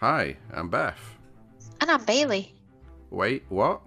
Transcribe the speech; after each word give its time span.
Hi, 0.00 0.36
I'm 0.52 0.70
Beth. 0.70 1.18
And 1.80 1.90
I'm 1.90 2.04
Bailey. 2.04 2.54
Wait, 3.10 3.42
what? 3.48 3.80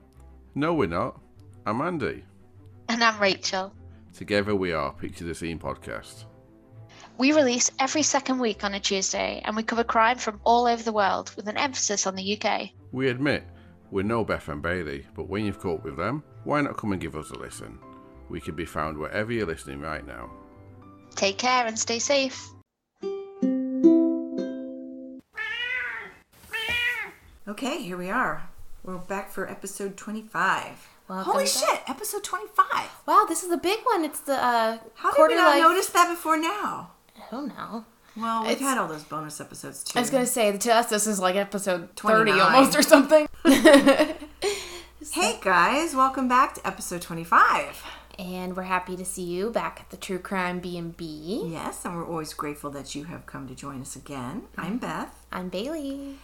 No, 0.55 0.73
we're 0.73 0.87
not. 0.87 1.17
I'm 1.65 1.79
Andy. 1.79 2.25
And 2.89 3.01
I'm 3.01 3.17
Rachael. 3.17 3.71
Together 4.13 4.53
we 4.53 4.73
are 4.73 4.91
Picture 4.91 5.23
the 5.23 5.33
Scene 5.33 5.57
podcast. 5.57 6.25
We 7.17 7.31
release 7.31 7.71
every 7.79 8.03
second 8.03 8.39
week 8.39 8.65
on 8.65 8.73
a 8.73 8.79
Tuesday 8.81 9.41
and 9.45 9.55
we 9.55 9.63
cover 9.63 9.85
crime 9.85 10.17
from 10.17 10.41
all 10.43 10.67
over 10.67 10.83
the 10.83 10.91
world 10.91 11.31
with 11.37 11.47
an 11.47 11.55
emphasis 11.55 12.05
on 12.05 12.15
the 12.15 12.37
UK. 12.37 12.71
We 12.91 13.07
admit 13.07 13.45
we're 13.89 14.03
no 14.03 14.25
Beth 14.25 14.49
and 14.49 14.61
Bailey, 14.61 15.05
but 15.15 15.29
when 15.29 15.45
you've 15.45 15.61
caught 15.61 15.81
with 15.81 15.95
them, 15.95 16.23
why 16.43 16.59
not 16.59 16.75
come 16.75 16.91
and 16.91 16.99
give 16.99 17.15
us 17.15 17.29
a 17.29 17.39
listen? 17.39 17.79
We 18.27 18.41
can 18.41 18.55
be 18.55 18.65
found 18.65 18.97
wherever 18.97 19.31
you're 19.31 19.47
listening 19.47 19.79
right 19.79 20.05
now. 20.05 20.29
Take 21.15 21.37
care 21.37 21.65
and 21.65 21.79
stay 21.79 21.99
safe. 21.99 22.51
Okay, 27.51 27.81
here 27.81 27.97
we 27.97 28.09
are. 28.09 28.49
We're 28.83 28.97
back 28.97 29.29
for 29.31 29.49
episode 29.49 29.97
25. 29.97 30.87
Welcome 31.07 31.31
Holy 31.33 31.43
back. 31.45 31.53
shit, 31.53 31.79
episode 31.89 32.23
25. 32.23 32.89
Wow, 33.05 33.25
this 33.27 33.43
is 33.43 33.51
a 33.51 33.57
big 33.57 33.79
one. 33.83 34.05
It's 34.05 34.21
the 34.21 34.33
uh, 34.33 34.77
How 34.95 35.11
did 35.11 35.27
we 35.27 35.35
not 35.35 35.57
life. 35.57 35.61
notice 35.61 35.87
that 35.89 36.09
before 36.09 36.37
now? 36.37 36.91
I 37.17 37.23
don't 37.29 37.47
know. 37.49 37.85
Well, 38.15 38.43
we've 38.43 38.51
It's- 38.51 38.67
had 38.67 38.77
all 38.77 38.87
those 38.87 39.03
bonus 39.03 39.41
episodes 39.41 39.83
too. 39.83 39.97
I 39.97 40.01
was 40.01 40.09
gonna 40.09 40.25
say 40.25 40.55
to 40.57 40.73
us 40.73 40.89
this 40.89 41.07
is 41.07 41.19
like 41.19 41.35
episode 41.35 41.89
thirty 41.95 42.31
almost 42.31 42.77
or 42.77 42.81
something. 42.81 43.27
Hey 45.13 45.39
guys, 45.41 45.93
welcome 45.95 46.29
back 46.29 46.53
to 46.53 46.65
episode 46.65 47.01
25. 47.01 47.83
and 48.19 48.55
we're 48.55 48.63
happy 48.63 48.95
to 48.95 49.03
see 49.03 49.23
you 49.23 49.49
back 49.49 49.79
at 49.81 49.89
the 49.89 49.97
True 49.97 50.19
Crime 50.19 50.59
B 50.59 50.77
and 50.77 50.95
B. 50.95 51.47
Yes, 51.51 51.83
and 51.83 51.95
we're 51.97 52.05
always 52.07 52.33
grateful 52.33 52.69
that 52.69 52.93
you 52.95 53.05
have 53.05 53.25
come 53.25 53.45
to 53.47 53.55
join 53.55 53.81
us 53.81 53.95
again. 53.95 54.43
I'm 54.57 54.77
Beth. 54.77 55.25
I'm 55.31 55.49
Bailey. 55.49 56.17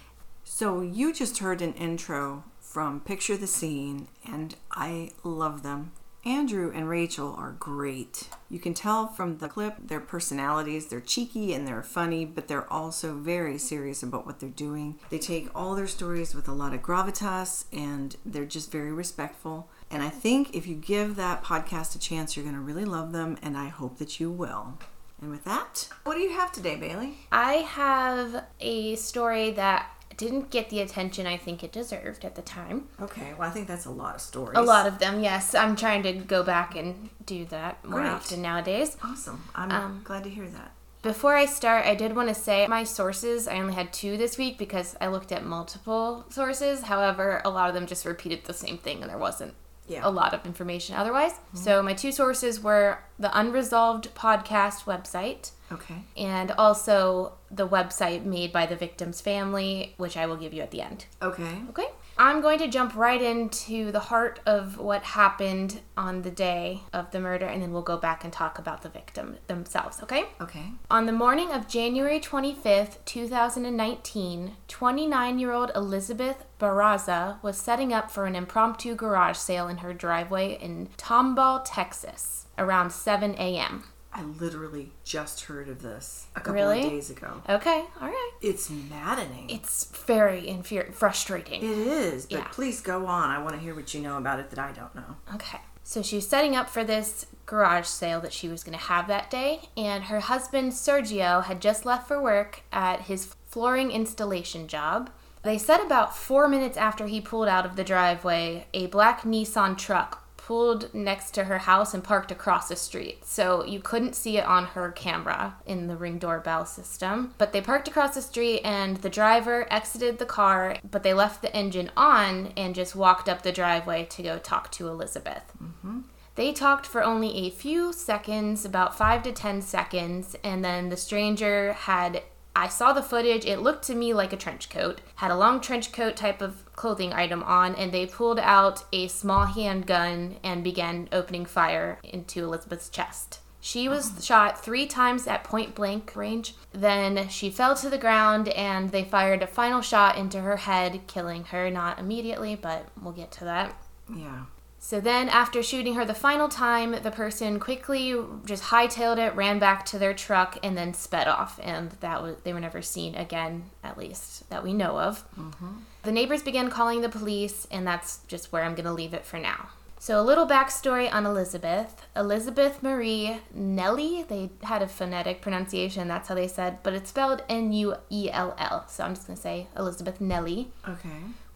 So, 0.50 0.80
you 0.80 1.14
just 1.14 1.40
heard 1.40 1.62
an 1.62 1.74
intro 1.74 2.46
from 2.62 3.02
Picture 3.02 3.36
the 3.36 3.46
Scene, 3.46 4.08
and 4.26 4.56
I 4.72 5.12
love 5.24 5.62
them. 5.62 5.92
Andrew 6.26 6.72
and 6.74 6.88
Rachael 6.90 7.36
are 7.38 7.52
great. 7.52 8.30
You 8.50 8.58
can 8.58 8.74
tell 8.74 9.08
from 9.08 9.38
the 9.38 9.50
clip 9.50 9.76
their 9.78 10.00
personalities. 10.00 10.88
They're 10.88 11.02
cheeky 11.02 11.54
and 11.54 11.68
they're 11.68 11.84
funny, 11.84 12.24
but 12.24 12.48
they're 12.48 12.72
also 12.72 13.14
very 13.16 13.58
serious 13.58 14.02
about 14.02 14.26
what 14.26 14.40
they're 14.40 14.50
doing. 14.50 14.98
They 15.10 15.20
take 15.20 15.50
all 15.54 15.76
their 15.76 15.86
stories 15.86 16.34
with 16.34 16.48
a 16.48 16.54
lot 16.54 16.74
of 16.74 16.82
gravitas 16.82 17.66
and 17.72 18.16
they're 18.26 18.46
just 18.46 18.72
very 18.72 18.94
respectful. 18.94 19.70
And 19.92 20.02
I 20.02 20.10
think 20.10 20.56
if 20.56 20.66
you 20.66 20.76
give 20.76 21.18
that 21.18 21.44
podcast 21.44 21.94
a 21.96 22.00
chance, 22.00 22.36
you're 22.36 22.46
going 22.46 22.56
to 22.56 22.62
really 22.62 22.86
love 22.86 23.12
them, 23.12 23.38
and 23.44 23.58
I 23.58 23.68
hope 23.68 23.98
that 24.00 24.20
you 24.20 24.32
will. 24.32 24.80
And 25.22 25.30
with 25.30 25.44
that, 25.44 25.90
what 26.04 26.16
do 26.16 26.22
you 26.22 26.32
have 26.32 26.52
today, 26.52 26.78
Bailey? 26.78 27.18
I 27.32 27.54
have 27.56 28.46
a 28.60 28.96
story 28.96 29.52
that 29.52 29.92
didn't 30.18 30.50
get 30.50 30.70
the 30.70 30.82
attention 30.82 31.26
I 31.28 31.38
think 31.38 31.64
it 31.64 31.72
deserved 31.72 32.26
at 32.26 32.36
the 32.36 32.42
time. 32.42 32.88
Okay, 33.00 33.34
well, 33.38 33.48
I 33.48 33.52
think 33.52 33.68
that's 33.68 33.86
a 33.86 33.92
lot 33.92 34.16
of 34.16 34.22
stories. 34.22 34.58
A 34.58 34.62
lot 34.62 34.88
of 34.88 34.98
them, 35.00 35.22
yes. 35.22 35.54
I'm 35.56 35.76
trying 35.76 36.04
to 36.04 36.12
go 36.14 36.44
back 36.44 36.76
and 36.76 37.10
do 37.26 37.46
that 37.46 37.86
more 37.86 38.00
Great. 38.02 38.10
often 38.10 38.42
nowadays. 38.42 38.98
Awesome. 39.04 39.44
I'm 39.56 39.72
Um, 39.72 40.02
glad 40.04 40.24
to 40.24 40.30
hear 40.30 40.48
that. 40.48 40.72
Before 41.04 41.36
I 41.36 41.46
start, 41.46 41.86
I 41.86 41.94
did 41.94 42.16
want 42.16 42.28
to 42.30 42.36
say 42.36 42.66
my 42.68 42.84
sources, 42.84 43.48
I 43.48 43.60
only 43.60 43.76
had 43.76 43.94
two 43.94 44.18
this 44.18 44.38
week 44.38 44.58
because 44.58 44.96
I 45.00 45.08
looked 45.08 45.32
at 45.32 45.46
multiple 45.46 46.26
sources. 46.30 46.82
However, 46.82 47.42
a 47.46 47.50
lot 47.52 47.70
of 47.70 47.76
them 47.76 47.86
just 47.86 48.04
repeated 48.04 48.46
the 48.46 48.54
same 48.54 48.80
thing 48.80 49.02
and 49.04 49.10
there 49.12 49.18
wasn't 49.20 49.54
Yeah. 49.88 50.02
a 50.04 50.10
lot 50.12 50.34
of 50.34 50.46
information 50.46 50.96
otherwise. 50.96 51.32
Mm-hmm. 51.34 51.58
So 51.58 51.82
my 51.82 51.94
two 51.94 52.12
sources 52.12 52.62
were 52.62 53.00
the 53.18 53.30
Unresolved 53.38 54.14
podcast 54.16 54.84
website 54.84 55.52
Okay. 55.72 56.04
and 56.18 56.52
also 56.52 57.34
the 57.50 57.68
website 57.68 58.24
made 58.26 58.52
by 58.52 58.66
the 58.66 58.76
victim's 58.76 59.22
family, 59.22 59.94
which 59.98 60.18
I 60.18 60.26
will 60.26 60.38
give 60.38 60.54
you 60.54 60.62
at 60.62 60.72
the 60.72 60.82
end. 60.82 61.06
Okay. 61.22 61.62
Okay. 61.70 61.88
I'm 62.20 62.42
going 62.42 62.58
to 62.60 62.68
jump 62.68 62.96
right 62.96 63.22
into 63.22 63.92
the 63.92 64.00
heart 64.00 64.40
of 64.46 64.80
what 64.80 65.04
happened 65.04 65.82
on 65.96 66.24
the 66.24 66.32
day 66.32 66.82
of 66.92 67.12
the 67.12 67.20
murder, 67.20 67.46
and 67.46 67.62
then 67.62 67.72
we'll 67.72 67.84
go 67.84 67.98
back 67.98 68.24
and 68.24 68.34
talk 68.34 68.58
about 68.58 68.82
the 68.82 68.90
victim 68.90 69.38
themselves, 69.48 70.02
okay? 70.02 70.26
Okay. 70.42 70.72
On 70.90 71.06
the 71.06 71.12
morning 71.12 71.52
of 71.52 71.68
January 71.68 72.20
25th, 72.20 72.98
2019, 73.06 74.56
29 74.68 75.40
year 75.40 75.52
old 75.52 75.72
Elizabeth 75.76 76.46
Barraza 76.60 77.42
was 77.44 77.58
setting 77.58 77.94
up 77.94 78.10
for 78.10 78.26
an 78.26 78.36
impromptu 78.36 78.96
garage 78.96 79.38
sale 79.38 79.68
in 79.68 79.78
her 79.78 79.94
driveway 79.94 80.58
in 80.60 80.90
Tomball, 80.98 81.62
Texas, 81.64 82.48
around 82.58 82.92
7 82.92 83.36
a.m. 83.36 83.84
I 84.18 84.24
literally 84.24 84.92
just 85.04 85.42
heard 85.42 85.70
of 85.70 85.84
this 85.84 86.26
a 86.36 86.40
couple 86.40 86.54
Really? 86.56 86.84
of 86.84 86.90
days 86.90 87.10
ago. 87.12 87.42
Okay, 87.48 87.86
all 88.02 88.08
right. 88.08 88.32
It's 88.42 88.68
maddening. 88.70 89.48
It's 89.50 89.86
very 90.08 90.42
infuri- 90.48 90.92
frustrating. 90.92 91.62
it 91.62 91.78
is, 91.78 92.26
but 92.26 92.38
Yeah. 92.40 92.48
please 92.52 92.82
go 92.82 93.06
on. 93.06 93.30
I 93.30 93.38
want 93.38 93.54
to 93.54 93.60
hear 93.62 93.76
what 93.76 93.94
you 93.94 94.02
know 94.02 94.18
about 94.18 94.40
it 94.40 94.50
that 94.50 94.58
I 94.60 94.72
don't 94.72 94.94
know. 94.96 95.18
Okay. 95.36 95.60
So 95.84 96.02
she 96.02 96.16
was 96.18 96.28
setting 96.28 96.56
up 96.56 96.68
for 96.68 96.84
this 96.84 97.28
garage 97.46 97.86
sale 97.86 98.20
that 98.22 98.34
she 98.34 98.50
was 98.50 98.64
going 98.64 98.78
to 98.78 98.84
have 98.86 99.08
that 99.08 99.30
day, 99.30 99.70
and 99.78 100.06
her 100.06 100.20
husband 100.20 100.72
Sergio 100.74 101.44
had 101.46 101.62
just 101.62 101.86
left 101.86 102.08
for 102.08 102.20
work 102.22 102.64
at 102.74 103.02
his 103.04 103.36
flooring 103.48 103.92
installation 103.92 104.68
job. 104.68 105.12
They 105.44 105.58
said 105.60 105.80
about 105.80 106.18
four 106.18 106.48
minutes 106.50 106.76
after 106.78 107.06
he 107.08 107.22
pulled 107.22 107.48
out 107.48 107.66
of 107.66 107.76
the 107.78 107.84
driveway, 107.86 108.66
a 108.74 108.88
black 108.88 109.22
Nissan 109.22 109.78
truck 109.78 110.27
pulled 110.48 110.94
next 110.94 111.32
to 111.32 111.44
her 111.44 111.58
house 111.58 111.94
and 111.94 112.02
parked 112.02 112.32
across 112.32 112.70
the 112.70 112.76
street. 112.78 113.26
So 113.26 113.66
you 113.66 113.82
couldn't 113.82 114.16
see 114.16 114.38
it 114.38 114.46
on 114.46 114.64
her 114.68 114.92
camera 114.94 115.58
in 115.66 115.88
the 115.88 115.98
ring 115.98 116.20
doorbell 116.20 116.66
system. 116.66 117.34
But 117.38 117.52
they 117.52 117.60
parked 117.60 117.90
across 117.90 118.16
the 118.16 118.22
street 118.22 118.62
and 118.62 118.96
the 118.96 119.10
driver 119.10 119.68
exited 119.70 120.20
the 120.20 120.26
car, 120.26 120.78
but 120.90 121.04
they 121.04 121.14
left 121.14 121.42
the 121.42 121.54
engine 121.54 121.92
on 121.98 122.54
and 122.56 122.74
just 122.74 122.96
walked 122.96 123.28
up 123.28 123.42
the 123.42 123.52
driveway 123.52 124.06
to 124.06 124.24
go 124.24 124.40
talk 124.40 124.72
to 124.72 124.88
Elizabeth. 124.88 125.44
Mm-hmm. 125.62 126.00
They 126.36 126.54
talked 126.54 126.86
for 126.86 127.04
only 127.04 127.36
a 127.36 127.50
few 127.50 127.92
seconds, 127.92 128.64
about 128.64 128.98
five 128.98 129.24
to 129.24 129.34
ten 129.34 129.62
seconds, 129.62 130.34
and 130.46 130.64
then 130.64 130.88
the 130.88 130.96
stranger 130.96 131.74
had. 131.74 132.24
I 132.58 132.70
saw 132.70 132.92
the 132.92 133.04
footage. 133.04 133.46
It 133.46 133.60
looked 133.60 133.86
to 133.86 133.94
me 133.94 134.16
like 134.16 134.34
a 134.34 134.38
trench 134.38 134.72
coat. 134.72 135.00
Had 135.18 135.30
a 135.30 135.38
long 135.38 135.62
trench 135.62 135.92
coat 135.92 136.16
type 136.16 136.42
of 136.42 136.66
clothing 136.76 137.14
item 137.14 137.44
on, 137.44 137.76
and 137.76 137.92
they 137.92 138.08
pulled 138.08 138.40
out 138.40 138.84
a 138.92 139.08
small 139.10 139.46
handgun 139.46 140.38
and 140.44 140.64
began 140.64 141.08
opening 141.12 141.46
fire 141.46 142.00
into 142.04 142.44
Elizabeth's 142.44 142.90
chest. 142.90 143.42
She 143.62 143.88
was 143.88 144.10
uh-huh. 144.10 144.22
shot 144.22 144.66
three 144.66 144.88
times 144.88 145.28
at 145.28 145.44
point 145.44 145.76
blank 145.76 146.16
range. 146.16 146.56
Then 146.72 147.30
she 147.30 147.52
fell 147.52 147.76
to 147.76 147.92
the 147.92 147.98
ground, 148.00 148.50
and 148.50 148.90
they 148.90 149.04
fired 149.04 149.44
a 149.44 149.48
final 149.48 149.82
shot 149.82 150.18
into 150.18 150.42
her 150.42 150.58
head, 150.58 151.02
killing 151.06 151.44
her. 151.46 151.70
Not 151.70 152.00
immediately, 152.00 152.56
but 152.56 152.88
we'll 153.00 153.14
get 153.14 153.32
to 153.34 153.44
that. 153.44 153.80
Yeah. 154.12 154.46
So 154.80 155.00
then, 155.00 155.28
after 155.28 155.64
shooting 155.64 155.96
her 155.96 156.06
the 156.06 156.14
final 156.14 156.48
time, 156.48 156.92
the 157.02 157.12
person 157.12 157.60
quickly 157.60 158.16
just 158.46 158.66
hightailed 158.66 159.18
it, 159.18 159.36
ran 159.36 159.60
back 159.60 159.86
to 159.88 160.00
their 160.00 160.14
truck, 160.14 160.58
and 160.64 160.78
then 160.78 160.94
sped 160.94 161.28
off. 161.28 161.60
And 161.64 161.92
that 162.00 162.22
was 162.22 162.38
they 162.44 162.54
were 162.54 162.60
never 162.60 162.82
seen 162.82 163.16
again, 163.16 163.66
at 163.84 163.98
least 163.98 164.50
that 164.50 164.64
we 164.64 164.74
know 164.74 165.00
of. 165.00 165.30
Mm-hmm. 165.38 165.78
The 166.04 166.12
neighbors 166.12 166.44
began 166.44 166.70
calling 166.70 167.02
the 167.02 167.10
police, 167.10 167.68
and 167.72 167.86
that's 167.86 168.20
just 168.28 168.52
where 168.52 168.64
I'm 168.64 168.76
going 168.76 168.86
to 168.86 168.94
leave 168.94 169.14
it 169.14 169.26
for 169.26 169.40
now. 169.40 169.70
So, 170.00 170.22
a 170.22 170.24
little 170.24 170.48
backstory 170.48 171.12
on 171.12 171.26
Elizabeth. 171.26 172.06
Elizabeth 172.16 172.84
Marie 172.84 173.40
Nellie, 173.54 174.24
they 174.30 174.52
had 174.64 174.84
a 174.84 174.88
phonetic 174.88 175.42
pronunciation, 175.42 176.08
that's 176.08 176.30
how 176.30 176.36
they 176.36 176.48
said, 176.48 176.84
but 176.84 176.94
it's 176.94 177.10
spelled 177.10 177.44
N 177.50 177.74
U 177.74 177.96
E 178.10 178.30
L 178.32 178.56
L. 178.60 178.86
So, 178.88 179.04
I'm 179.04 179.16
just 179.16 179.26
going 179.26 179.36
to 179.36 179.42
say 179.42 179.68
Elizabeth 179.76 180.22
Nellie 180.22 180.72
Okay. 180.88 181.10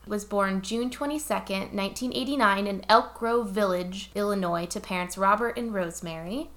Was 0.08 0.26
born 0.26 0.62
June 0.62 0.90
22nd, 0.90 1.74
1989 1.74 2.68
in 2.68 2.86
Elk 2.90 3.14
Grove 3.18 3.50
Village, 3.50 4.12
Illinois 4.16 4.66
to 4.66 4.80
parents 4.80 5.18
Robert 5.18 5.58
and 5.58 5.74
Rosemary. 5.74 6.50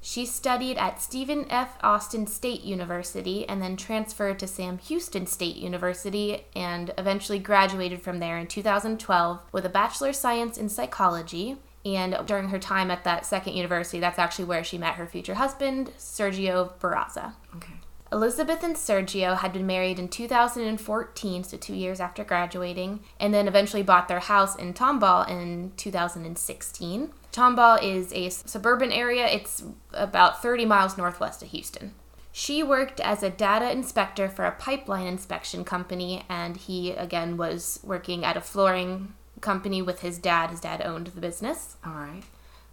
She 0.00 0.26
studied 0.26 0.78
at 0.78 1.00
Stephen 1.00 1.46
F. 1.50 1.76
Austin 1.82 2.26
State 2.26 2.62
University 2.62 3.48
and 3.48 3.60
then 3.62 3.76
transferred 3.76 4.38
to 4.38 4.46
Sam 4.46 4.78
Houston 4.78 5.26
State 5.26 5.56
University 5.56 6.46
and 6.56 6.92
eventually 6.96 7.38
graduated 7.38 8.02
from 8.02 8.18
there 8.18 8.38
in 8.38 8.46
2012 8.46 9.40
with 9.52 9.64
a 9.64 9.68
Bachelor 9.68 10.08
of 10.08 10.16
Science 10.16 10.58
in 10.58 10.68
Psychology. 10.68 11.56
And 11.84 12.18
during 12.26 12.48
her 12.48 12.58
time 12.58 12.90
at 12.90 13.04
that 13.04 13.24
second 13.24 13.54
university, 13.54 14.00
that's 14.00 14.18
actually 14.18 14.46
where 14.46 14.64
she 14.64 14.76
met 14.76 14.94
her 14.94 15.06
future 15.06 15.34
husband, 15.34 15.92
Sergio 15.98 16.72
Barraza. 16.78 17.34
Okay. 17.56 17.79
Elizabeth 18.12 18.64
and 18.64 18.74
Sergio 18.74 19.36
had 19.36 19.52
been 19.52 19.66
married 19.66 19.98
in 19.98 20.08
2014, 20.08 21.44
so 21.44 21.56
two 21.56 21.74
years 21.74 22.00
after 22.00 22.24
graduating, 22.24 23.00
and 23.20 23.32
then 23.32 23.46
eventually 23.46 23.84
bought 23.84 24.08
their 24.08 24.18
house 24.20 24.56
in 24.56 24.74
Tomball 24.74 25.28
in 25.28 25.72
2016. 25.76 27.12
Tomball 27.32 27.80
is 27.80 28.12
a 28.12 28.28
suburban 28.30 28.90
area, 28.90 29.26
it's 29.26 29.62
about 29.92 30.42
30 30.42 30.64
miles 30.64 30.98
northwest 30.98 31.40
of 31.42 31.50
Houston. 31.50 31.94
She 32.32 32.62
worked 32.62 33.00
as 33.00 33.22
a 33.22 33.30
data 33.30 33.70
inspector 33.70 34.28
for 34.28 34.44
a 34.44 34.52
pipeline 34.52 35.06
inspection 35.06 35.64
company, 35.64 36.24
and 36.28 36.56
he, 36.56 36.90
again, 36.90 37.36
was 37.36 37.78
working 37.84 38.24
at 38.24 38.36
a 38.36 38.40
flooring 38.40 39.14
company 39.40 39.82
with 39.82 40.00
his 40.00 40.18
dad. 40.18 40.50
His 40.50 40.60
dad 40.60 40.82
owned 40.82 41.08
the 41.08 41.20
business. 41.20 41.76
All 41.84 41.92
right. 41.92 42.22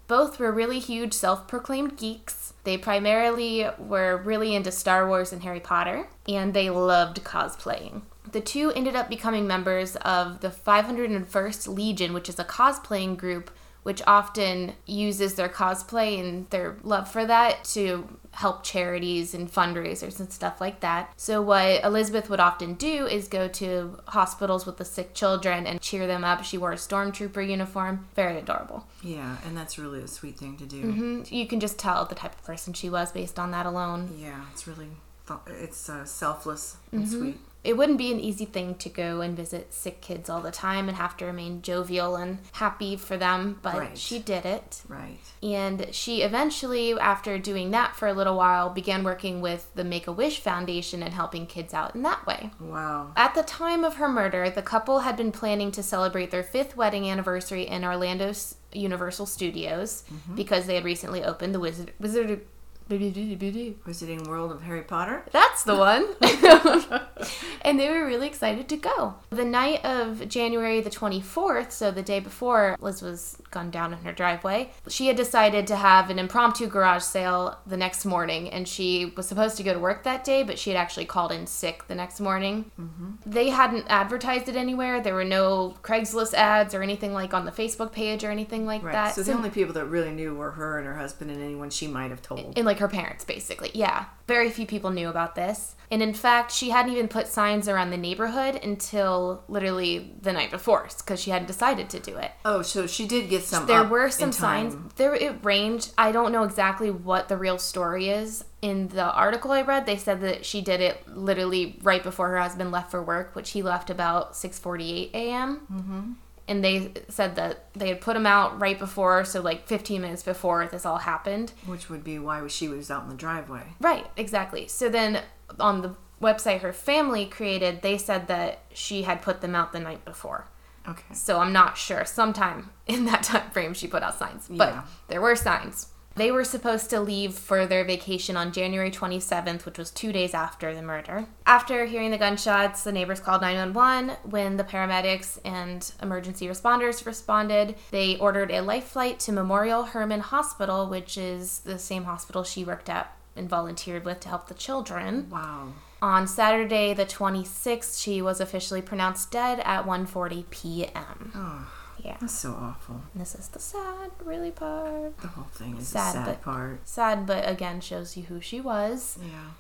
Both 0.08 0.40
were 0.40 0.52
really 0.52 0.80
huge 0.80 1.14
self 1.14 1.48
proclaimed 1.48 1.98
geeks. 1.98 2.54
They 2.64 2.78
primarily 2.78 3.68
were 3.78 4.18
really 4.18 4.56
into 4.56 4.72
Star 4.72 5.08
Wars 5.08 5.34
and 5.34 5.44
Harry 5.44 5.60
Potter, 5.60 6.08
and 6.28 6.54
they 6.54 6.70
loved 6.70 7.24
cosplaying. 7.24 8.02
The 8.32 8.42
two 8.42 8.72
ended 8.72 8.96
up 8.96 9.10
becoming 9.10 9.48
members 9.48 9.96
of 9.98 10.42
the 10.42 10.50
501st 10.50 11.74
Legion, 11.74 12.14
which 12.14 12.30
is 12.30 12.40
a 12.40 12.44
cosplaying 12.44 13.18
group 13.18 13.52
which 13.88 14.02
often 14.06 14.74
uses 14.86 15.36
their 15.36 15.48
cosplay 15.48 16.20
and 16.20 16.46
their 16.50 16.76
love 16.84 17.10
for 17.10 17.26
that 17.26 17.64
to 17.64 18.06
help 18.32 18.62
charities 18.62 19.34
and 19.34 19.50
fundraisers 19.50 20.20
and 20.20 20.30
stuff 20.30 20.60
like 20.60 20.82
that. 20.82 21.10
So, 21.16 21.42
what 21.42 21.82
Elizabeth 21.86 22.30
would 22.30 22.42
often 22.42 22.74
do 22.74 23.08
is 23.08 23.30
go 23.30 23.48
to 23.48 23.98
hospitals 24.08 24.66
with 24.66 24.76
the 24.76 24.84
sick 24.84 25.14
children 25.14 25.66
and 25.66 25.80
cheer 25.80 26.06
them 26.06 26.26
up. 26.26 26.44
She 26.44 26.58
wore 26.58 26.74
a 26.74 26.76
stormtrooper 26.76 27.50
uniform. 27.50 28.10
Very 28.14 28.38
adorable. 28.38 28.86
Yeah, 29.02 29.38
and 29.46 29.56
that's 29.56 29.80
really 29.80 30.02
a 30.02 30.08
sweet 30.10 30.38
thing 30.38 30.58
to 30.58 30.66
do. 30.66 30.82
hmm 30.82 31.22
You 31.34 31.48
can 31.48 31.62
just 31.62 31.80
tell 31.80 32.04
the 32.04 32.14
type 32.16 32.34
of 32.38 32.44
person 32.44 32.74
she 32.74 32.90
was 32.90 33.14
based 33.14 33.40
on 33.40 33.52
that 33.52 33.66
alone. 33.66 34.10
Yeah, 34.20 34.42
it's 34.52 34.68
really 34.68 34.90
th- 35.30 35.40
it's 35.48 35.88
uh, 35.88 36.04
selfless 36.04 36.76
and 36.92 37.08
sweet. 37.08 37.38
It 37.64 37.76
wouldn't 37.76 37.98
be 37.98 38.12
an 38.12 38.20
easy 38.20 38.46
thing 38.46 38.76
to 38.76 38.88
go 38.88 39.22
and 39.22 39.36
visit 39.36 39.74
sick 39.74 40.00
kids 40.00 40.30
all 40.30 40.42
the 40.42 40.52
time 40.52 40.88
and 40.88 40.98
have 40.98 41.18
to 41.18 41.26
remain 41.26 41.62
jovial 41.62 42.16
and 42.16 42.40
happy 42.54 42.96
for 42.96 43.18
them, 43.18 43.60
but 43.62 43.76
Right. 43.76 43.98
she 43.98 44.20
did 44.20 44.46
it. 44.46 44.82
Right. 44.88 45.20
And 45.44 45.88
she 45.92 46.22
eventually, 46.22 46.98
after 46.98 47.38
doing 47.38 47.72
that 47.72 47.96
for 47.96 48.08
a 48.08 48.14
little 48.14 48.38
while, 48.38 48.70
began 48.70 49.04
working 49.04 49.42
with 49.42 49.70
the 49.76 49.84
Make 49.84 50.08
a 50.08 50.12
Wish 50.12 50.40
Foundation 50.40 51.04
and 51.04 51.14
helping 51.14 51.46
kids 51.46 51.74
out 51.74 51.94
in 51.94 52.04
that 52.04 52.26
way. 52.26 52.52
Wow. 52.60 53.12
At 53.16 53.36
the 53.36 53.44
time 53.44 53.84
of 53.84 53.96
her 53.96 54.08
murder, 54.08 54.50
the 54.50 54.62
couple 54.62 55.00
had 55.00 55.18
been 55.18 55.32
planning 55.32 55.72
to 55.72 55.84
celebrate 55.84 56.32
their 56.32 56.44
fifth 56.44 56.78
wedding 56.78 57.10
anniversary 57.10 57.68
in 57.68 57.84
Orlando's 57.84 58.56
Universal 58.72 59.26
Studios 59.26 60.04
mm-hmm. 60.14 60.36
because 60.36 60.68
they 60.68 60.76
had 60.76 60.86
recently 60.86 61.24
opened 61.24 61.54
the 61.54 61.60
Wizard. 61.60 61.92
Wizard 62.00 62.42
Wizarding 62.90 64.28
World 64.28 64.52
of 64.52 64.62
Harry 64.64 64.82
Potter. 64.84 65.24
that's 65.32 65.64
the 65.64 65.76
one. 65.76 66.06
and 67.62 67.80
they 67.80 67.90
were 67.90 68.06
really 68.06 68.28
excited 68.28 68.68
to 68.70 68.78
go. 68.78 69.16
The 69.30 69.46
night 69.46 69.84
of 69.86 70.28
January 70.28 70.82
the 70.82 70.90
24th, 70.90 71.72
so 71.72 71.92
the 71.92 72.02
day 72.02 72.20
before 72.20 72.78
Liz 72.80 73.02
was 73.02 73.38
gunned 73.52 73.72
down 73.72 73.94
in 73.94 74.00
her 74.00 74.12
driveway, 74.14 74.72
she 74.88 75.08
had 75.08 75.16
decided 75.16 75.68
to 75.68 75.76
have 75.76 76.10
an 76.10 76.20
impromptu 76.20 76.68
garage 76.68 77.04
sale 77.04 77.58
the 77.66 77.78
next 77.78 78.06
morning. 78.06 78.50
And 78.50 78.68
she 78.68 79.14
was 79.16 79.28
supposed 79.28 79.58
to 79.58 79.64
go 79.64 79.74
to 79.74 79.80
work 79.80 80.04
that 80.04 80.24
day, 80.24 80.44
but 80.44 80.58
she 80.60 80.70
had 80.70 80.78
actually 80.78 81.06
called 81.06 81.32
in 81.32 81.48
sick 81.48 81.88
the 81.88 81.96
next 81.96 82.20
morning. 82.20 82.72
Mm-hmm. 82.80 83.12
They 83.26 83.50
hadn't 83.50 83.86
advertised 83.90 84.50
it 84.50 84.56
anywhere. 84.56 85.02
There 85.02 85.16
were 85.16 85.24
no 85.26 85.76
Craigslist 85.84 86.34
ads 86.34 86.74
or 86.74 86.82
anything 86.84 87.14
like 87.14 87.34
on 87.34 87.46
the 87.46 87.52
Facebook 87.52 87.92
page 87.92 88.24
or 88.24 88.32
anything 88.32 88.66
like 88.66 88.84
Right. 88.84 88.94
that. 88.94 89.16
so 89.16 89.24
the 89.24 89.34
only 89.34 89.50
people 89.50 89.74
that 89.74 89.86
really 89.86 90.12
knew 90.12 90.36
were 90.36 90.52
her 90.52 90.78
and 90.78 90.88
her 90.88 90.96
husband 90.96 91.32
and 91.32 91.42
anyone 91.42 91.70
she 91.70 91.88
might 91.88 92.12
have 92.12 92.22
told. 92.22 92.54
and 92.58 92.66
like 92.66 92.77
her 92.80 92.88
parents 92.88 93.24
basically. 93.24 93.72
Yeah 93.74 94.06
very 94.28 94.50
few 94.50 94.66
people 94.66 94.92
knew 94.92 95.10
about 95.10 95.36
this. 95.36 95.76
And 95.90 96.04
in 96.04 96.14
fact 96.14 96.52
she 96.52 96.70
hadn't 96.70 96.92
even 96.92 97.08
put 97.08 97.28
signs 97.28 97.70
around 97.70 97.92
the 97.92 97.98
neighborhood 97.98 98.60
until 98.62 99.44
literally 99.48 100.14
the 100.22 100.34
night 100.34 100.52
before 100.52 100.90
because 100.98 101.22
she 101.22 101.32
hadn't 101.32 101.48
decided 101.48 101.90
to 101.92 102.00
do 102.00 102.18
it. 102.18 102.32
Oh, 102.44 102.62
so 102.62 102.88
she 102.88 103.08
did 103.08 103.30
get 103.30 103.44
some. 103.44 103.66
there 103.68 103.86
were 103.86 104.10
some 104.10 104.34
signs. 104.34 104.76
There 104.96 105.16
it 105.16 105.44
ranged 105.44 105.94
i 105.98 106.12
don't 106.12 106.32
know 106.32 106.44
exactly 106.44 106.92
what 106.92 107.30
the 107.30 107.38
real 107.38 107.58
story 107.58 108.10
is. 108.10 108.44
In 108.62 108.90
the 108.90 109.10
article 109.14 109.52
i 109.52 109.62
read 109.62 109.86
they 109.86 109.98
said 109.98 110.22
that 110.22 110.46
she 110.46 110.62
did 110.62 110.82
it 110.82 111.08
literally 111.08 111.80
right 111.84 112.04
before 112.04 112.30
her 112.30 112.40
husband 112.40 112.72
left 112.72 112.92
for 112.92 113.02
work 113.02 113.36
which 113.36 113.52
he 113.52 113.62
left 113.62 113.90
about 113.90 114.34
6.48 114.34 115.14
a.m 115.14 115.62
mm-hmm. 115.72 116.12
And 116.48 116.64
they 116.64 116.94
said 117.10 117.36
that 117.36 117.66
they 117.74 117.90
had 117.90 118.00
put 118.02 118.16
him 118.16 118.26
out 118.26 118.60
right 118.62 118.80
before 118.80 119.26
so 119.26 119.42
like 119.42 119.68
15 119.68 120.02
minutes 120.02 120.24
before 120.24 120.66
this 120.68 120.86
all 120.86 120.98
happened 121.00 121.52
Which 121.66 121.90
would 121.90 122.04
be 122.04 122.18
why 122.20 122.46
she 122.48 122.68
was 122.70 122.90
out 122.90 123.04
in 123.04 123.10
the 123.10 123.16
driveway. 123.16 123.64
Right, 123.82 124.08
exactly. 124.16 124.68
So 124.68 124.88
then 124.90 125.22
on 125.60 125.82
the 125.82 125.96
website 126.22 126.62
her 126.62 126.74
family 126.74 127.26
created, 127.26 127.82
they 127.82 127.98
said 127.98 128.28
that 128.28 128.60
she 128.74 129.04
had 129.04 129.22
put 129.22 129.42
them 129.42 129.56
out 129.56 129.72
the 129.74 129.80
night 129.80 130.04
before. 130.06 130.48
Okay. 130.88 131.14
So 131.14 131.40
I'm 131.40 131.52
not 131.52 131.78
sure. 131.78 132.06
Sometime 132.06 132.70
in 132.88 133.06
that 133.06 133.24
time 133.32 133.50
frame 133.52 133.74
she 133.74 133.88
put 133.88 134.04
out 134.04 134.18
signs. 134.18 134.48
But 134.50 134.70
Yeah. 134.70 134.84
there 135.10 135.22
were 135.22 135.36
signs. 135.36 135.88
They 136.18 136.32
were 136.32 136.44
supposed 136.44 136.90
to 136.90 137.00
leave 137.00 137.36
for 137.36 137.68
their 137.68 137.86
vacation 137.86 138.36
on 138.36 138.52
January 138.52 138.90
27th, 138.90 139.66
which 139.66 139.78
was 139.78 139.92
two 139.92 140.12
days 140.12 140.34
after 140.34 140.74
the 140.74 140.82
murder. 140.82 141.28
After 141.46 141.86
hearing 141.86 142.10
the 142.10 142.18
gunshots, 142.18 142.84
the 142.84 142.92
neighbors 142.92 143.20
called 143.20 143.42
911. 143.42 144.18
When 144.24 144.58
the 144.58 144.64
paramedics 144.64 145.38
and 145.46 145.90
emergency 146.02 146.48
responders 146.48 147.06
responded, 147.06 147.76
they 147.92 148.18
ordered 148.18 148.52
a 148.52 148.62
life 148.62 148.86
flight 148.86 149.20
to 149.22 149.32
Memorial 149.32 149.84
Hermann 149.84 150.22
Hospital, 150.22 150.88
which 150.88 151.18
is 151.18 151.60
the 151.60 151.78
same 151.78 152.06
hospital 152.06 152.44
she 152.44 152.66
worked 152.66 152.90
at 152.90 153.16
and 153.36 153.48
volunteered 153.48 154.04
with 154.04 154.20
to 154.22 154.30
help 154.30 154.48
the 154.48 154.56
children. 154.56 155.30
Wow. 155.30 155.74
On 156.02 156.28
Saturday 156.28 156.94
the 156.94 157.06
26th, 157.06 158.02
she 158.02 158.22
was 158.22 158.40
officially 158.40 158.82
pronounced 158.82 159.32
dead 159.32 159.60
at 159.64 159.86
1:40 159.86 160.50
p.m. 160.50 161.32
Oh, 161.36 161.68
Yeah. 162.08 162.18
that's 162.22 162.34
so 162.34 162.52
awful. 162.54 163.02
And 163.14 163.22
this 163.22 163.36
is 163.36 163.50
the 163.50 163.60
sad, 163.60 164.12
really 164.24 164.52
part. 164.52 165.18
The 165.20 165.28
whole 165.28 165.48
thing 165.52 165.76
is 165.78 165.88
Sad, 165.90 166.08
the 166.16 166.20
sad 166.20 166.26
but- 166.26 166.42
part. 166.42 166.80
Sad, 166.88 167.26
but 167.26 167.48
again 167.48 167.82
shows 167.82 168.16
you 168.16 168.24
who 168.24 168.40
she 168.42 168.62
was. 168.62 169.20
Yeah. 169.22 169.52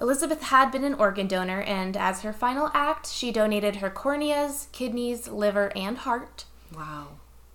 Elizabeth 0.00 0.42
had 0.44 0.70
been 0.70 0.84
an 0.84 0.94
organ 0.94 1.26
donor, 1.26 1.60
and 1.62 1.96
as 1.96 2.20
her 2.22 2.32
final 2.32 2.70
act, 2.72 3.08
she 3.10 3.32
donated 3.32 3.76
her 3.76 3.90
corneas, 3.90 4.66
kidneys, 4.70 5.26
liver, 5.28 5.72
and 5.74 5.98
heart. 5.98 6.44
Wow. 6.76 7.08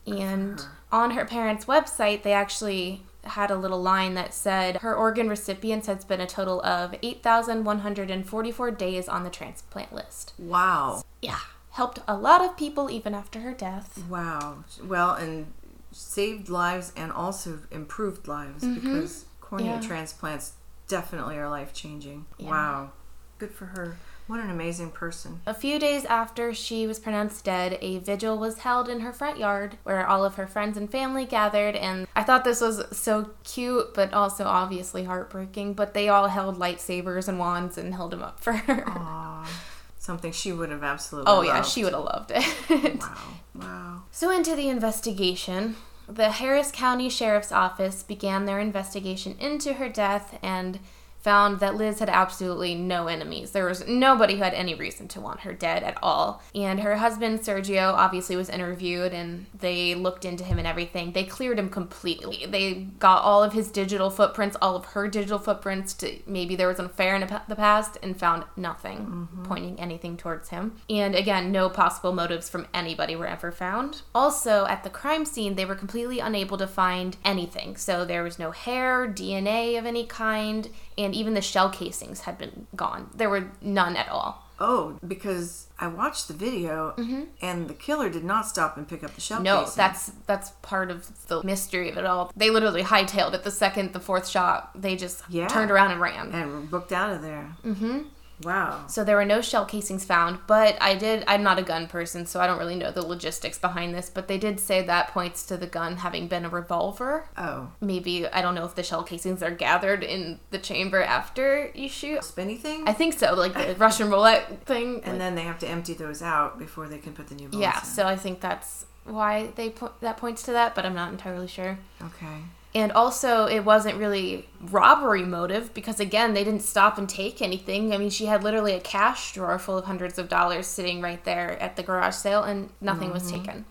And 0.06 0.60
her. 0.60 0.68
on 0.92 1.12
her 1.12 1.24
parents' 1.24 1.66
website, 1.66 2.24
they 2.24 2.34
actually 2.34 3.04
had 3.24 3.50
a 3.50 3.56
little 3.56 3.82
line 3.82 4.16
that 4.16 4.34
said 4.34 4.78
her 4.78 4.94
organ 4.94 5.30
recipients 5.30 5.88
had 5.88 6.02
spent 6.02 6.22
a 6.22 6.26
total 6.26 6.60
of 6.66 6.94
8,144 7.02 8.72
days 8.72 9.08
on 9.08 9.24
the 9.24 9.30
transplant 9.30 9.94
list. 9.94 10.34
Wow. 10.38 11.04
Yeah, 11.22 11.40
helped 11.74 12.00
a 12.08 12.16
lot 12.16 12.44
of 12.44 12.56
people 12.58 12.90
even 12.90 13.14
after 13.14 13.40
her 13.42 13.54
death. 13.54 14.04
Wow. 14.10 14.64
Well, 14.84 15.12
and 15.16 15.54
saved 15.92 16.50
lives 16.50 16.92
and 16.96 17.12
also 17.12 17.60
improved 17.72 18.28
lives 18.28 18.66
because 18.66 19.26
cornea 19.42 19.74
Mm-hmm. 19.74 19.82
Yeah. 19.82 19.88
transplants 19.88 20.54
definitely 20.88 21.38
are 21.38 21.50
life 21.50 21.74
changing. 21.74 22.26
Yeah. 22.40 22.50
Wow. 22.50 22.92
Good 23.38 23.52
for 23.52 23.66
her. 23.68 23.98
What 24.26 24.40
an 24.40 24.50
amazing 24.50 24.92
person. 24.92 25.42
A 25.46 25.54
few 25.54 25.78
days 25.80 26.06
after 26.06 26.54
she 26.54 26.88
was 26.88 26.98
pronounced 26.98 27.44
dead, 27.44 27.78
a 27.82 27.98
vigil 28.00 28.38
was 28.38 28.60
held 28.60 28.88
in 28.88 29.02
her 29.02 29.12
front 29.12 29.38
yard 29.38 29.78
where 29.84 30.08
all 30.08 30.24
of 30.24 30.36
her 30.36 30.48
friends 30.48 30.78
and 30.78 30.90
family 30.90 31.26
gathered. 31.26 31.76
And 31.76 32.08
I 32.16 32.24
thought 32.24 32.46
this 32.46 32.62
was 32.62 32.86
so 32.98 33.32
cute, 33.44 33.94
but 33.94 34.14
also 34.14 34.46
obviously 34.46 35.04
heartbreaking. 35.04 35.74
But 35.74 35.94
they 35.94 36.08
all 36.08 36.30
held 36.30 36.58
lightsabers 36.58 37.28
and 37.28 37.38
wands 37.38 37.78
and 37.78 37.94
held 37.94 38.12
them 38.12 38.24
up 38.24 38.40
for 38.40 38.54
her. 38.54 38.84
Aw. 38.88 39.50
Something 40.04 40.34
she 40.34 40.52
would 40.52 40.70
have 40.70 40.84
absolutely 40.84 41.32
Oh, 41.32 41.44
yeah, 41.44 41.62
she 41.62 41.86
would 41.86 41.94
have 41.94 42.04
loved 42.04 42.34
it. 42.36 43.00
Wow. 43.00 43.18
Wow. 43.56 44.02
So, 44.12 44.30
into 44.32 44.54
the 44.54 44.68
investigation. 44.68 45.78
The 46.10 46.30
Harris 46.30 46.74
County 46.74 47.08
Sheriff's 47.08 47.54
Office 47.54 48.04
began 48.04 48.44
their 48.44 48.60
investigation 48.60 49.38
into 49.40 49.76
her 49.76 49.88
death 49.88 50.38
and 50.44 50.80
found 51.24 51.60
that 51.62 51.76
Liz 51.76 52.00
had 52.00 52.10
absolutely 52.10 52.76
no 52.76 53.08
enemies. 53.08 53.52
There 53.52 53.66
was 53.66 53.88
nobody 53.88 54.36
who 54.36 54.44
had 54.44 54.54
any 54.54 54.76
reason 54.76 55.08
to 55.10 55.22
want 55.22 55.42
her 55.42 55.54
dead 55.54 55.82
at 55.84 55.98
all. 56.04 56.44
And 56.54 56.82
her 56.82 56.98
husband, 56.98 57.40
Sergio, 57.40 57.94
obviously 57.94 58.36
was 58.36 58.50
interviewed 58.50 59.14
and 59.14 59.46
they 59.58 59.96
looked 59.96 60.26
into 60.26 60.44
him 60.44 60.58
and 60.58 60.68
everything. 60.68 61.14
They 61.14 61.24
cleared 61.24 61.58
him 61.58 61.70
completely. 61.70 62.46
They 62.46 62.74
got 63.00 63.24
all 63.24 63.42
of 63.42 63.54
his 63.54 63.72
digital 63.72 64.10
footprints, 64.10 64.58
all 64.62 64.76
of 64.76 64.86
her 64.86 65.08
digital 65.08 65.40
footprints 65.40 65.94
to 65.96 66.20
maybe 66.28 66.56
there 66.56 66.68
was 66.68 66.80
an 66.80 66.86
affair 66.86 67.16
in 67.16 67.22
the 67.22 67.42
the 67.48 67.56
past 67.56 67.98
and 68.04 68.18
found 68.20 68.44
nothing 68.56 69.00
mm-hmm. 69.00 69.44
pointing 69.44 69.80
anything 69.80 70.18
towards 70.18 70.50
him. 70.50 70.76
And 70.90 71.16
again, 71.16 71.52
no 71.52 71.70
possible 71.70 72.12
motives 72.12 72.50
from 72.50 72.68
anybody 72.74 73.16
were 73.16 73.28
ever 73.28 73.52
found. 73.52 74.02
Also, 74.14 74.66
at 74.66 74.84
the 74.84 74.90
crime 74.90 75.26
scene, 75.26 75.56
they 75.56 75.66
were 75.66 75.76
completely 75.76 76.20
unable 76.20 76.58
to 76.58 76.68
find 76.68 77.18
anything. 77.24 77.76
So 77.78 78.06
there 78.06 78.24
was 78.24 78.40
no 78.40 78.52
hair, 78.52 79.08
DNA 79.08 79.78
of 79.78 79.86
any 79.86 80.06
kind, 80.06 80.70
and 80.98 81.14
even 81.16 81.34
the 81.34 81.42
shell 81.42 81.70
casings 81.70 82.22
had 82.22 82.38
been 82.38 82.68
gone. 82.76 83.10
There 83.16 83.30
were 83.30 83.52
none 83.62 83.96
at 83.96 84.10
all. 84.10 84.40
Oh, 84.60 84.98
because 85.06 85.68
I 85.80 85.88
watched 85.88 86.28
the 86.28 86.34
video 86.34 86.94
and 87.42 87.68
the 87.68 87.74
killer 87.74 88.10
did 88.10 88.24
not 88.24 88.46
stop 88.48 88.78
and 88.78 88.88
pick 88.88 89.04
up 89.04 89.14
the 89.16 89.20
shell 89.20 89.38
Mm-hmm. 89.38 89.44
No, 89.46 89.60
casing. 89.62 89.74
that's 89.78 90.12
that's 90.28 90.50
part 90.62 90.92
of 90.92 91.28
the 91.28 91.44
mystery 91.44 91.90
of 91.90 91.98
it 91.98 92.06
all. 92.06 92.32
They 92.36 92.50
literally 92.50 92.84
hightailed 92.84 93.34
it 93.34 93.44
the 93.44 93.52
second 93.52 93.92
the 93.94 94.00
fourth 94.00 94.28
shot. 94.28 94.70
They 94.80 94.96
just 94.96 95.24
Yeah. 95.28 95.48
turned 95.48 95.72
around 95.72 95.92
and 95.92 96.00
ran. 96.00 96.32
and 96.32 96.70
booked 96.70 96.92
out 96.94 97.10
of 97.10 97.22
there. 97.22 97.56
Mm-hmm. 97.66 98.02
Wow. 98.42 98.88
So 98.88 99.04
there 99.04 99.16
were 99.16 99.26
no 99.26 99.42
shell 99.42 99.66
casings 99.66 100.04
found, 100.06 100.40
but 100.48 100.78
I 100.82 100.96
did. 100.96 101.24
I'm 101.28 101.44
not 101.44 101.60
a 101.60 101.62
gun 101.62 101.88
person, 101.88 102.26
so 102.26 102.40
I 102.40 102.48
don't 102.48 102.58
really 102.58 102.76
know 102.76 102.92
the 102.92 103.06
logistics 103.06 103.58
behind 103.60 103.94
this. 103.94 104.10
But 104.10 104.28
they 104.28 104.38
did 104.38 104.60
say 104.60 104.82
that 104.86 105.10
points 105.10 105.46
to 105.48 105.58
the 105.58 105.68
gun 105.68 105.98
having 105.98 106.28
been 106.28 106.46
a 106.46 106.50
revolver. 106.50 107.30
Oh, 107.38 107.72
Maybe 107.80 108.28
I 108.28 108.42
don't 108.42 108.56
know 108.56 108.66
if 108.66 108.76
the 108.76 108.84
shell 108.84 109.04
casings 109.04 109.44
are 109.44 109.52
gathered 109.52 110.04
in 110.04 110.40
the 110.50 110.58
chamber 110.58 111.02
after 111.02 111.72
you 111.74 111.88
shoot. 111.90 112.24
spinny 112.24 112.56
thing. 112.58 112.88
I 112.88 112.94
think 112.94 113.14
so, 113.14 113.34
like 113.36 113.54
the 113.54 113.76
Russian 113.76 114.10
roulette 114.10 114.66
thing. 114.66 115.02
and 115.04 115.22
then 115.22 115.36
they 115.36 115.44
have 115.44 115.60
to 115.60 115.68
empty 115.68 115.94
those 115.94 116.22
out 116.22 116.58
before 116.58 116.88
they 116.88 116.98
can 116.98 117.14
put 117.14 117.28
the 117.28 117.36
new 117.36 117.48
bullets 117.48 117.62
yeah, 117.62 117.80
in. 117.80 117.86
so 117.86 118.06
I 118.08 118.16
think 118.16 118.42
that's 118.42 118.86
why 119.06 119.48
they 119.56 119.70
po- 119.70 119.92
that 120.02 120.18
points 120.18 120.44
to 120.44 120.52
that, 120.54 120.76
but 120.76 120.86
I'm 120.86 120.96
not 120.96 121.12
entirely 121.12 121.48
sure. 121.48 121.78
Okay. 122.02 122.40
And 122.76 122.92
also, 122.92 123.46
it 123.46 123.60
wasn't 123.60 123.98
really 123.98 124.50
robbery 124.60 125.24
motive 125.24 125.74
because, 125.76 126.00
again, 126.00 126.34
they 126.34 126.44
didn't 126.44 126.64
stop 126.64 126.98
and 126.98 127.08
take 127.08 127.40
anything. 127.40 127.94
I 127.94 127.98
mean, 127.98 128.10
she 128.10 128.26
had 128.26 128.44
literally 128.44 128.74
a 128.74 128.80
cash 128.80 129.34
drawer 129.34 129.60
full 129.60 129.78
of 129.78 129.86
hundreds 129.86 130.18
of 130.18 130.28
dollars 130.28 130.66
sitting 130.66 131.00
right 131.00 131.24
there 131.24 131.62
at 131.62 131.76
the 131.76 131.84
garage 131.84 132.16
sale, 132.16 132.42
and 132.42 132.70
nothing 132.82 133.12
was 133.12 133.32
mm-hmm. 133.32 133.44
taken. 133.44 133.66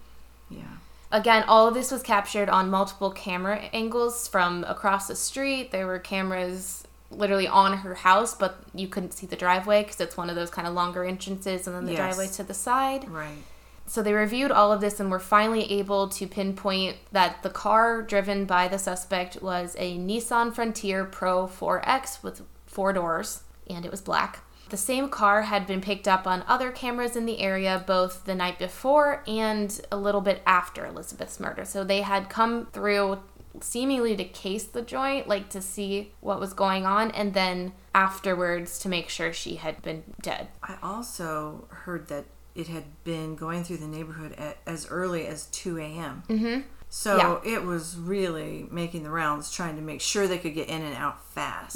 Yeah. 0.51 0.63
Again, 1.11 1.45
all 1.49 1.67
of 1.67 1.75
this 1.75 1.91
was 1.91 2.03
captured 2.03 2.49
on 2.49 2.71
multiple 2.71 3.11
camera 3.11 3.57
angles 3.73 4.29
from 4.29 4.65
across 4.69 5.09
the 5.09 5.17
street. 5.17 5.73
There 5.73 5.87
were 5.87 5.99
cameras 5.99 6.87
literally 7.11 7.49
on 7.49 7.79
her 7.79 7.95
house, 7.95 8.35
but 8.35 8.63
you 8.73 8.89
couldn't 8.89 9.13
see 9.13 9.27
the 9.27 9.37
driveway 9.37 9.83
because 9.83 10.01
it's 10.01 10.17
one 10.17 10.31
of 10.31 10.37
those 10.37 10.49
kind 10.49 10.67
of 10.67 10.75
longer 10.75 11.05
entrances, 11.05 11.67
and 11.67 11.75
then 11.75 11.87
the 11.87 11.93
Yes. 11.93 11.99
driveway 11.99 12.29
to 12.35 12.45
the 12.45 12.55
side. 12.55 13.11
Right. 13.11 13.43
So 13.87 14.03
they 14.03 14.13
reviewed 14.13 14.51
all 14.51 14.73
of 14.73 14.81
this 14.81 15.01
and 15.01 15.11
were 15.11 15.19
finally 15.19 15.71
able 15.73 16.09
to 16.09 16.27
pinpoint 16.27 16.97
that 17.13 17.43
the 17.43 17.51
car 17.51 18.03
driven 18.03 18.45
by 18.45 18.69
the 18.69 18.79
suspect 18.79 19.43
was 19.43 19.77
a 19.79 19.99
Nissan 19.99 20.55
Frontier 20.55 21.05
Pro 21.05 21.47
4X 21.47 22.23
with 22.23 22.43
four 22.67 22.93
doors, 22.93 23.43
and 23.69 23.85
it 23.85 23.91
was 23.91 24.01
black. 24.01 24.45
The 24.71 24.77
same 24.79 25.11
car 25.11 25.43
had 25.43 25.67
been 25.67 25.83
picked 25.83 26.09
up 26.09 26.27
on 26.27 26.45
other 26.49 26.71
cameras 26.71 27.15
in 27.17 27.27
the 27.27 27.41
area 27.41 27.85
both 27.87 28.25
the 28.25 28.35
night 28.35 28.59
before 28.59 29.23
and 29.27 29.79
a 29.93 29.99
little 29.99 30.23
bit 30.23 30.41
after 30.47 30.87
Elizabeth's 30.87 31.39
murder. 31.39 31.67
So 31.67 31.85
they 31.85 32.01
had 32.01 32.31
come 32.31 32.69
through 32.73 33.19
seemingly 33.61 34.17
to 34.17 34.25
case 34.25 34.65
the 34.65 34.81
joint, 34.81 35.29
like 35.29 35.51
to 35.51 35.61
see 35.61 36.13
what 36.21 36.41
was 36.41 36.55
going 36.55 36.87
on, 36.87 37.11
and 37.11 37.35
then 37.35 37.73
afterwards 37.95 38.79
to 38.79 38.89
make 38.89 39.11
sure 39.11 39.33
she 39.33 39.57
had 39.57 39.83
been 39.83 40.05
dead. 40.23 40.49
I 40.63 40.79
also 40.83 41.67
heard 41.69 42.09
that 42.09 42.25
it 42.55 42.69
had 42.69 42.85
been 43.05 43.35
going 43.37 43.65
through 43.65 43.79
the 43.79 43.87
neighborhood 43.87 44.33
at, 44.39 44.59
as 44.67 44.87
early 44.91 45.27
as 45.27 45.47
2 45.47 45.79
a.m. 45.79 46.23
Mm-hmm. 46.29 46.61
So 46.95 47.41
it 47.43 47.65
was 47.65 47.97
really 47.97 48.67
making 48.71 49.03
the 49.03 49.11
rounds, 49.11 49.51
trying 49.51 49.77
to 49.77 49.83
make 49.83 50.03
sure 50.03 50.29
they 50.29 50.37
could 50.37 50.53
get 50.55 50.69
in 50.69 50.83
and 50.83 50.95
out 50.95 51.25
fast. 51.29 51.75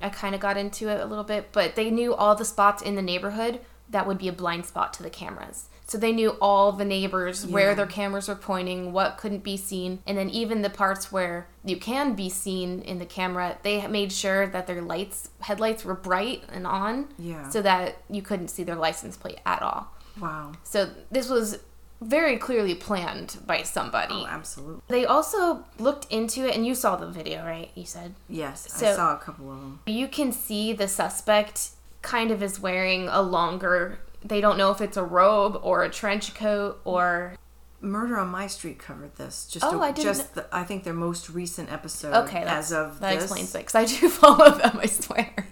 I 0.00 0.08
kind 0.08 0.36
of 0.36 0.40
got 0.40 0.56
into 0.56 0.88
it 0.88 1.00
a 1.00 1.04
little 1.04 1.24
bit, 1.24 1.48
but 1.50 1.74
they 1.74 1.90
knew 1.90 2.14
all 2.14 2.36
the 2.36 2.44
spots 2.44 2.80
in 2.80 2.94
the 2.94 3.02
neighborhood 3.02 3.58
that 3.90 4.06
would 4.06 4.18
be 4.18 4.28
a 4.28 4.32
blind 4.32 4.64
spot 4.64 4.92
to 4.94 5.02
the 5.02 5.10
cameras. 5.10 5.68
So 5.84 5.98
they 5.98 6.12
knew 6.12 6.36
all 6.40 6.70
the 6.70 6.84
neighbors, 6.84 7.44
where 7.44 7.74
their 7.74 7.86
cameras 7.86 8.28
were 8.28 8.36
pointing, 8.36 8.92
what 8.92 9.18
couldn't 9.18 9.42
be 9.42 9.56
seen, 9.56 9.98
and 10.06 10.16
then 10.16 10.30
even 10.30 10.62
the 10.62 10.70
parts 10.70 11.10
where 11.10 11.48
you 11.64 11.76
can 11.76 12.14
be 12.14 12.30
seen 12.30 12.82
in 12.82 13.00
the 13.00 13.04
camera, 13.04 13.58
they 13.64 13.84
made 13.88 14.12
sure 14.12 14.46
that 14.46 14.68
their 14.68 14.80
lights, 14.80 15.28
headlights 15.40 15.84
were 15.84 15.94
bright 15.94 16.44
and 16.52 16.66
on, 16.68 17.08
Yeah. 17.18 17.48
so 17.50 17.60
that 17.62 17.96
you 18.08 18.22
couldn't 18.22 18.48
see 18.48 18.62
their 18.62 18.76
license 18.76 19.16
plate 19.16 19.40
at 19.44 19.60
all. 19.60 19.88
Wow. 20.20 20.52
So 20.64 20.90
this 21.10 21.28
was 21.28 21.58
very 22.00 22.36
clearly 22.36 22.74
planned 22.74 23.38
by 23.46 23.62
somebody. 23.62 24.14
Oh, 24.14 24.26
absolutely. 24.26 24.82
They 24.88 25.04
also 25.06 25.64
looked 25.78 26.10
into 26.12 26.46
it, 26.48 26.54
and 26.56 26.66
you 26.66 26.74
saw 26.74 26.96
the 26.96 27.06
video, 27.08 27.44
right? 27.44 27.70
You 27.74 27.84
said. 27.86 28.14
Yes, 28.28 28.82
I 28.82 28.94
saw 28.94 29.14
a 29.14 29.18
couple 29.18 29.50
of 29.52 29.58
them. 29.60 29.80
You 29.86 30.08
can 30.08 30.32
see 30.32 30.72
the 30.72 30.88
suspect 30.88 31.70
kind 32.02 32.30
of 32.32 32.42
is 32.42 32.58
wearing 32.58 33.06
a 33.08 33.22
longer, 33.22 34.00
they 34.24 34.40
don't 34.40 34.58
know 34.58 34.70
if 34.72 34.80
it's 34.80 34.96
a 34.96 35.04
robe 35.04 35.60
or 35.62 35.84
a 35.84 35.88
trench 35.90 36.34
coat 36.34 36.80
or. 36.84 37.34
Murder 37.80 38.16
on 38.18 38.28
My 38.28 38.46
Street 38.48 38.78
covered 38.78 39.14
this. 39.16 39.46
Just 39.48 39.64
Oh, 39.64 39.80
a- 39.80 39.86
I 39.86 39.92
didn't 39.92 40.04
just 40.04 40.34
the, 40.34 40.46
I 40.52 40.62
think 40.64 40.84
their 40.84 40.92
most 40.94 41.28
recent 41.30 41.70
episode. 41.72 42.14
Okay, 42.24 42.42
as 42.42 42.72
of 42.72 43.00
that 43.00 43.14
this. 43.14 43.24
explains 43.24 43.54
it 43.54 43.58
because 43.58 43.74
I 43.74 43.84
do 43.84 44.08
follow 44.08 44.50
them, 44.50 44.78
I 44.80 44.86
swear. 44.86 45.48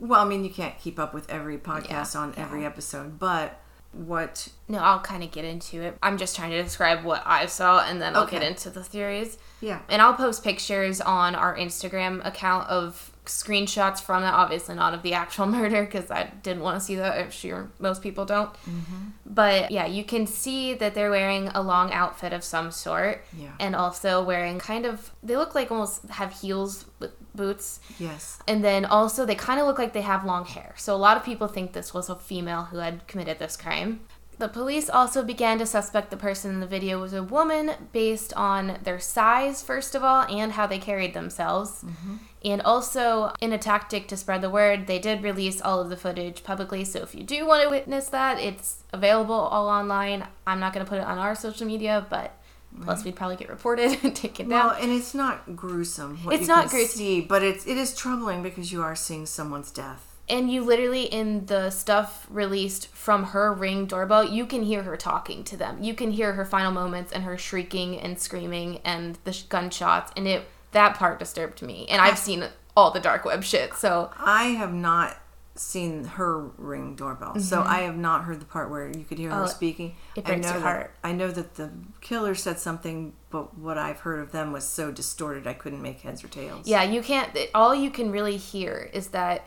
Well, 0.00 0.20
I 0.20 0.24
mean, 0.24 0.44
you 0.44 0.50
can't 0.50 0.76
keep 0.78 0.98
up 0.98 1.14
with 1.14 1.28
every 1.30 1.58
podcast 1.58 2.18
on 2.18 2.34
every 2.36 2.64
episode, 2.64 3.18
but 3.18 3.60
what? 3.94 4.48
No, 4.68 4.78
I'll 4.78 5.00
kind 5.00 5.22
of 5.22 5.30
get 5.30 5.44
into 5.44 5.82
it. 5.82 5.96
I'm 6.02 6.18
just 6.18 6.36
trying 6.36 6.50
to 6.50 6.62
describe 6.62 7.04
what 7.04 7.22
I 7.24 7.46
saw 7.46 7.84
and 7.86 8.00
then 8.00 8.16
I'll 8.16 8.26
get 8.26 8.42
into 8.42 8.70
the 8.70 8.82
theories. 8.82 9.38
Yeah. 9.60 9.80
And 9.88 10.02
I'll 10.02 10.14
post 10.14 10.44
pictures 10.44 11.00
on 11.00 11.34
our 11.34 11.56
Instagram 11.56 12.24
account 12.26 12.68
of 12.68 13.13
screenshots 13.26 14.00
from 14.00 14.22
it. 14.22 14.28
Obviously, 14.28 14.74
not 14.74 14.94
of 14.94 15.02
the 15.02 15.14
actual 15.14 15.46
murder 15.58 15.84
because 15.84 16.10
I 16.10 16.30
didn't 16.42 16.62
want 16.62 16.78
to 16.78 16.84
see 16.84 16.96
that. 16.96 17.18
I'm 17.18 17.30
sure 17.30 17.70
most 17.78 18.02
people 18.02 18.24
don't. 18.24 18.52
Mm-hmm. 18.52 19.10
But 19.26 19.70
yeah, 19.70 19.86
you 19.86 20.04
can 20.04 20.26
see 20.26 20.74
that 20.74 20.94
they're 20.94 21.10
wearing 21.10 21.48
a 21.48 21.62
long 21.62 21.92
outfit 21.92 22.32
of 22.32 22.44
some 22.44 22.70
sort. 22.70 23.24
Yeah. 23.36 23.52
And 23.58 23.74
also 23.74 24.22
wearing 24.22 24.58
kind 24.58 24.86
of, 24.86 25.10
they 25.22 25.36
look 25.36 25.54
like 25.54 25.70
almost 25.70 26.06
have 26.10 26.32
heels 26.32 26.86
with 26.98 27.12
boots. 27.34 27.80
Yes. 27.98 28.38
And 28.46 28.64
then 28.64 28.84
also, 28.84 29.26
they 29.26 29.34
kind 29.34 29.60
of 29.60 29.66
look 29.66 29.78
like 29.78 29.92
they 29.92 30.02
have 30.02 30.24
long 30.24 30.44
hair. 30.44 30.74
So 30.76 30.94
a 30.94 30.98
lot 30.98 31.16
of 31.16 31.24
people 31.24 31.48
think 31.48 31.72
this 31.72 31.92
was 31.92 32.08
a 32.08 32.16
female 32.16 32.64
who 32.64 32.78
had 32.78 33.06
committed 33.06 33.38
this 33.38 33.56
crime. 33.56 34.00
The 34.38 34.48
police 34.48 34.90
also 34.90 35.22
began 35.22 35.58
to 35.58 35.66
suspect 35.66 36.10
the 36.10 36.16
person 36.16 36.50
in 36.50 36.60
the 36.60 36.66
video 36.66 37.00
was 37.00 37.12
a 37.12 37.22
woman 37.22 37.72
based 37.92 38.32
on 38.34 38.78
their 38.82 38.98
size, 38.98 39.62
first 39.62 39.94
of 39.94 40.02
all, 40.02 40.22
and 40.22 40.52
how 40.52 40.66
they 40.66 40.78
carried 40.78 41.14
themselves. 41.14 41.84
Mm-hmm. 41.84 42.16
And 42.44 42.60
also, 42.62 43.32
in 43.40 43.52
a 43.52 43.58
tactic 43.58 44.06
to 44.08 44.16
spread 44.16 44.42
the 44.42 44.50
word, 44.50 44.86
they 44.86 44.98
did 44.98 45.22
release 45.22 45.62
all 45.62 45.80
of 45.80 45.88
the 45.88 45.96
footage 45.96 46.44
publicly. 46.44 46.84
So 46.84 47.00
if 47.00 47.14
you 47.14 47.22
do 47.22 47.46
want 47.46 47.62
to 47.62 47.70
witness 47.70 48.08
that, 48.08 48.38
it's 48.38 48.84
available 48.92 49.34
all 49.34 49.68
online. 49.68 50.26
I'm 50.46 50.60
not 50.60 50.74
going 50.74 50.84
to 50.84 50.88
put 50.88 50.98
it 50.98 51.04
on 51.04 51.18
our 51.18 51.34
social 51.34 51.66
media, 51.66 52.06
but 52.10 52.36
plus 52.82 53.04
we'd 53.04 53.16
probably 53.16 53.36
get 53.36 53.48
reported 53.48 53.98
and 54.02 54.14
taken 54.14 54.48
down. 54.48 54.66
Well, 54.66 54.76
and 54.80 54.92
it's 54.92 55.14
not 55.14 55.56
gruesome. 55.56 56.22
What 56.24 56.34
It's 56.34 56.42
you 56.42 56.48
not 56.48 56.68
gruesome. 56.68 56.98
See, 56.98 57.20
but 57.20 57.42
it's 57.42 57.66
it 57.66 57.76
is 57.76 57.96
troubling 57.96 58.42
because 58.42 58.72
you 58.72 58.82
are 58.82 58.96
seeing 58.96 59.26
someone's 59.26 59.70
death. 59.70 60.13
And 60.28 60.50
you 60.50 60.62
literally 60.64 61.04
in 61.04 61.46
the 61.46 61.68
stuff 61.70 62.26
released 62.30 62.88
from 62.88 63.24
her 63.24 63.52
ring 63.52 63.86
doorbell 63.86 64.24
you 64.24 64.46
can 64.46 64.62
hear 64.62 64.82
her 64.82 64.96
talking 64.96 65.44
to 65.44 65.56
them 65.56 65.82
you 65.82 65.92
can 65.94 66.10
hear 66.10 66.32
her 66.34 66.44
final 66.44 66.72
moments 66.72 67.12
and 67.12 67.24
her 67.24 67.36
shrieking 67.36 67.98
and 68.00 68.18
screaming 68.18 68.80
and 68.84 69.18
the 69.24 69.32
sh- 69.32 69.42
gunshots 69.42 70.12
and 70.16 70.26
it 70.26 70.44
that 70.72 70.94
part 70.96 71.18
disturbed 71.18 71.60
me 71.62 71.86
and 71.88 72.00
i've 72.00 72.18
seen 72.18 72.44
all 72.76 72.90
the 72.90 73.00
dark 73.00 73.24
web 73.24 73.44
shit 73.44 73.74
so 73.74 74.10
I 74.18 74.44
have 74.44 74.72
not 74.72 75.16
seen 75.56 76.02
her 76.02 76.40
ring 76.58 76.96
doorbell, 76.96 77.38
so 77.38 77.62
I 77.62 77.82
have 77.82 77.96
not 77.96 78.24
heard 78.24 78.40
the 78.40 78.44
part 78.44 78.68
where 78.70 78.88
you 78.88 79.04
could 79.04 79.18
hear 79.18 79.30
her 79.30 79.36
Mm-hmm. 79.36 79.44
Oh, 79.44 79.48
speaking. 79.48 79.94
it 80.16 80.24
I 80.26 80.30
breaks 80.30 80.42
know 80.48 80.52
your 80.54 80.60
that, 80.62 80.66
heart. 80.66 80.94
I 81.04 81.12
know 81.12 81.30
that 81.30 81.54
the 81.54 81.70
killer 82.00 82.34
said 82.34 82.58
something, 82.58 83.12
but 83.30 83.56
what 83.56 83.78
I've 83.78 84.00
heard 84.00 84.18
of 84.18 84.32
them 84.32 84.50
was 84.52 84.66
so 84.66 84.90
distorted 84.90 85.46
I 85.46 85.52
couldn't 85.52 85.80
make 85.80 86.00
heads 86.00 86.24
or 86.24 86.26
tails. 86.28 86.66
yeah 86.66 86.82
you 86.82 87.00
can't 87.02 87.30
all 87.54 87.72
you 87.72 87.90
can 87.92 88.10
really 88.10 88.36
hear 88.36 88.90
is 88.92 89.08
that 89.08 89.44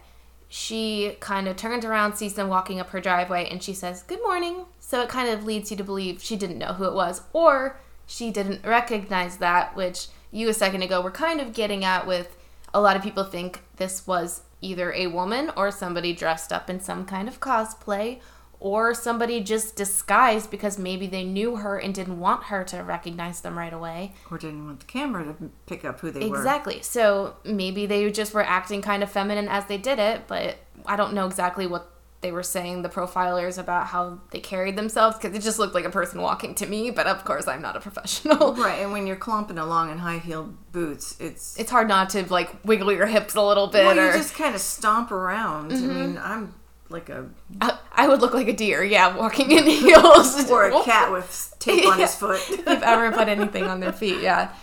she 0.47 1.17
kind 1.19 1.47
of 1.47 1.55
turns 1.55 1.83
around 1.83 2.15
sees 2.15 2.35
them 2.35 2.47
walking 2.47 2.79
up 2.79 2.89
her 2.91 3.01
driveway 3.01 3.47
and 3.49 3.61
she 3.61 3.73
says 3.73 4.03
good 4.03 4.21
morning. 4.21 4.65
So 4.79 5.01
it 5.01 5.09
kind 5.09 5.29
of 5.29 5.45
leads 5.45 5.71
you 5.71 5.77
to 5.77 5.83
believe 5.83 6.21
she 6.21 6.35
didn't 6.35 6.59
know 6.59 6.73
who 6.73 6.85
it 6.85 6.93
was 6.93 7.21
or 7.33 7.79
she 8.05 8.31
didn't 8.31 8.65
recognize 8.65 9.37
that 9.37 9.75
which 9.75 10.07
you 10.31 10.47
a 10.49 10.53
second 10.53 10.81
ago 10.81 11.01
were 11.01 11.11
kind 11.11 11.41
of 11.41 11.53
getting 11.53 11.83
at 11.83 12.07
with 12.07 12.37
a 12.73 12.81
lot 12.81 12.95
of 12.95 13.03
people 13.03 13.23
think 13.23 13.61
this 13.75 14.07
was 14.07 14.43
either 14.61 14.93
a 14.93 15.07
woman 15.07 15.51
or 15.55 15.71
somebody 15.71 16.13
dressed 16.13 16.51
up 16.51 16.69
in 16.69 16.79
some 16.79 17.05
kind 17.05 17.27
of 17.27 17.39
cosplay 17.39 18.19
or 18.59 18.93
somebody 18.93 19.41
just 19.41 19.75
disguised 19.75 20.49
because 20.49 20.79
maybe 20.79 21.07
they 21.07 21.23
knew 21.23 21.57
her 21.57 21.77
and 21.77 21.93
didn't 21.93 22.19
want 22.19 22.45
her 22.45 22.63
to 22.63 22.77
recognize 22.79 23.41
them 23.41 23.57
right 23.57 23.73
away 23.73 24.13
Or 24.31 24.37
didn't 24.37 24.65
want 24.65 24.79
the 24.79 24.85
camera 24.85 25.25
to 25.25 25.49
pick 25.67 25.85
up 25.85 25.99
who 25.99 26.11
they 26.11 26.27
were. 26.27 26.37
Exactly. 26.37 26.81
So 26.81 27.35
maybe 27.45 27.85
they 27.85 28.09
just 28.11 28.33
were 28.33 28.43
acting 28.43 28.81
kind 28.81 29.03
of 29.03 29.11
feminine 29.11 29.47
as 29.47 29.65
they 29.67 29.77
did 29.77 29.99
it, 29.99 30.27
but 30.27 30.57
I 30.85 30.95
don't 30.95 31.13
know 31.13 31.27
exactly 31.27 31.67
what 31.67 31.91
they 32.21 32.31
were 32.31 32.41
saying, 32.41 32.81
the 32.81 32.89
profilers, 32.89 33.59
about 33.59 33.85
how 33.87 34.19
they 34.31 34.39
carried 34.39 34.75
themselves, 34.75 35.17
because 35.17 35.37
it 35.37 35.43
just 35.43 35.59
looked 35.59 35.75
like 35.75 35.85
a 35.85 35.89
person 35.91 36.19
walking 36.19 36.55
to 36.55 36.65
me, 36.65 36.89
but 36.89 37.05
of 37.05 37.23
course 37.23 37.47
I'm 37.47 37.61
not 37.61 37.75
a 37.75 37.79
professional. 37.87 38.55
Right, 38.55 38.79
and 38.79 38.91
when 38.91 39.05
you're 39.05 39.15
clumping 39.17 39.59
along 39.59 39.91
in 39.91 39.99
high 39.99 40.17
heeled 40.17 40.71
boots, 40.71 41.15
it's 41.19 41.55
It's 41.59 41.69
hard 41.69 41.87
not 41.87 42.09
to, 42.11 42.25
like, 42.33 42.65
wiggle 42.65 42.91
your 42.91 43.05
hips 43.05 43.35
a 43.35 43.41
little 43.43 43.67
bit, 43.67 43.85
well, 43.85 43.95
you 43.95 44.17
just 44.17 44.33
kind 44.33 44.55
of 44.55 44.61
stomp 44.61 45.11
around. 45.11 45.71
Mm-hmm. 45.71 45.89
I 45.89 45.93
mean, 45.93 46.17
I'm 46.17 46.53
like 46.89 47.09
a 47.09 47.29
I, 47.61 47.77
I 47.91 48.07
would 48.07 48.21
look 48.21 48.33
like 48.33 48.47
a 48.47 48.53
deer, 48.53 48.83
yeah, 48.83 49.15
walking 49.15 49.51
in 49.51 49.63
heels. 49.83 50.49
or 50.49 50.65
a 50.65 50.83
cat 50.83 51.11
with 51.11 51.55
tape 51.59 51.85
on 51.87 51.99
his 51.99 52.15
foot. 52.15 52.39
if 52.49 52.57
you've 52.59 52.67
ever 52.83 53.11
put 53.11 53.27
anything 53.27 53.63
on 53.65 53.79
their 53.79 53.93
feet, 53.93 54.21
yeah. 54.21 54.53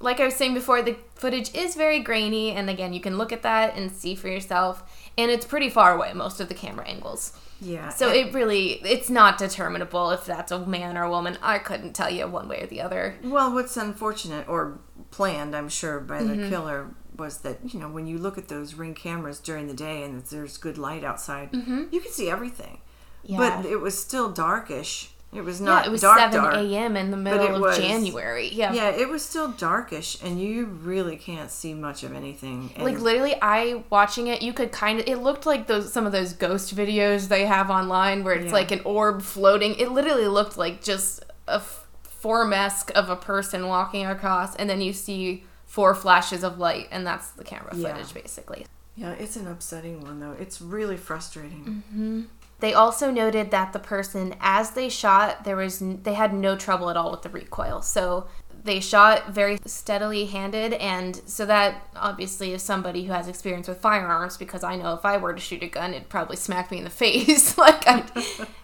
Like 0.00 0.18
I 0.18 0.24
was 0.24 0.34
saying 0.34 0.54
before, 0.54 0.82
the 0.82 0.96
footage 1.14 1.54
is 1.54 1.76
very 1.76 2.00
grainy, 2.00 2.50
and 2.50 2.68
again, 2.68 2.92
you 2.92 3.00
can 3.00 3.16
look 3.18 3.30
at 3.32 3.42
that 3.42 3.76
and 3.76 3.92
see 3.92 4.14
for 4.16 4.26
yourself. 4.28 4.82
And 5.16 5.30
it's 5.30 5.46
pretty 5.46 5.68
far 5.70 5.94
away, 5.94 6.12
most 6.12 6.40
of 6.40 6.48
the 6.48 6.54
camera 6.54 6.88
angles. 6.88 7.38
Yeah. 7.60 7.90
So 7.90 8.08
and- 8.08 8.16
it 8.16 8.34
really, 8.34 8.80
it's 8.84 9.08
not 9.10 9.38
determinable 9.38 10.10
if 10.10 10.24
that's 10.24 10.50
a 10.50 10.66
man 10.66 10.96
or 10.98 11.04
a 11.04 11.10
woman. 11.10 11.38
I 11.40 11.58
couldn't 11.60 11.92
tell 11.92 12.10
you 12.10 12.26
one 12.26 12.48
way 12.48 12.62
or 12.62 12.66
the 12.66 12.80
other. 12.80 13.16
Well, 13.22 13.52
what's 13.54 13.76
unfortunate 13.76 14.48
or 14.48 14.80
planned, 15.12 15.54
I'm 15.54 15.68
sure, 15.68 16.00
by 16.00 16.18
Mm-hmm. 16.22 16.40
the 16.42 16.48
killer 16.48 16.94
was 17.16 17.38
that 17.38 17.58
you 17.72 17.78
know 17.80 17.88
when 17.88 18.06
you 18.06 18.18
look 18.18 18.38
at 18.38 18.48
those 18.48 18.74
ring 18.74 18.94
cameras 18.94 19.38
during 19.38 19.66
the 19.66 19.74
day 19.74 20.02
and 20.02 20.22
there's 20.24 20.56
good 20.56 20.78
light 20.78 21.04
outside, 21.04 21.50
you 21.52 22.00
can 22.00 22.10
see 22.10 22.30
everything. 22.30 22.78
Mm-hmm. 23.24 23.32
Yeah. 23.34 23.38
But 23.62 23.66
it 23.66 23.76
was 23.80 23.98
still 24.00 24.30
darkish. 24.32 25.10
It 25.32 25.44
was 25.44 25.62
not. 25.62 25.84
Yeah, 25.84 25.88
it 25.88 25.92
was 25.92 26.00
dark 26.02 26.18
7 26.32 26.44
a.m. 26.72 26.94
in 26.94 27.10
the 27.10 27.16
middle 27.16 27.54
of 27.54 27.60
was- 27.62 27.78
January. 27.78 28.48
Yeah. 28.52 28.74
Yeah, 28.74 28.90
it 28.90 29.08
was 29.08 29.24
still 29.24 29.48
darkish, 29.48 30.22
and 30.22 30.38
you 30.38 30.66
really 30.66 31.16
can't 31.16 31.50
see 31.50 31.72
much 31.72 32.02
of 32.02 32.12
anything. 32.14 32.70
And 32.74 32.84
Like 32.84 32.98
literally, 32.98 33.36
I 33.40 33.82
watching 33.88 34.26
it, 34.26 34.42
you 34.42 34.52
could 34.52 34.72
kind 34.72 35.00
of. 35.00 35.06
It 35.06 35.16
looked 35.18 35.46
like 35.46 35.68
those 35.68 35.90
some 35.90 36.04
of 36.04 36.12
those 36.12 36.34
ghost 36.34 36.76
videos 36.76 37.28
they 37.28 37.46
have 37.46 37.70
online 37.70 38.24
where 38.24 38.34
it's 38.34 38.46
Yeah. 38.46 38.52
like 38.52 38.70
an 38.72 38.80
orb 38.84 39.22
floating. 39.22 39.74
It 39.76 39.90
literally 39.92 40.28
looked 40.28 40.58
like 40.58 40.82
just 40.82 41.24
a 41.48 41.54
f- 41.54 41.86
form 42.02 42.52
esque 42.52 42.90
of 42.94 43.08
a 43.08 43.16
person 43.16 43.68
walking 43.68 44.04
across, 44.04 44.54
and 44.56 44.68
then 44.68 44.82
you 44.82 44.92
see 44.92 45.44
four 45.72 45.94
flashes 45.94 46.44
of 46.44 46.58
light, 46.58 46.86
and 46.90 47.06
that's 47.06 47.30
the 47.30 47.42
camera 47.42 47.74
Yeah. 47.74 47.94
footage 47.94 48.12
basically. 48.12 48.66
Yeah, 48.94 49.12
it's 49.12 49.36
an 49.36 49.46
upsetting 49.46 50.02
one 50.02 50.20
though. 50.20 50.36
It's 50.38 50.60
really 50.60 50.98
frustrating. 50.98 51.64
Mm-hmm. 51.90 52.22
They 52.60 52.74
also 52.74 53.10
noted 53.10 53.50
that 53.52 53.72
the 53.72 53.78
person, 53.78 54.34
as 54.38 54.72
they 54.72 54.90
shot, 54.90 55.44
there 55.44 55.56
was 55.56 55.80
n- 55.80 56.00
they 56.02 56.12
had 56.12 56.34
no 56.34 56.56
trouble 56.56 56.90
at 56.90 56.96
all 56.98 57.10
with 57.10 57.22
the 57.22 57.30
recoil. 57.30 57.80
So 57.80 58.26
they 58.64 58.80
shot 58.80 59.30
very 59.30 59.58
steadily 59.64 60.26
handed, 60.26 60.74
and 60.74 61.22
so 61.24 61.46
that 61.46 61.88
obviously 61.96 62.52
is 62.52 62.62
somebody 62.62 63.04
who 63.06 63.12
has 63.14 63.26
experience 63.26 63.66
with 63.66 63.80
firearms. 63.80 64.36
Because 64.36 64.62
I 64.62 64.76
know 64.76 64.92
if 64.92 65.06
I 65.06 65.16
were 65.16 65.32
to 65.32 65.40
shoot 65.40 65.62
a 65.62 65.68
gun, 65.68 65.94
it'd 65.94 66.10
probably 66.10 66.36
smack 66.36 66.70
me 66.70 66.76
in 66.78 66.84
the 66.84 66.90
face, 67.06 67.56
like 67.66 67.82
I, 67.88 68.04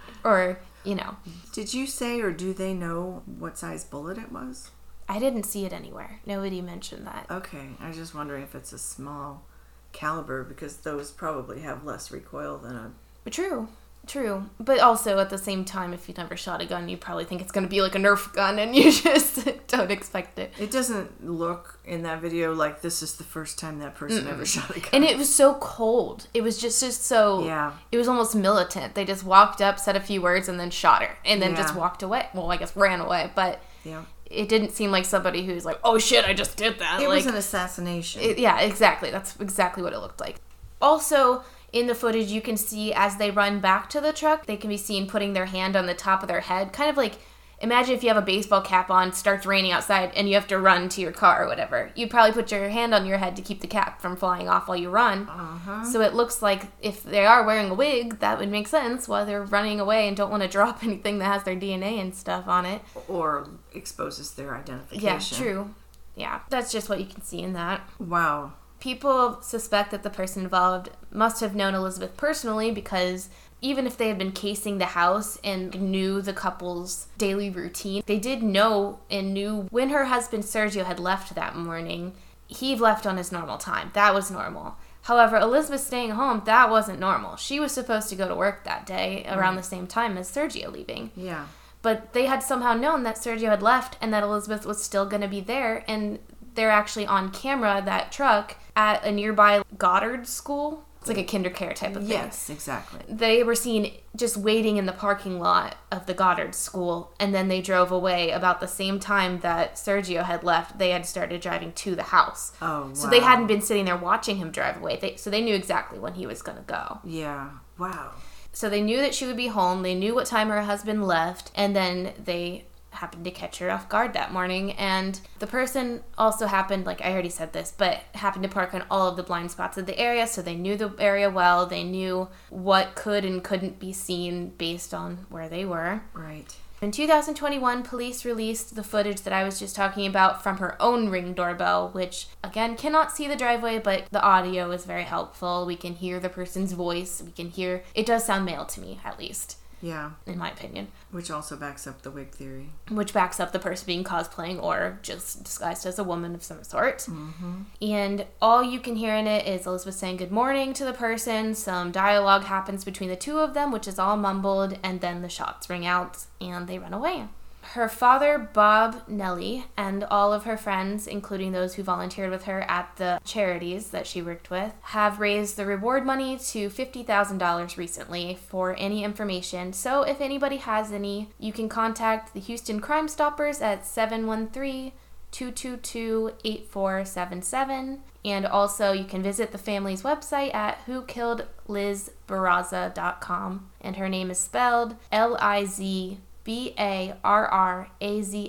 or 0.25 0.61
you 0.85 0.95
know, 0.95 1.17
Did 1.55 1.73
you 1.73 1.87
say 1.87 2.21
or 2.21 2.33
do 2.33 2.53
they 2.53 2.75
know 2.75 3.23
what 3.25 3.57
size 3.57 3.83
bullet 3.85 4.19
it 4.19 4.31
was? 4.31 4.71
I 5.09 5.19
didn't 5.19 5.45
see 5.45 5.65
it 5.65 5.73
anywhere. 5.73 6.21
Nobody 6.27 6.61
mentioned 6.61 7.07
that. 7.07 7.27
Okay, 7.31 7.69
I 7.81 7.89
was 7.89 7.97
just 7.97 8.15
wondering 8.15 8.43
if 8.43 8.55
it's 8.55 8.73
a 8.73 8.79
small 8.79 9.45
caliber 9.93 10.45
because 10.45 10.79
those 10.79 11.11
probably 11.11 11.61
have 11.61 11.85
less 11.85 12.11
recoil 12.11 12.59
than 12.59 12.77
a. 12.77 13.31
True. 13.31 13.69
True. 14.07 14.49
But 14.59 14.81
also 14.81 15.19
at 15.19 15.29
the 15.29 15.37
same 15.37 15.67
time, 15.67 15.93
if 15.93 16.09
you've 16.09 16.17
never 16.17 16.35
shot 16.37 16.63
a 16.63 16.65
gun, 16.65 16.89
you 16.89 16.97
probably 16.97 17.25
think 17.27 17.43
it's 17.43 17.53
going 17.53 17.65
to 17.65 17.71
be 17.71 17.83
like 17.83 17.95
a 17.95 17.99
Nerf 17.99 18.33
gun 18.33 18.59
and 18.59 18.75
you 18.75 18.91
just 18.93 19.47
don't 19.67 19.91
expect 19.91 20.39
it. 20.39 20.53
It 20.59 20.71
doesn't 20.71 21.27
look 21.27 21.79
in 21.85 22.05
that 22.05 22.23
video 22.23 22.55
like 22.55 22.81
this 22.81 23.03
is 23.03 23.17
the 23.17 23.25
first 23.25 23.59
time 23.59 23.81
that 23.81 23.95
person 23.95 24.27
ever 24.27 24.47
shot 24.47 24.71
a 24.75 24.81
gun. 24.81 24.91
And 24.95 25.05
it 25.05 25.19
was 25.19 25.33
so 25.33 25.55
cold. 25.61 26.27
It 26.33 26.43
was 26.43 26.59
just 26.59 26.81
just 26.81 27.05
so 27.05 27.45
Yeah. 27.45 27.73
It 27.93 27.99
was 27.99 28.09
almost 28.09 28.35
militant. 28.35 28.95
They 28.95 29.05
just 29.05 29.25
walked 29.25 29.61
up, 29.61 29.79
said 29.79 29.95
a 29.95 30.01
few 30.01 30.23
words, 30.23 30.49
and 30.49 30.59
then 30.59 30.71
shot 30.71 31.03
her, 31.03 31.19
and 31.27 31.43
then 31.43 31.55
just 31.55 31.75
walked 31.75 32.03
away. 32.03 32.29
Well, 32.33 32.51
I 32.51 32.57
guess 32.57 32.75
ran 32.75 33.01
away, 33.01 33.31
but 33.35 33.61
yeah, 33.85 34.05
it 34.31 34.49
didn't 34.49 34.71
seem 34.71 34.91
like 34.91 35.05
somebody 35.05 35.45
who's 35.45 35.65
like, 35.65 35.79
"Oh 35.83 35.99
shit, 35.99 36.25
I 36.25 36.35
just 36.35 36.57
did 36.57 36.79
that." 36.79 37.01
it 37.01 37.09
like, 37.09 37.17
was 37.17 37.27
an 37.27 37.35
assassination. 37.35 38.23
it- 38.23 38.39
yeah, 38.39 38.61
exactly. 38.61 39.11
That's 39.11 39.37
exactly 39.41 39.83
what 39.83 39.93
it 39.93 39.99
looked 39.99 40.21
like. 40.21 40.37
Also, 40.81 41.43
in 41.73 41.87
the 41.87 41.95
footage, 41.95 42.31
you 42.31 42.41
can 42.41 42.57
see 42.57 42.93
as 42.93 43.17
they 43.17 43.31
run 43.31 43.61
back 43.61 43.91
to 43.91 44.01
the 44.01 44.13
truck, 44.13 44.47
they 44.47 44.57
can 44.57 44.71
be 44.71 44.77
seen 44.77 45.07
putting 45.07 45.33
their 45.33 45.47
hand 45.47 45.77
on 45.77 45.87
the 45.87 45.95
top 45.95 46.23
of 46.23 46.29
their 46.29 46.41
head, 46.41 46.73
kind 46.73 46.89
of 46.91 46.97
like 46.97 47.15
imagine 47.61 47.95
if 47.95 48.03
you 48.03 48.09
have 48.09 48.17
a 48.17 48.23
baseball 48.23 48.61
cap 48.61 48.91
on, 48.91 49.13
starts 49.13 49.47
raining 49.47 49.73
outside, 49.73 50.13
and 50.15 50.29
you 50.29 50.35
have 50.35 50.47
to 50.49 50.59
run 50.59 50.89
to 50.91 51.01
your 51.01 51.13
car 51.13 51.45
or 51.45 51.49
whatever. 51.49 51.91
You'd 51.95 52.11
probably 52.11 52.33
put 52.33 52.51
your 52.53 52.69
hand 52.69 52.95
on 52.95 53.07
your 53.07 53.19
head 53.19 53.37
to 53.37 53.43
keep 53.43 53.61
the 53.61 53.67
cap 53.67 54.01
from 54.01 54.17
flying 54.17 54.49
off 54.49 54.69
while 54.69 54.77
you 54.77 54.91
run. 54.91 55.29
uh-huh. 55.29 55.85
So 55.85 56.01
it 56.01 56.15
looks 56.15 56.43
like 56.43 56.67
if 56.81 57.03
they 57.03 57.27
are 57.27 57.45
wearing 57.45 57.71
a 57.71 57.75
wig, 57.75 58.21
that 58.21 58.39
would 58.39 58.51
make 58.51 58.69
sense 58.69 59.09
while 59.09 59.27
they're 59.27 59.45
running 59.45 59.81
away 59.81 60.09
and 60.09 60.17
don't 60.17 60.31
want 60.31 60.43
to 60.43 60.49
drop 60.49 60.83
anything 60.85 61.19
that 61.19 61.27
has 61.27 61.45
their 61.45 61.57
DNA 61.57 62.01
and 62.01 62.15
stuff 62.15 62.47
on 62.47 62.65
it. 62.67 62.83
Or 63.09 63.49
exposes 63.75 64.33
their 64.33 64.55
identification. 64.55 65.05
Yeah, 65.05 65.19
true. 65.19 65.75
Yeah, 66.15 66.41
that's 66.51 66.73
just 66.73 66.89
what 66.89 66.99
you 66.99 67.07
can 67.07 67.23
see 67.23 67.41
in 67.41 67.53
that. 67.53 67.89
Wow. 67.99 68.53
People 68.81 69.41
suspect 69.41 69.91
that 69.91 70.03
the 70.05 70.11
person 70.11 70.45
involved 70.45 70.91
must 71.11 71.41
have 71.41 71.55
known 71.55 71.75
Elizabeth 71.75 72.17
personally 72.17 72.71
because 72.71 73.29
even 73.61 73.87
if 73.87 73.97
they 73.97 74.09
had 74.09 74.19
been 74.19 74.33
casing 74.33 74.79
the 74.79 74.87
house 74.87 75.39
and 75.43 75.81
knew 75.81 76.21
the 76.23 76.33
couple's 76.33 77.09
daily 77.19 77.51
routine, 77.51 78.03
they 78.07 78.19
did 78.19 78.43
know 78.43 79.01
and 79.11 79.35
knew 79.35 79.67
when 79.71 79.91
her 79.91 80.07
husband 80.07 80.45
Sergio 80.45 80.85
had 80.85 81.01
left 81.01 81.35
that 81.35 81.57
morning, 81.57 82.15
he 82.47 82.75
left 82.75 83.07
on 83.07 83.17
his 83.17 83.33
normal 83.33 83.59
time. 83.59 83.91
That 83.95 84.15
was 84.15 84.31
normal. 84.31 84.77
However, 85.03 85.37
Elizabeth 85.37 85.81
staying 85.81 86.11
home, 86.11 86.43
that 86.45 86.71
wasn't 86.71 87.01
normal. 87.01 87.37
She 87.37 87.61
was 87.61 87.73
supposed 87.73 88.09
to 88.11 88.17
go 88.17 88.29
to 88.29 88.35
work 88.35 88.65
that 88.65 88.87
day 88.87 89.25
around 89.29 89.57
the 89.57 89.63
same 89.63 89.87
time 89.87 90.19
as 90.19 90.31
Sergio 90.31 90.71
leaving. 90.71 91.11
Yeah. 91.17 91.47
But 91.81 92.13
they 92.13 92.27
had 92.27 92.43
somehow 92.43 92.75
known 92.75 93.05
that 93.05 93.17
Sergio 93.17 93.49
had 93.49 93.63
left 93.63 93.97
and 94.01 94.13
that 94.13 94.23
Elizabeth 94.23 94.67
was 94.67 94.83
still 94.83 95.07
going 95.07 95.23
to 95.23 95.29
be 95.29 95.41
there. 95.41 95.85
And 95.89 96.19
they're 96.55 96.71
actually 96.71 97.07
on 97.07 97.31
camera, 97.31 97.81
that 97.85 98.13
truck, 98.13 98.57
at 98.75 99.05
a 99.05 99.13
nearby 99.13 99.63
Goddard 99.79 100.27
school. 100.27 100.85
It's 101.09 101.17
like 101.17 101.27
a 101.27 101.31
kinder 101.31 101.51
care 101.51 101.73
type 101.73 101.97
of 101.97 102.03
thing. 102.03 102.11
Yes, 102.11 102.51
exactly. 102.51 103.01
They 103.09 103.43
were 103.43 103.55
seen 103.55 103.93
just 104.17 104.37
waiting 104.37 104.77
in 104.77 104.87
the 104.87 104.93
parking 104.93 105.39
lot 105.39 105.77
of 105.91 106.07
the 106.07 106.15
Goddard 106.15 106.55
school. 106.55 107.15
And 107.19 107.35
then 107.35 107.49
they 107.49 107.61
drove 107.61 107.91
away 107.91 108.31
about 108.31 108.61
the 108.61 108.69
same 108.69 109.01
time 109.01 109.41
that 109.41 109.75
Sergio 109.75 110.25
had 110.25 110.45
left. 110.45 110.79
They 110.79 110.91
had 110.91 111.07
started 111.07 111.41
driving 111.41 111.73
to 111.73 111.95
the 111.95 112.05
house. 112.05 112.53
Oh, 112.61 112.89
wow. 112.89 112.95
So 112.95 113.09
they 113.09 113.21
hadn't 113.21 113.47
been 113.47 113.61
sitting 113.61 113.85
there 113.85 113.97
watching 113.97 114.37
him 114.37 114.51
drive 114.51 114.77
away. 114.77 114.99
They, 115.01 115.17
so 115.17 115.31
they 115.31 115.41
knew 115.41 115.55
exactly 115.55 115.99
when 115.99 116.15
he 116.15 116.27
was 116.27 116.43
going 116.43 116.59
to 116.59 116.65
go. 116.65 117.01
Yeah. 117.05 117.51
Wow. 117.79 118.13
So 118.53 118.69
they 118.69 118.83
knew 118.83 118.99
that 118.99 119.15
she 119.15 119.27
would 119.27 119.37
be 119.37 119.49
home. 119.49 119.83
They 119.83 119.95
knew 119.95 120.15
what 120.15 120.27
time 120.27 120.49
her 120.49 120.63
husband 120.63 121.07
left, 121.07 121.53
and 121.55 121.77
then 121.77 122.13
they 122.23 122.65
happened 122.91 123.25
to 123.25 123.31
catch 123.31 123.59
her 123.59 123.71
off 123.71 123.89
guard 123.89 124.13
that 124.13 124.33
morning. 124.33 124.73
And 124.73 125.21
the 125.39 125.47
person 125.47 126.03
also 126.17 126.47
happened, 126.47 126.87
like 126.87 127.01
I 127.05 127.13
already 127.13 127.29
said 127.29 127.53
this, 127.53 127.73
but 127.77 128.03
happened 128.15 128.43
to 128.45 128.49
park 128.49 128.75
on 128.75 128.85
all 128.91 129.09
of 129.09 129.17
the 129.17 129.23
blind 129.23 129.51
spots 129.51 129.79
of 129.79 129.87
the 129.87 129.99
area. 129.99 130.27
So 130.27 130.43
they 130.43 130.57
knew 130.57 130.77
the 130.77 130.93
area 130.99 131.31
well. 131.31 131.67
They 131.67 131.85
knew 131.85 132.29
what 132.51 132.95
could 132.95 133.25
and 133.25 133.43
couldn't 133.43 133.79
be 133.79 133.93
seen 133.93 134.51
based 134.51 134.93
on 134.93 135.27
where 135.29 135.49
they 135.49 135.65
were. 135.65 136.03
Right. 136.13 136.55
In 136.81 136.93
2021, 136.93 137.83
police 137.83 138.25
released 138.25 138.77
the 138.77 138.85
footage 138.85 139.23
that 139.23 139.33
I 139.33 139.43
was 139.43 139.59
just 139.59 139.75
talking 139.75 140.07
about 140.07 140.45
from 140.45 140.59
her 140.59 140.81
own 140.81 141.09
ring 141.09 141.35
doorbell, 141.35 141.89
which 141.89 142.29
again 142.45 142.77
cannot 142.77 143.11
see 143.11 143.27
the 143.27 143.35
driveway, 143.35 143.81
but 143.81 144.05
the 144.13 144.23
audio 144.23 144.71
is 144.71 144.85
very 144.85 145.03
helpful. 145.03 145.67
We 145.67 145.75
can 145.75 145.95
hear 145.95 146.21
the 146.21 146.29
person's 146.29 146.75
voice. 146.75 147.21
We 147.21 147.33
can 147.33 147.51
hear 147.51 147.83
it 147.97 148.07
does 148.07 148.25
sound 148.25 148.45
male 148.45 148.65
to 148.67 148.81
me, 148.81 149.01
at 149.05 149.19
least, 149.19 149.57
Yeah. 149.81 150.11
in 150.27 150.39
my 150.39 150.51
opinion, 150.51 150.89
Which 151.11 151.31
also 151.31 151.57
backs 151.57 151.87
up 151.87 152.03
the 152.03 152.11
wig 152.11 152.31
theory. 152.33 152.71
which 152.91 153.13
backs 153.13 153.39
up 153.39 153.53
the 153.53 153.59
person 153.59 153.87
being 153.87 154.05
cosplaying 154.05 154.63
or 154.63 154.99
just 155.03 155.45
disguised 155.45 155.87
as 155.87 155.99
a 155.99 156.05
woman 156.05 156.35
of 156.35 156.43
some 156.43 156.65
sort. 156.65 156.99
Mm-hmm. 157.09 157.63
And 157.83 158.27
all 158.43 158.63
you 158.63 158.81
can 158.81 158.97
hear 158.97 159.15
in 159.15 159.27
it 159.27 159.47
is 159.47 159.67
Elizabeth 159.67 159.95
saying 159.95 160.17
good 160.17 160.33
morning 160.33 160.73
to 160.75 160.85
the 160.85 160.93
person. 160.93 161.55
Some 161.55 161.93
dialogue 161.93 162.45
happens 162.45 162.85
between 162.85 163.09
the 163.09 163.17
two 163.17 163.39
of 163.39 163.55
them, 163.55 163.71
which 163.71 163.87
is 163.87 163.99
all 163.99 164.17
mumbled, 164.17 164.79
and 164.83 165.01
then 165.01 165.23
the 165.23 165.29
shots 165.29 165.71
ring 165.71 165.87
out 165.87 166.25
and 166.41 166.67
they 166.69 166.79
run 166.79 166.93
away. 166.93 167.29
Her 167.73 167.91
father, 167.91 168.39
Bob 168.39 169.03
Nelly, 169.09 169.67
and 169.77 170.05
all 170.05 170.33
of 170.33 170.45
her 170.45 170.57
friends, 170.57 171.07
including 171.07 171.53
those 171.53 171.75
who 171.75 171.83
volunteered 171.83 172.31
with 172.31 172.45
her 172.45 172.63
at 172.63 172.97
the 172.97 173.21
charities 173.25 173.91
that 173.91 174.07
she 174.07 174.23
worked 174.23 174.49
with, 174.49 174.73
have 174.81 175.21
raised 175.21 175.59
the 175.59 175.67
reward 175.67 176.07
money 176.07 176.39
to 176.39 176.71
$50,000 176.71 177.77
recently 177.77 178.39
for 178.49 178.75
any 178.79 179.05
information. 179.05 179.75
So 179.75 180.01
if 180.03 180.23
anybody 180.23 180.57
has 180.57 180.93
any, 180.93 181.29
you 181.39 181.53
can 181.53 181.69
contact 181.69 182.33
the 182.33 182.41
Houston 182.41 182.81
Crime 182.81 183.07
Stoppers 183.07 183.61
at 183.61 183.85
713 183.85 184.93
222 185.31 186.33
8477. 186.43 188.01
And 188.25 188.47
also, 188.47 188.93
you 188.93 189.05
can 189.05 189.23
visit 189.23 189.53
the 189.53 189.59
family's 189.59 190.01
website 190.03 190.55
at 190.55 190.87
whokilledlizbarraza.com. 190.87 193.71
And 193.83 193.97
her 193.97 194.09
name 194.09 194.31
is 194.31 194.39
spelled 194.39 194.97
L 195.13 195.37
I 195.39 195.67
Z 195.67 196.21
B 196.49 196.73
A 196.79 197.13
R 197.23 197.47
R 197.47 197.91
A 198.01 198.23
Z 198.23 198.49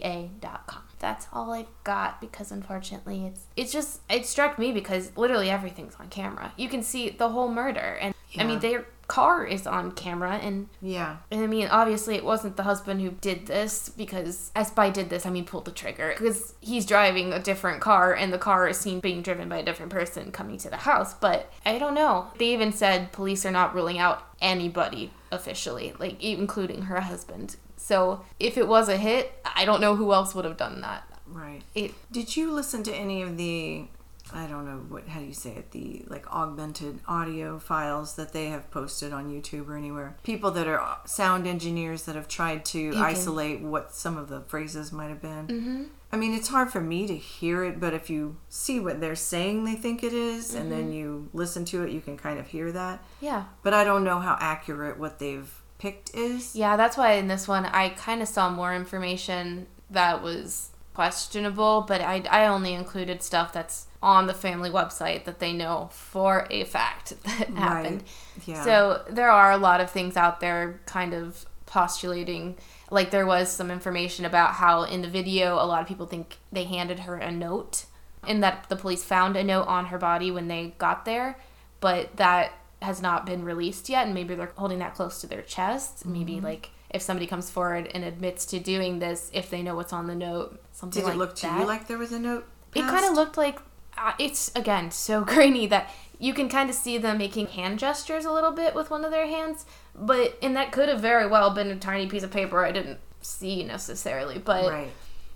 com. 0.67 0.81
That's 0.99 1.27
all 1.33 1.51
I've 1.51 1.67
got 1.83 2.21
because 2.21 2.49
unfortunately 2.49 3.25
it's 3.25 3.41
it's 3.57 3.73
just 3.73 3.99
it 4.09 4.25
struck 4.25 4.57
me 4.57 4.71
because 4.71 5.11
literally 5.17 5.49
everything's 5.49 5.95
on 5.99 6.07
camera. 6.07 6.53
You 6.55 6.69
can 6.69 6.81
see 6.81 7.09
the 7.09 7.27
whole 7.27 7.49
murder 7.49 7.97
and 7.99 8.15
I 8.37 8.45
mean 8.45 8.59
their 8.59 8.85
car 9.09 9.43
is 9.43 9.67
on 9.67 9.91
camera 9.91 10.35
and 10.37 10.69
Yeah. 10.81 11.17
and 11.29 11.43
I 11.43 11.47
mean, 11.47 11.67
obviously, 11.67 12.15
it 12.15 12.23
wasn't 12.23 12.55
the 12.55 12.63
husband 12.63 13.01
who 13.01 13.09
did 13.09 13.47
this 13.47 13.89
because, 13.89 14.51
as 14.55 14.69
by 14.71 14.91
did 14.91 15.09
this, 15.09 15.25
I 15.25 15.29
mean 15.31 15.43
pulled 15.45 15.65
the 15.65 15.71
trigger 15.71 16.13
because 16.15 16.53
he's 16.61 16.85
driving 16.85 17.33
a 17.33 17.39
different 17.39 17.81
car 17.81 18.13
and 18.13 18.31
the 18.31 18.37
car 18.37 18.69
is 18.69 18.79
seen 18.79 19.01
being 19.01 19.21
driven 19.23 19.49
by 19.49 19.57
a 19.57 19.65
different 19.65 19.91
person 19.91 20.31
coming 20.31 20.57
to 20.59 20.69
the 20.69 20.77
house. 20.77 21.15
But 21.15 21.51
I 21.65 21.79
don't 21.79 21.95
know. 21.95 22.27
They 22.37 22.53
even 22.53 22.71
said 22.71 23.11
police 23.11 23.45
are 23.45 23.51
not 23.51 23.75
ruling 23.75 23.97
out 23.97 24.23
anybody 24.41 25.11
officially, 25.31 25.93
like 25.99 26.23
including 26.23 26.83
her 26.83 27.01
husband. 27.01 27.57
So 27.79 28.23
if 28.39 28.57
it 28.57 28.67
was 28.67 28.89
a 28.89 28.97
hit, 28.97 29.33
I 29.55 29.65
don't 29.65 29.81
know 29.81 29.95
who 29.95 30.13
else 30.13 30.35
would 30.35 30.45
have 30.45 30.57
done 30.57 30.81
that. 30.81 31.03
Right. 31.25 31.61
It 31.75 31.93
Did 32.11 32.35
you 32.35 32.51
listen 32.51 32.83
to 32.83 32.93
any 32.95 33.21
of 33.21 33.37
the 33.37 33.87
I 34.31 34.45
don't 34.45 34.65
know 34.65 34.77
what 34.89 35.07
how 35.07 35.19
do 35.21 35.25
you 35.25 35.33
say 35.33 35.51
it 35.51 35.71
the 35.71 36.03
like 36.07 36.31
augmented 36.31 36.99
audio 37.07 37.57
files 37.57 38.15
that 38.15 38.31
they 38.31 38.47
have 38.47 38.69
posted 38.69 39.11
on 39.11 39.31
YouTube 39.31 39.67
or 39.69 39.75
anywhere? 39.75 40.17
People 40.23 40.51
that 40.51 40.67
are 40.67 40.99
sound 41.05 41.47
engineers 41.47 42.03
that 42.03 42.15
have 42.15 42.27
tried 42.27 42.65
to 42.65 42.91
can- 42.91 43.01
isolate 43.01 43.61
what 43.61 43.93
some 43.93 44.17
of 44.17 44.27
the 44.29 44.41
phrases 44.41 44.91
might 44.91 45.09
have 45.09 45.21
been. 45.21 45.47
Mm-hmm. 45.47 45.83
I 46.11 46.17
mean, 46.17 46.33
it's 46.33 46.47
hard 46.47 46.71
for 46.71 46.81
me 46.81 47.05
to 47.05 47.15
hear 47.15 47.63
it, 47.63 47.79
but 47.79 47.93
if 47.93 48.09
you 48.09 48.37
see 48.49 48.79
what 48.79 48.99
they're 48.99 49.15
saying, 49.15 49.65
they 49.65 49.75
think 49.75 50.03
it 50.03 50.11
is, 50.13 50.55
and 50.55 50.71
then 50.71 50.91
you 50.91 51.29
listen 51.33 51.65
to 51.65 51.83
it, 51.83 51.91
you 51.91 52.01
can 52.01 52.17
kind 52.17 52.39
of 52.39 52.47
hear 52.47 52.71
that. 52.71 53.03
yeah. 53.21 53.43
But 53.61 53.75
I 53.75 53.83
don't 53.83 54.03
know 54.03 54.19
how 54.19 54.35
accurate 54.39 54.97
what 54.97 55.19
they've 55.19 55.58
picked 55.79 56.13
is. 56.13 56.55
Yeah, 56.55 56.77
that's 56.77 56.95
why 56.97 57.13
in 57.13 57.27
this 57.27 57.47
one 57.47 57.65
I 57.65 57.89
kind 57.89 58.21
of 58.21 58.27
saw 58.27 58.49
more 58.51 58.75
information 58.75 59.65
that 59.89 60.21
was 60.21 60.69
questionable, 60.93 61.85
but 61.87 62.01
I, 62.01 62.23
I 62.29 62.45
only 62.45 62.73
included 62.73 63.23
stuff 63.23 63.53
that's 63.53 63.87
on 64.01 64.27
the 64.27 64.33
family 64.33 64.69
website 64.69 65.25
that 65.25 65.39
they 65.39 65.53
know 65.53 65.89
for 65.91 66.45
a 66.49 66.65
fact 66.65 67.13
that 67.23 67.49
happened. 67.49 68.03
Yeah. 68.45 68.63
So 68.63 69.03
there 69.09 69.29
are 69.29 69.51
a 69.51 69.57
lot 69.57 69.81
of 69.81 69.89
things 69.89 70.15
out 70.15 70.39
there 70.39 70.79
kind 70.85 71.13
of 71.13 71.45
postulating. 71.65 72.57
Like 72.91 73.11
there 73.11 73.25
was 73.25 73.49
some 73.49 73.71
information 73.71 74.25
about 74.25 74.55
how 74.55 74.83
in 74.83 75.01
the 75.01 75.09
video, 75.09 75.55
a 75.55 75.65
lot 75.65 75.81
of 75.81 75.87
people 75.87 76.05
think 76.05 76.37
they 76.51 76.65
handed 76.65 76.99
her 76.99 77.15
a 77.15 77.31
note 77.31 77.85
and 78.27 78.43
that 78.43 78.67
the 78.67 78.75
police 78.75 79.03
found 79.03 79.37
a 79.37 79.43
note 79.43 79.67
on 79.67 79.87
her 79.87 79.97
body 79.97 80.31
when 80.31 80.47
they 80.49 80.73
got 80.77 81.05
there, 81.05 81.37
but 81.79 82.17
that 82.17 82.53
has 82.81 83.01
not 83.01 83.25
been 83.25 83.43
released 83.43 83.89
yet, 83.89 84.05
and 84.05 84.13
maybe 84.13 84.35
they're 84.35 84.51
holding 84.55 84.79
that 84.79 84.95
close 84.95 85.21
to 85.21 85.27
their 85.27 85.41
chest. 85.41 86.05
Maybe 86.05 86.35
Mm-hmm. 86.35 86.45
like 86.45 86.69
if 86.89 87.01
somebody 87.01 87.27
comes 87.27 87.49
forward 87.49 87.89
and 87.93 88.03
admits 88.03 88.45
to 88.47 88.59
doing 88.59 88.99
this, 88.99 89.29
if 89.33 89.49
they 89.49 89.61
know 89.61 89.75
what's 89.75 89.93
on 89.93 90.07
the 90.07 90.15
note, 90.15 90.59
something 90.71 91.03
like 91.03 91.13
that. 91.13 91.17
Did 91.17 91.19
like 91.19 91.27
it 91.27 91.29
look 91.29 91.35
to 91.35 91.41
that. 91.43 91.59
you 91.59 91.65
like 91.67 91.87
there 91.87 91.97
was 91.97 92.11
a 92.11 92.19
note? 92.19 92.45
It 92.75 92.81
kind 92.81 93.05
of 93.05 93.13
looked 93.13 93.37
like 93.37 93.59
uh, 93.97 94.13
it's 94.17 94.51
again 94.55 94.91
so 94.91 95.23
grainy 95.33 95.67
that 95.67 95.89
you 96.19 96.33
can 96.33 96.49
kind 96.49 96.69
of 96.69 96.75
see 96.75 96.97
them 96.97 97.17
making 97.17 97.47
hand 97.47 97.79
gestures 97.79 98.25
a 98.25 98.31
little 98.31 98.51
bit 98.51 98.75
with 98.75 98.89
one 98.89 99.05
of 99.05 99.11
their 99.11 99.27
hands, 99.27 99.65
but 99.95 100.37
and 100.41 100.55
that 100.55 100.71
could 100.71 100.89
have 100.89 100.99
very 100.99 101.27
well 101.27 101.49
been 101.51 101.67
a 101.71 101.75
tiny 101.77 102.07
piece 102.07 102.23
of 102.23 102.31
paper 102.31 102.65
I 102.65 102.71
didn't 102.71 102.99
see 103.21 103.63
necessarily, 103.63 104.37
but 104.39 104.69
Right. 104.71 104.91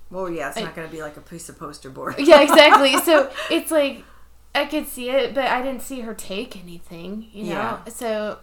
Well, 0.09 0.29
yeah, 0.29 0.49
it's 0.49 0.57
I- 0.57 0.61
not 0.63 0.75
going 0.75 0.87
to 0.87 0.91
be 0.95 1.01
like 1.01 1.17
a 1.17 1.21
piece 1.21 1.49
of 1.49 1.57
poster 1.57 1.89
board. 1.89 2.15
yeah, 2.19 2.41
exactly. 2.41 2.97
so 3.03 3.31
it's 3.49 3.71
like 3.71 4.03
I 4.55 4.65
could 4.65 4.87
see 4.87 5.09
it, 5.09 5.33
but 5.33 5.45
I 5.47 5.61
didn't 5.61 5.81
see 5.81 6.01
her 6.01 6.13
take 6.13 6.55
anything, 6.61 7.27
you 7.33 7.45
know. 7.45 7.49
Yeah. 7.85 7.85
So 7.85 8.39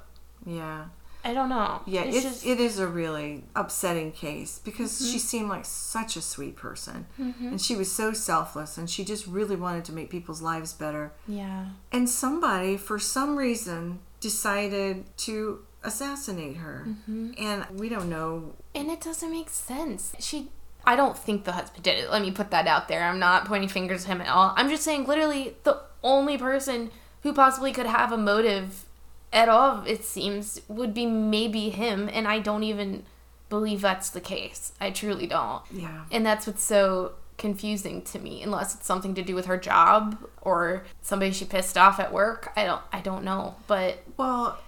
yeah. 0.47 0.87
I 1.23 1.35
don't 1.35 1.51
know. 1.51 1.83
Yeah, 1.87 2.01
it's 2.05 2.17
it's, 2.17 2.25
just 2.27 2.47
it 2.47 2.59
is 2.61 2.79
a 2.79 2.87
really 2.87 3.45
upsetting 3.55 4.11
case 4.13 4.59
because 4.65 4.91
Mm-hmm. 4.93 5.13
she 5.13 5.19
seemed 5.19 5.49
like 5.51 5.67
such 5.67 6.17
a 6.17 6.23
sweet 6.23 6.57
person. 6.57 7.07
And 7.19 7.61
she 7.61 7.77
was 7.77 7.93
so 7.93 8.13
selfless 8.15 8.79
and 8.79 8.89
she 8.89 9.05
just 9.05 9.27
really 9.27 9.55
wanted 9.55 9.85
to 9.85 9.93
make 9.93 10.09
people's 10.09 10.41
lives 10.41 10.73
better. 10.73 11.13
yeah. 11.29 11.67
And 11.93 12.09
somebody, 12.09 12.79
for 12.79 12.99
some 12.99 13.37
reason, 13.37 13.99
decided 14.21 15.05
to 15.19 15.61
assassinate 15.85 16.57
her. 16.57 16.87
Mm-hmm. 16.89 17.33
And 17.39 17.67
we 17.79 17.89
don't 17.91 18.09
know. 18.09 18.55
And 18.75 18.89
it 18.91 19.01
doesn't 19.03 19.31
make 19.31 19.51
sense. 19.51 20.15
She 20.21 20.49
I 20.87 20.97
don't 20.97 21.17
think 21.19 21.45
the 21.45 21.53
husband 21.53 21.85
did 21.85 21.99
it. 21.99 22.11
Let 22.11 22.23
me 22.23 22.31
put 22.31 22.51
that 22.53 22.67
out 22.67 22.89
there. 22.89 23.03
I'm 23.05 23.19
not 23.19 23.45
pointing 23.45 23.69
fingers 23.69 24.05
at 24.05 24.09
him 24.13 24.23
at 24.23 24.29
all. 24.29 24.55
I'm 24.57 24.71
just 24.71 24.83
saying 24.83 25.05
literally 25.05 25.55
the 25.65 25.83
only 26.03 26.39
person 26.39 26.91
who 27.23 27.33
possibly 27.33 27.73
could 27.73 27.87
have 27.87 28.13
a 28.13 28.17
motive 28.17 28.85
at 29.33 29.49
all, 29.49 29.85
it 29.87 30.05
seems, 30.05 30.61
would 30.69 30.93
be 30.93 31.07
maybe 31.07 31.71
him, 31.71 32.09
and 32.13 32.27
I 32.27 32.41
don't 32.41 32.63
even 32.65 33.05
believe 33.49 33.81
that's 33.81 34.11
the 34.11 34.21
case. 34.21 34.73
I 34.81 34.91
truly 34.91 35.27
don't. 35.27 35.63
Yeah. 35.71 36.05
And 36.11 36.25
that's 36.27 36.47
what's 36.47 36.63
so 36.65 37.13
confusing 37.39 38.03
to 38.03 38.19
me, 38.19 38.43
unless 38.43 38.75
it's 38.75 38.87
something 38.87 39.15
to 39.15 39.23
do 39.23 39.35
with 39.35 39.47
her 39.47 39.57
job 39.57 40.19
or 40.43 40.85
somebody 41.01 41.33
she 41.33 41.45
pissed 41.45 41.79
off 41.79 41.99
at 42.01 42.13
work. 42.13 42.51
I 42.57 42.65
don't 42.65 42.83
I 42.93 43.01
don't 43.01 43.25
know. 43.25 43.55
But 43.67 43.99
Well, 44.17 44.59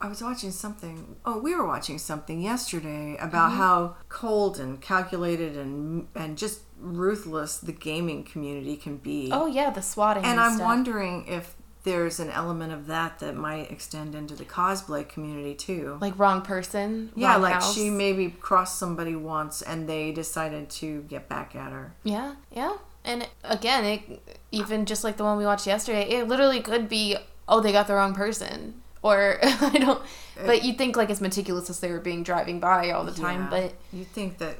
I 0.00 0.08
was 0.08 0.22
watching 0.22 0.50
something. 0.50 1.16
Oh, 1.26 1.38
we 1.38 1.54
were 1.54 1.66
watching 1.66 1.98
something 1.98 2.40
yesterday 2.40 3.16
about 3.20 3.50
Mm-hmm. 3.50 3.58
how 3.58 3.96
cold 4.08 4.58
and 4.58 4.80
calculated 4.80 5.56
and 5.56 6.08
and 6.14 6.38
just 6.38 6.60
ruthless 6.82 7.58
the 7.58 7.72
gaming 7.72 8.24
community 8.24 8.76
can 8.76 8.96
be. 8.96 9.30
oh 9.32 9.46
yeah, 9.46 9.70
the 9.70 9.82
swatting. 9.82 10.24
and 10.24 10.32
and 10.32 10.40
I'm 10.40 10.54
stuff. 10.56 10.66
wondering 10.66 11.26
if 11.26 11.54
there's 11.84 12.20
an 12.20 12.30
element 12.30 12.72
of 12.72 12.86
that 12.86 13.18
that 13.18 13.34
might 13.34 13.70
extend 13.70 14.14
into 14.14 14.34
the 14.36 14.44
cosplay 14.44 15.08
community 15.08 15.54
too. 15.54 15.98
like 16.00 16.18
wrong 16.18 16.42
person. 16.42 17.10
yeah, 17.16 17.32
wrong 17.32 17.42
like 17.42 17.54
house. 17.54 17.74
she 17.74 17.90
maybe 17.90 18.28
crossed 18.30 18.78
somebody 18.78 19.16
once 19.16 19.62
and 19.62 19.88
they 19.88 20.12
decided 20.12 20.68
to 20.70 21.02
get 21.02 21.28
back 21.28 21.56
at 21.56 21.72
her. 21.72 21.94
Yeah, 22.04 22.34
yeah. 22.52 22.76
And 23.04 23.28
again, 23.42 23.84
it 23.84 24.40
even 24.52 24.86
just 24.86 25.02
like 25.02 25.16
the 25.16 25.24
one 25.24 25.36
we 25.38 25.44
watched 25.44 25.66
yesterday, 25.66 26.08
it 26.08 26.28
literally 26.28 26.60
could 26.60 26.88
be 26.88 27.16
oh 27.48 27.60
they 27.60 27.72
got 27.72 27.86
the 27.88 27.94
wrong 27.94 28.14
person 28.14 28.80
or 29.02 29.38
I 29.42 29.76
don't. 29.78 30.00
But 30.46 30.64
you 30.64 30.72
think 30.74 30.96
like 30.96 31.10
as 31.10 31.20
meticulous 31.20 31.68
as 31.68 31.80
they 31.80 31.90
were 31.90 31.98
being 32.00 32.22
driving 32.22 32.60
by 32.60 32.90
all 32.92 33.04
the 33.04 33.12
time, 33.12 33.42
Yeah. 33.42 33.50
but 33.50 33.74
you 33.92 34.04
think 34.04 34.38
that 34.38 34.56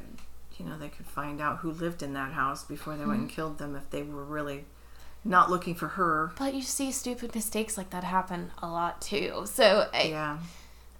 you 0.62 0.68
know 0.68 0.79
they 0.79 0.88
could 0.88 1.07
find 1.07 1.40
out 1.40 1.59
who 1.59 1.70
lived 1.72 2.03
in 2.03 2.12
that 2.14 2.33
house 2.33 2.64
before 2.64 2.94
they 2.96 3.05
went 3.05 3.12
Mm-hmm. 3.12 3.20
and 3.22 3.31
killed 3.31 3.59
them 3.59 3.75
if 3.75 3.90
they 3.90 4.03
were 4.03 4.25
really 4.25 4.64
not 5.25 5.51
looking 5.51 5.75
for 5.75 5.88
her. 5.88 6.33
but 6.38 6.55
you 6.55 6.62
see 6.62 6.90
stupid 6.92 7.35
mistakes 7.35 7.77
like 7.77 7.90
that 7.90 8.05
happen 8.05 8.51
a 8.62 8.68
lot 8.68 9.01
too. 9.01 9.42
So 9.46 9.88
I 9.92 10.03
Yeah. 10.05 10.38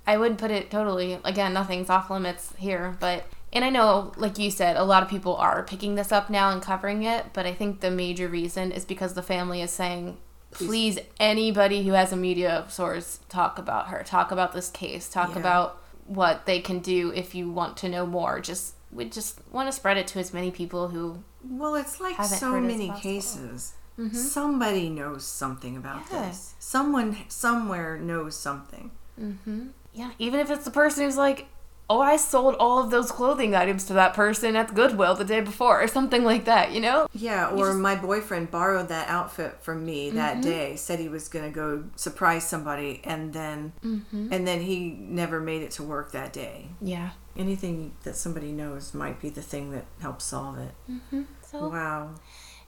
I 0.07 0.17
wouldn't 0.17 0.41
put 0.41 0.51
it 0.51 0.71
totally 0.71 1.19
again 1.25 1.53
nothing's 1.53 1.89
off 1.91 2.11
limits 2.11 2.53
here, 2.59 2.97
but 3.01 3.25
and 3.53 3.65
I 3.65 3.71
know 3.71 4.13
like 4.17 4.39
you 4.39 4.51
said 4.51 4.77
a 4.77 4.85
lot 4.85 5.03
of 5.03 5.09
people 5.09 5.37
are 5.37 5.63
picking 5.63 5.95
this 5.95 6.11
up 6.13 6.29
now 6.31 6.51
and 6.51 6.61
covering 6.63 7.03
it, 7.05 7.27
but 7.33 7.47
I 7.47 7.53
think 7.55 7.81
the 7.81 7.91
major 7.91 8.27
reason 8.29 8.73
is 8.73 8.85
because 8.85 9.15
the 9.15 9.23
family 9.23 9.61
is 9.63 9.71
saying 9.71 10.19
please 10.51 10.99
anybody 11.19 11.83
who 11.85 11.93
has 11.93 12.13
a 12.13 12.17
media 12.17 12.65
source 12.69 13.21
talk 13.29 13.59
about 13.59 13.89
her, 13.89 14.03
talk 14.05 14.31
about 14.31 14.53
this 14.53 14.71
case, 14.71 15.09
talk 15.09 15.31
Yeah. 15.31 15.39
about 15.39 15.83
what 16.07 16.47
they 16.47 16.61
can 16.61 16.81
do 16.81 17.11
if 17.15 17.35
you 17.35 17.51
want 17.51 17.77
to 17.79 17.89
know 17.89 18.05
more. 18.07 18.39
Just 18.41 18.75
we 18.93 19.07
just 19.07 19.41
want 19.51 19.69
to 19.69 19.73
spread 19.73 19.97
it 19.97 20.07
to 20.09 20.19
as 20.19 20.33
many 20.35 20.51
people 20.51 20.89
who 20.89 21.23
Well, 21.45 21.75
it's 21.75 22.01
like 22.01 22.23
so 22.25 22.61
many 22.61 22.91
cases. 23.01 23.73
Mm-hmm. 23.99 24.17
Somebody 24.17 24.89
knows 24.89 25.25
something 25.27 25.77
about 25.77 26.03
Yeah. 26.11 26.27
this. 26.29 26.55
Someone 26.59 27.17
somewhere 27.29 27.99
knows 27.99 28.37
something. 28.37 28.91
Mm-hmm. 29.21 29.69
Yeah, 29.93 30.13
even 30.19 30.41
if 30.41 30.51
it's 30.51 30.65
the 30.65 30.71
person 30.71 31.05
who's 31.05 31.19
like, 31.19 31.47
oh, 31.91 32.01
I 32.01 32.17
sold 32.17 32.55
all 32.59 32.79
of 32.79 32.91
those 32.91 33.11
clothing 33.11 33.55
items 33.55 33.85
to 33.85 33.93
that 33.93 34.15
person 34.15 34.57
at 34.57 34.75
Goodwill 34.75 35.15
the 35.15 35.27
day 35.27 35.43
before, 35.43 35.83
or 35.83 35.87
something 35.87 36.25
like 36.25 36.47
that, 36.47 36.73
you 36.73 36.81
know? 36.81 37.07
Yeah, 37.13 37.51
or 37.51 37.75
my 37.75 37.97
boyfriend 37.97 38.51
borrowed 38.51 38.89
that 38.89 39.09
outfit 39.11 39.59
from 39.61 39.85
me 39.85 40.09
that 40.11 40.35
mm-hmm. 40.39 40.43
day. 40.43 40.77
Said 40.77 41.01
he 41.01 41.11
was 41.11 41.29
going 41.29 41.45
to 41.45 41.51
go 41.51 41.85
surprise 41.97 42.49
somebody, 42.49 43.03
and 43.05 43.35
then 43.35 43.73
and 43.83 44.47
then 44.47 44.63
he 44.63 44.97
never 44.99 45.39
made 45.39 45.61
it 45.61 45.73
to 45.73 45.83
work 45.83 46.13
that 46.13 46.33
day. 46.33 46.69
Yeah. 46.81 47.11
Anything 47.37 47.93
that 48.05 48.17
somebody 48.17 48.53
knows 48.53 48.93
might 48.95 49.21
be 49.21 49.31
the 49.31 49.43
thing 49.43 49.71
that 49.73 49.85
helps 50.01 50.25
solve 50.25 50.59
it. 50.59 50.75
Mm-hmm. 50.91 51.23
So 51.43 51.69
Wow. 51.69 52.11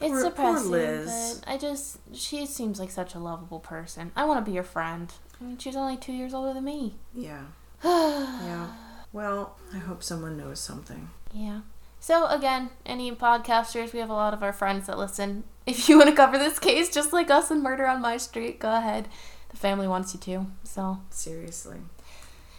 it's 0.01 0.11
Poor- 0.11 0.21
poor 0.23 0.31
depressing, 0.31 0.71
Liz. 0.71 1.41
but 1.45 1.53
I 1.53 1.59
just, 1.59 1.99
she 2.15 2.47
seems 2.47 2.79
like 2.81 2.91
such 2.91 3.15
a 3.15 3.19
lovable 3.19 3.61
person. 3.61 4.13
I 4.17 4.25
want 4.25 4.45
to 4.45 4.49
be 4.51 4.55
your 4.55 4.63
friend. 4.65 5.13
I 5.41 5.45
mean, 5.45 5.59
she's 5.59 5.77
only 5.77 5.97
two 5.97 6.13
years 6.13 6.33
older 6.35 6.55
than 6.55 6.65
me. 6.65 6.95
Yeah. 7.15 7.43
yeah. 7.85 8.69
Well, 9.13 9.57
I 9.73 9.79
hope 9.79 10.03
someone 10.03 10.37
knows 10.37 10.61
something. 10.61 11.11
Yeah. 11.33 11.61
So 12.01 12.27
again, 12.27 12.71
any 12.85 13.13
podcasters, 13.13 13.93
we 13.93 13.99
have 14.01 14.11
a 14.11 14.15
lot 14.15 14.35
of 14.35 14.43
our 14.43 14.53
friends 14.53 14.87
that 14.87 14.99
listen. 14.99 15.45
If 15.67 15.89
you 15.89 15.97
want 15.97 16.11
to 16.11 16.17
cover 16.17 16.37
this 16.39 16.59
case, 16.59 16.93
just 16.93 17.13
like 17.15 17.31
us 17.31 17.51
in 17.51 17.63
Murder 17.63 17.87
on 17.87 18.03
My 18.03 18.19
Street, 18.19 18.59
go 18.61 18.77
ahead. 18.77 19.09
The 19.49 19.57
family 19.57 19.89
wants 19.89 20.13
you 20.13 20.21
to. 20.21 20.47
So, 20.63 20.99
Seriously. 21.09 21.79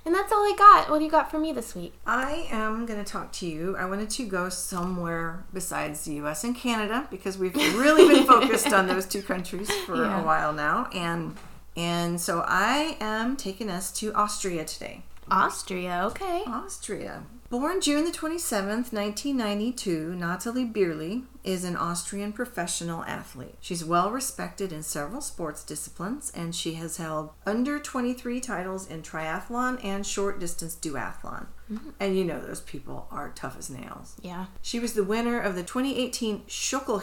And 0.06 0.14
that's 0.16 0.32
all 0.32 0.40
I 0.40 0.54
got. 0.58 0.90
What 0.90 1.00
do 1.00 1.06
you 1.06 1.12
got 1.12 1.30
for 1.32 1.40
me 1.40 1.52
this 1.52 1.74
week? 1.76 1.94
I 2.06 2.48
am 2.52 2.86
going 2.86 3.04
to 3.04 3.10
talk 3.12 3.32
to 3.34 3.46
you. 3.48 3.76
I 3.78 3.86
wanted 3.86 4.10
to 4.12 4.26
go 4.26 4.50
somewhere 4.50 5.44
besides 5.54 6.06
the 6.06 6.14
US 6.24 6.44
and 6.44 6.56
Canada 6.56 7.08
because 7.12 7.38
we've 7.38 7.56
really 7.56 8.08
been 8.14 8.26
focused 8.36 8.72
on 8.72 8.88
those 8.88 9.06
two 9.06 9.22
countries 9.22 9.72
for 9.86 9.96
Yeah. 9.98 10.22
a 10.22 10.26
while 10.26 10.54
now 10.54 10.90
and 10.94 11.36
and 11.78 12.22
so 12.22 12.42
I 12.48 12.96
am 13.02 13.36
taking 13.36 13.70
us 13.70 13.92
to 14.00 14.14
Austria 14.14 14.64
today. 14.64 15.04
Austria. 15.30 16.04
Okay. 16.12 16.44
Austria. 16.48 17.24
Born 17.48 17.80
June 17.80 18.06
the 18.06 18.12
27th, 18.12 18.92
1992, 18.92 20.16
Nathalie 20.16 20.66
Birli 20.66 21.26
is 21.44 21.64
an 21.64 21.76
Austrian 21.78 22.34
professional 22.34 23.04
athlete. 23.04 23.56
She's 23.62 23.86
well 23.86 24.10
respected 24.10 24.74
in 24.74 24.82
several 24.82 25.22
sports 25.22 25.64
disciplines 25.64 26.32
and 26.36 26.56
she 26.56 26.74
has 26.74 26.98
held 26.98 27.30
under 27.46 27.78
23 27.78 28.40
titles 28.42 28.90
in 28.90 29.04
triathlon 29.04 29.80
and 29.86 30.06
short 30.08 30.40
distance 30.40 30.76
duathlon. 30.76 31.46
Mm-hmm. 31.72 31.92
And 32.00 32.18
you 32.18 32.26
know 32.26 32.42
those 32.42 32.62
people 32.62 33.08
are 33.12 33.32
tough 33.36 33.56
as 33.60 33.70
nails. 33.70 34.16
Yeah. 34.24 34.48
She 34.64 34.80
was 34.80 34.94
the 34.94 35.04
winner 35.04 35.40
of 35.40 35.54
the 35.54 35.64
2018 35.64 36.42
Schokl 36.48 37.00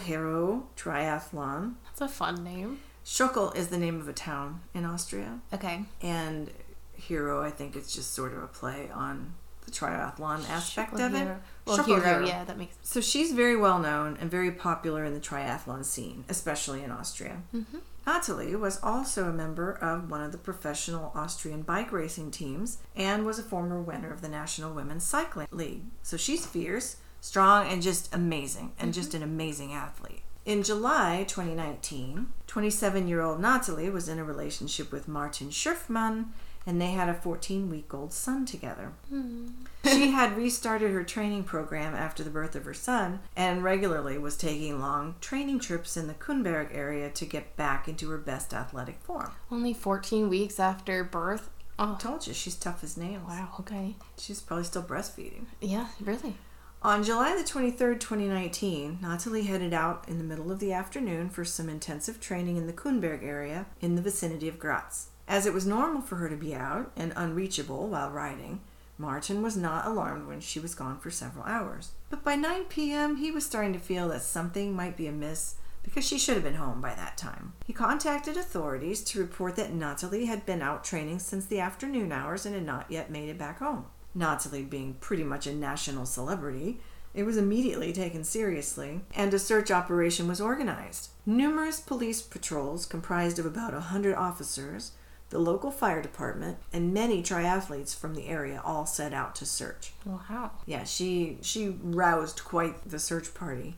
Triathlon. 0.77 1.75
That's 1.85 2.01
a 2.01 2.09
fun 2.09 2.43
name. 2.43 2.81
Schokl 3.05 3.55
is 3.57 3.69
the 3.69 3.79
name 3.79 4.01
of 4.01 4.09
a 4.09 4.13
town 4.13 4.61
in 4.75 4.85
Austria 4.85 5.39
Okay. 5.53 5.85
and 6.03 6.51
hero 6.95 7.43
i 7.43 7.51
think 7.51 7.75
it's 7.75 7.93
just 7.93 8.15
sort 8.15 8.33
of 8.33 8.41
a 8.41 8.47
play 8.47 8.89
on 8.95 9.35
the 9.65 9.71
triathlon 9.71 10.49
aspect 10.49 10.95
of 10.95 11.15
it. 11.15 11.19
Hero. 11.19 11.41
Well, 11.67 11.83
hero, 11.85 12.01
hero. 12.01 12.27
yeah, 12.27 12.45
that 12.45 12.59
makes 12.59 12.77
so 12.83 13.01
she's 13.01 13.33
very 13.33 13.57
well 13.57 13.79
known 13.79 14.17
and 14.21 14.31
very 14.31 14.51
popular 14.51 15.05
in 15.05 15.15
the 15.15 15.21
triathlon 15.21 15.85
scene 15.85 16.25
especially 16.29 16.83
in 16.83 16.91
austria. 16.91 17.43
Mm-hmm. 17.55 17.79
Nathalie 18.07 18.57
was 18.57 18.81
also 18.83 19.29
a 19.29 19.33
member 19.33 19.73
of 19.73 20.11
one 20.11 20.23
of 20.23 20.33
the 20.33 20.39
professional 20.39 21.13
austrian 21.15 21.63
bike 21.63 21.93
racing 21.93 22.33
teams 22.33 22.79
and 22.97 23.25
was 23.25 23.39
a 23.39 23.45
former 23.45 23.81
winner 23.81 24.13
of 24.13 24.23
the 24.23 24.29
national 24.29 24.75
women's 24.75 25.05
cycling 25.05 25.47
league. 25.53 25.85
So 26.03 26.17
she's 26.17 26.45
fierce 26.45 26.97
strong 27.21 27.69
and 27.69 27.81
just 27.81 28.13
amazing 28.13 28.73
and 28.79 28.91
mm-hmm. 28.91 29.01
just 29.01 29.15
an 29.15 29.23
amazing 29.23 29.73
athlete. 29.73 30.23
In 30.45 30.65
July 30.65 31.25
2019, 31.29 32.27
27 32.49 33.07
year 33.07 33.21
old 33.21 33.41
Natalie 33.41 33.91
was 33.91 34.09
in 34.09 34.19
a 34.19 34.25
relationship 34.25 34.91
with 34.91 35.07
Martin 35.07 35.51
Schurfmann 35.51 36.27
and 36.67 36.81
they 36.81 36.91
had 36.93 37.09
a 37.09 37.15
14 37.15 37.69
week 37.71 37.93
old 37.93 38.13
son 38.13 38.47
together. 38.47 38.93
Hmm. 39.09 39.49
she 39.85 40.11
had 40.13 40.37
restarted 40.37 40.91
her 40.93 41.05
training 41.05 41.45
program 41.45 41.95
after 41.95 42.23
the 42.23 42.31
birth 42.31 42.55
of 42.55 42.65
her 42.65 42.75
son 42.75 43.21
and 43.37 43.65
regularly 43.65 44.19
was 44.19 44.37
taking 44.37 44.81
long 44.81 45.17
training 45.21 45.59
trips 45.61 45.97
in 45.97 46.07
the 46.09 46.15
Kumberg 46.15 46.69
area 46.75 47.11
to 47.11 47.25
get 47.25 47.57
back 47.57 47.89
into 47.89 48.11
her 48.11 48.19
best 48.19 48.53
athletic 48.55 49.01
form. 49.01 49.31
only 49.51 49.73
14 49.75 50.29
weeks 50.29 50.61
after 50.61 51.03
birth. 51.05 51.51
Oh, 51.79 51.95
I 51.95 51.99
told 52.03 52.27
you 52.27 52.35
she's 52.35 52.55
tough 52.55 52.85
as 52.85 52.97
nails. 52.97 53.25
wow. 53.27 53.49
Okay. 53.61 53.97
She's 54.19 54.41
probably 54.41 54.65
still 54.65 54.83
breastfeeding. 54.83 55.47
Yeah, 55.61 55.89
really. 56.01 56.37
On 56.83 57.03
July 57.05 57.37
the 57.37 57.45
23rd, 57.49 58.01
2019, 58.01 58.99
Nathalie 59.01 59.45
headed 59.45 59.73
out 59.73 60.05
in 60.09 60.19
the 60.19 60.25
middle 60.25 60.51
of 60.51 60.59
the 60.59 60.73
afternoon 60.73 61.31
for 61.31 61.45
some 61.45 61.69
intensive 61.69 62.21
training 62.21 62.57
in 62.57 62.67
the 62.67 62.73
Kumberg 62.73 63.23
area 63.25 63.67
in 63.81 63.95
the 63.95 64.03
vicinity 64.03 64.49
of 64.49 64.59
Graz. 64.59 65.07
As 65.33 65.47
it 65.47 65.55
was 65.55 65.65
normal 65.65 66.03
for 66.03 66.17
her 66.17 66.29
to 66.29 66.37
be 66.37 66.55
out 66.55 66.93
and 66.95 67.15
unreachable 67.17 67.89
while 67.89 68.11
riding, 68.11 68.61
Martin 68.99 69.41
was 69.41 69.57
not 69.57 69.87
alarmed 69.87 70.27
when 70.27 70.41
she 70.41 70.61
was 70.61 70.75
gone 70.75 70.99
for 70.99 71.11
several 71.11 71.47
hours. 71.47 71.93
But 72.11 72.23
by 72.23 72.37
9 72.37 72.65
p.m., 72.65 73.17
he 73.17 73.31
was 73.31 73.47
starting 73.47 73.73
to 73.73 73.79
feel 73.79 74.09
that 74.09 74.21
something 74.21 74.77
might 74.77 74.95
be 74.95 75.07
amiss 75.07 75.55
because 75.83 76.07
she 76.07 76.19
should 76.19 76.35
have 76.35 76.45
been 76.45 76.57
home 76.57 76.83
by 76.83 76.95
that 76.97 77.17
time. 77.17 77.55
He 77.65 77.73
contacted 77.73 78.37
authorities 78.37 79.03
to 79.05 79.21
report 79.21 79.57
that 79.57 79.73
Nathalie 79.73 80.27
had 80.27 80.45
been 80.45 80.61
out 80.61 80.85
training 80.85 81.21
since 81.21 81.47
the 81.47 81.61
afternoon 81.61 82.13
hours 82.13 82.45
and 82.45 82.55
had 82.55 82.67
not 82.67 82.91
yet 82.91 83.11
made 83.11 83.31
it 83.31 83.39
back 83.39 83.61
home. 83.61 83.87
Nathalie 84.15 84.65
being 84.65 84.99
pretty 85.01 85.25
much 85.25 85.47
a 85.47 85.55
national 85.55 86.05
celebrity, 86.05 86.79
it 87.15 87.23
was 87.23 87.39
immediately 87.39 87.95
taken 87.95 88.23
seriously, 88.23 89.01
and 89.15 89.33
a 89.33 89.39
search 89.39 89.71
operation 89.71 90.29
was 90.29 90.43
organized. 90.43 91.09
Numerous 91.25 91.81
police 91.81 92.21
patrols, 92.21 92.85
comprised 92.85 93.39
of 93.39 93.47
about 93.47 93.73
a 93.73 93.81
hundred 93.81 94.15
officers, 94.15 94.93
the 95.33 95.39
local 95.39 95.71
fire 95.71 96.03
department, 96.03 96.59
and 96.75 96.93
many 96.93 97.23
triathletes 97.23 97.97
from 97.97 98.15
the 98.15 98.29
area 98.29 98.61
all 98.63 98.85
set 98.85 99.15
out 99.15 99.35
to 99.35 99.47
search. 99.47 99.95
Wow. 100.05 100.51
Yeah, 100.67 100.85
she 100.85 101.39
she 101.41 101.71
roused 101.83 102.45
quite 102.45 102.89
the 102.89 102.99
search 102.99 103.33
party. 103.33 103.77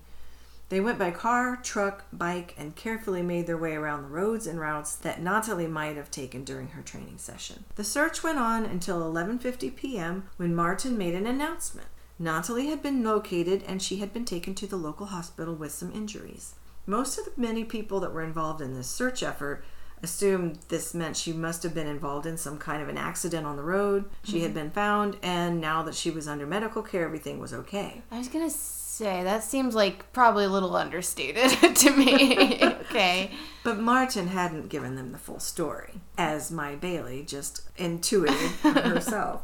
They 0.69 0.81
went 0.81 0.99
by 0.99 1.12
car, 1.12 1.61
truck, 1.62 2.07
bike, 2.12 2.55
and 2.59 2.75
carefully 2.75 3.23
made 3.23 3.47
their 3.47 3.57
way 3.57 3.77
around 3.77 4.03
the 4.03 4.09
roads 4.09 4.49
and 4.49 4.59
routes 4.59 4.97
that 4.97 5.23
Nathalie 5.23 5.69
might 5.69 5.97
have 5.97 6.11
taken 6.11 6.43
during 6.43 6.69
her 6.69 6.83
training 6.83 7.19
session. 7.19 7.64
The 7.77 7.85
search 7.85 8.25
went 8.25 8.38
on 8.38 8.64
until 8.64 9.01
11:50 9.01 9.77
p.m. 9.77 10.25
when 10.37 10.57
Martin 10.57 10.99
made 10.99 11.14
an 11.14 11.27
announcement. 11.27 11.87
Nathalie 12.19 12.67
had 12.67 12.83
been 12.83 13.05
located 13.05 13.62
and 13.69 13.81
she 13.81 13.99
had 13.99 14.12
been 14.12 14.25
taken 14.25 14.57
to 14.57 14.67
the 14.67 14.77
local 14.77 15.07
hospital 15.07 15.55
with 15.55 15.71
some 15.71 15.93
injuries. 15.93 16.55
Most 16.85 17.17
of 17.17 17.27
the 17.27 17.40
many 17.40 17.62
people 17.62 18.01
that 18.01 18.12
were 18.12 18.25
involved 18.25 18.61
in 18.61 18.75
this 18.75 18.90
search 18.90 19.23
effort 19.23 19.64
assumed 20.02 20.59
this 20.68 20.94
meant 20.94 21.16
she 21.16 21.33
must 21.33 21.62
have 21.62 21.74
been 21.74 21.87
involved 21.87 22.26
in 22.26 22.37
some 22.37 22.59
kind 22.59 22.83
of 22.83 22.88
an 22.88 22.98
accident 22.98 23.46
on 23.46 23.57
the 23.57 23.62
road. 23.62 24.04
She 24.22 24.40
had 24.40 24.50
mm-hmm. 24.50 24.61
been 24.61 24.70
found, 24.70 25.16
and 25.22 25.61
now 25.61 25.83
that 25.83 25.94
she 25.94 26.11
was 26.11 26.28
under 26.28 26.46
medical 26.46 26.83
care, 26.83 27.04
everything 27.04 27.38
was 27.38 27.52
okay. 27.52 28.02
I 28.11 28.18
was 28.18 28.28
gonna 28.28 28.50
say 28.50 29.24
that 29.24 29.42
seems 29.42 29.74
like 29.74 30.12
probably 30.12 30.44
a 30.44 30.48
little 30.48 30.76
understated 30.76 31.50
to 31.76 31.90
me. 31.96 32.62
okay. 32.62 33.30
But 33.62 33.78
Martin 33.78 34.28
hadn't 34.28 34.68
given 34.68 34.94
them 34.94 35.12
the 35.12 35.18
full 35.18 35.40
story, 35.40 35.94
as 36.16 36.50
my 36.50 36.76
Bailey 36.76 37.22
just 37.22 37.62
intuited 37.76 38.35
herself. 38.62 39.42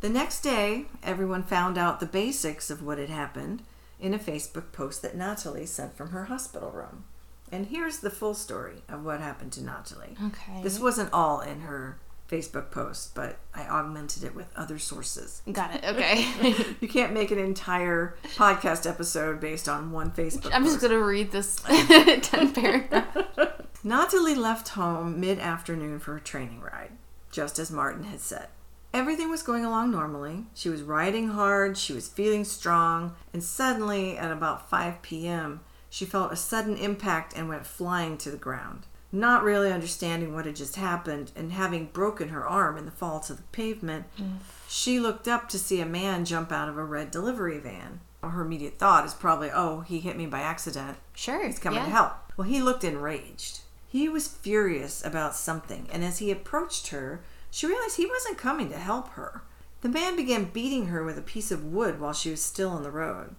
The 0.00 0.08
next 0.08 0.42
day, 0.42 0.86
everyone 1.02 1.42
found 1.42 1.76
out 1.76 2.00
the 2.00 2.06
basics 2.06 2.70
of 2.70 2.82
what 2.82 2.98
had 2.98 3.10
happened 3.10 3.62
in 4.00 4.14
a 4.14 4.18
Facebook 4.18 4.72
post 4.72 5.02
that 5.02 5.16
Nathalie 5.16 5.66
sent 5.66 5.96
from 5.96 6.10
her 6.10 6.26
hospital 6.26 6.70
room. 6.70 7.04
And 7.52 7.66
here's 7.66 7.98
the 7.98 8.10
full 8.10 8.34
story 8.34 8.82
of 8.88 9.04
what 9.04 9.20
happened 9.20 9.52
to 9.52 9.62
Nathalie. 9.64 10.16
Okay. 10.26 10.62
This 10.62 10.78
wasn't 10.78 11.12
all 11.12 11.40
in 11.40 11.60
her 11.60 11.98
Facebook 12.28 12.70
post, 12.70 13.14
but 13.14 13.38
I 13.54 13.62
augmented 13.66 14.22
it 14.22 14.34
with 14.34 14.48
other 14.54 14.78
sources. 14.78 15.42
Got 15.50 15.74
it. 15.74 15.84
Okay. 15.88 16.26
You 16.80 16.88
can't 16.88 17.12
make 17.14 17.30
an 17.30 17.38
entire 17.38 18.16
podcast 18.36 18.88
episode 18.88 19.40
based 19.40 19.68
on 19.68 19.90
one 19.92 20.10
Facebook 20.10 20.50
I'm 20.52 20.64
just 20.64 20.80
gonna 20.80 20.98
read 21.02 21.30
this 21.32 21.56
ten 22.22 22.52
paragraph. 22.52 23.16
Nathalie 23.82 24.34
left 24.34 24.68
home 24.70 25.18
mid 25.20 25.38
afternoon 25.38 25.98
for 26.00 26.16
a 26.16 26.20
training 26.20 26.60
ride, 26.60 26.92
just 27.30 27.58
as 27.58 27.70
Martin 27.70 28.04
had 28.04 28.20
said. 28.20 28.48
Everything 28.92 29.30
was 29.30 29.42
going 29.42 29.64
along 29.64 29.90
normally. 29.90 30.46
She 30.54 30.68
was 30.68 30.82
riding 30.82 31.28
hard, 31.28 31.76
she 31.76 31.92
was 31.92 32.08
feeling 32.08 32.44
strong, 32.44 33.14
and 33.32 33.42
suddenly, 33.44 34.16
at 34.16 34.32
about 34.32 34.68
5 34.70 35.02
p.m., 35.02 35.60
she 35.90 36.04
felt 36.04 36.32
a 36.32 36.36
sudden 36.36 36.76
impact 36.76 37.34
and 37.36 37.48
went 37.48 37.66
flying 37.66 38.18
to 38.18 38.30
the 38.30 38.36
ground. 38.36 38.86
Not 39.10 39.42
really 39.42 39.72
understanding 39.72 40.34
what 40.34 40.44
had 40.44 40.56
just 40.56 40.76
happened 40.76 41.32
and 41.34 41.52
having 41.52 41.86
broken 41.86 42.28
her 42.28 42.46
arm 42.46 42.76
in 42.76 42.84
the 42.84 42.90
fall 42.90 43.20
to 43.20 43.34
the 43.34 43.42
pavement, 43.52 44.04
she 44.68 45.00
looked 45.00 45.26
up 45.26 45.48
to 45.48 45.58
see 45.58 45.80
a 45.80 45.86
man 45.86 46.26
jump 46.26 46.52
out 46.52 46.68
of 46.68 46.76
a 46.76 46.84
red 46.84 47.10
delivery 47.10 47.58
van. 47.58 48.00
Her 48.22 48.42
immediate 48.42 48.78
thought 48.78 49.06
is 49.06 49.14
probably, 49.14 49.50
oh, 49.50 49.80
he 49.80 50.00
hit 50.00 50.16
me 50.16 50.26
by 50.26 50.40
accident. 50.40 50.98
Sure. 51.14 51.46
He's 51.46 51.58
coming 51.58 51.78
yeah. 51.78 51.86
to 51.86 51.90
help. 51.90 52.12
Well, 52.36 52.48
he 52.48 52.60
looked 52.60 52.84
enraged. 52.84 53.60
He 53.86 54.08
was 54.08 54.28
furious 54.28 55.02
about 55.02 55.34
something, 55.34 55.88
and 55.90 56.04
as 56.04 56.18
he 56.18 56.30
approached 56.30 56.88
her, 56.88 57.22
she 57.50 57.66
realized 57.66 57.96
he 57.96 58.04
wasn't 58.04 58.36
coming 58.36 58.68
to 58.68 58.76
help 58.76 59.08
her. 59.10 59.42
The 59.80 59.88
man 59.88 60.16
began 60.16 60.44
beating 60.44 60.88
her 60.88 61.02
with 61.02 61.16
a 61.16 61.22
piece 61.22 61.50
of 61.50 61.64
wood 61.64 61.98
while 61.98 62.12
she 62.12 62.30
was 62.30 62.42
still 62.42 62.70
on 62.70 62.82
the 62.82 62.90
road. 62.90 63.34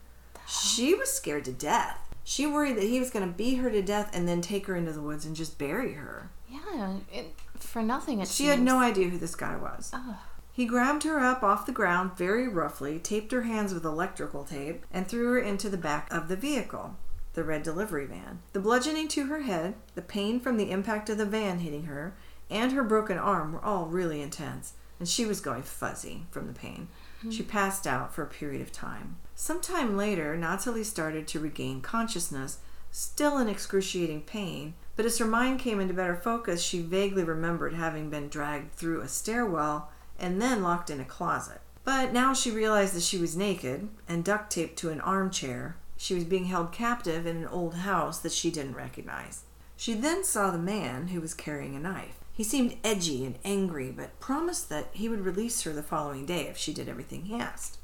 She 0.48 0.96
was 0.96 1.12
scared 1.12 1.46
to 1.46 1.52
death. 1.52 2.09
She 2.24 2.46
worried 2.46 2.78
that 2.78 2.84
he 2.84 3.00
was 3.00 3.10
going 3.10 3.28
to 3.28 3.36
beat 3.36 3.56
her 3.56 3.72
to 3.72 3.82
death 3.82 4.12
and 4.14 4.28
then 4.28 4.42
take 4.42 4.68
her 4.68 4.76
into 4.76 4.92
the 4.92 5.02
woods 5.02 5.26
and 5.26 5.36
just 5.36 5.58
bury 5.58 5.94
her. 5.94 6.30
Yeah. 6.48 6.98
It, 7.12 7.36
for 7.56 7.82
nothing. 7.82 8.20
It 8.20 8.28
She 8.28 8.46
had 8.46 8.62
no 8.62 8.80
idea 8.80 9.10
who 9.10 9.18
this 9.18 9.36
guy 9.36 9.56
was. 9.56 9.92
Ugh. 9.94 10.16
He 10.52 10.66
grabbed 10.66 11.04
her 11.04 11.20
up 11.20 11.42
off 11.42 11.66
the 11.66 11.72
ground 11.72 12.18
very 12.18 12.46
roughly, 12.46 13.00
taped 13.00 13.32
her 13.32 13.44
hands 13.44 13.74
with 13.74 13.86
electrical 13.86 14.44
tape, 14.44 14.86
and 14.92 15.08
threw 15.08 15.32
her 15.32 15.40
into 15.40 15.70
the 15.70 15.78
back 15.78 16.12
of 16.12 16.28
the 16.28 16.36
vehicle, 16.36 16.98
the 17.34 17.46
red 17.46 17.64
delivery 17.64 18.06
van. 18.06 18.42
The 18.52 18.60
bludgeoning 18.60 19.08
to 19.10 19.28
her 19.28 19.44
head, 19.44 19.76
the 19.96 20.02
pain 20.02 20.42
from 20.42 20.58
the 20.58 20.70
impact 20.70 21.10
of 21.10 21.18
the 21.18 21.26
van 21.26 21.60
hitting 21.60 21.86
her, 21.86 22.14
and 22.50 22.74
her 22.74 22.84
broken 22.84 23.18
arm 23.18 23.54
were 23.54 23.64
all 23.64 23.86
really 23.86 24.22
intense, 24.22 24.74
and 25.00 25.08
she 25.08 25.26
was 25.26 25.40
going 25.40 25.64
fuzzy 25.64 26.26
from 26.30 26.48
the 26.48 26.54
pain. 26.54 26.90
Hmm. 27.22 27.32
She 27.32 27.44
passed 27.44 27.88
out 27.88 28.14
for 28.14 28.24
a 28.24 28.28
period 28.28 28.62
of 28.62 28.74
time. 28.74 29.16
Sometime 29.42 29.96
later, 29.96 30.36
Nathalie 30.36 30.84
started 30.84 31.26
to 31.30 31.40
regain 31.40 31.80
consciousness, 31.80 32.58
still 32.92 33.38
in 33.38 33.48
excruciating 33.48 34.24
pain, 34.24 34.74
but 34.98 35.06
as 35.06 35.18
her 35.18 35.26
mind 35.26 35.60
came 35.60 35.80
into 35.80 35.94
better 35.94 36.18
focus, 36.18 36.62
she 36.62 36.82
vaguely 36.82 37.24
remembered 37.24 37.74
having 37.74 38.10
been 38.10 38.28
dragged 38.28 38.74
through 38.74 39.00
a 39.00 39.08
stairwell 39.08 39.92
and 40.20 40.42
then 40.42 40.62
locked 40.62 40.90
in 40.90 41.00
a 41.00 41.06
closet. 41.06 41.62
But 41.86 42.12
now 42.12 42.34
she 42.34 42.52
realized 42.52 42.94
that 42.94 43.02
she 43.02 43.18
was 43.18 43.38
naked 43.38 43.88
and 44.10 44.26
duct 44.26 44.52
taped 44.52 44.78
to 44.80 44.90
an 44.90 45.00
armchair. 45.00 45.78
She 45.96 46.16
was 46.16 46.26
being 46.26 46.46
held 46.46 46.74
captive 46.74 47.26
in 47.26 47.38
an 47.38 47.48
old 47.48 47.76
house 47.76 48.20
that 48.20 48.34
she 48.34 48.52
didn't 48.52 48.76
recognize. 48.76 49.44
She 49.78 49.94
then 49.94 50.26
saw 50.26 50.52
the 50.52 50.58
man 50.58 51.08
who 51.08 51.22
was 51.22 51.34
carrying 51.34 51.78
a 51.78 51.80
knife. 51.80 52.20
He 52.34 52.44
seemed 52.44 52.76
edgy 52.84 53.26
and 53.26 53.40
angry, 53.46 53.90
but 53.90 54.20
promised 54.20 54.68
that 54.68 54.90
he 54.92 55.08
would 55.08 55.24
release 55.24 55.62
her 55.62 55.72
the 55.72 55.82
following 55.82 56.26
day 56.26 56.48
if 56.48 56.58
she 56.58 56.74
did 56.74 56.90
everything 56.90 57.24
he 57.24 57.36
asked. 57.36 57.78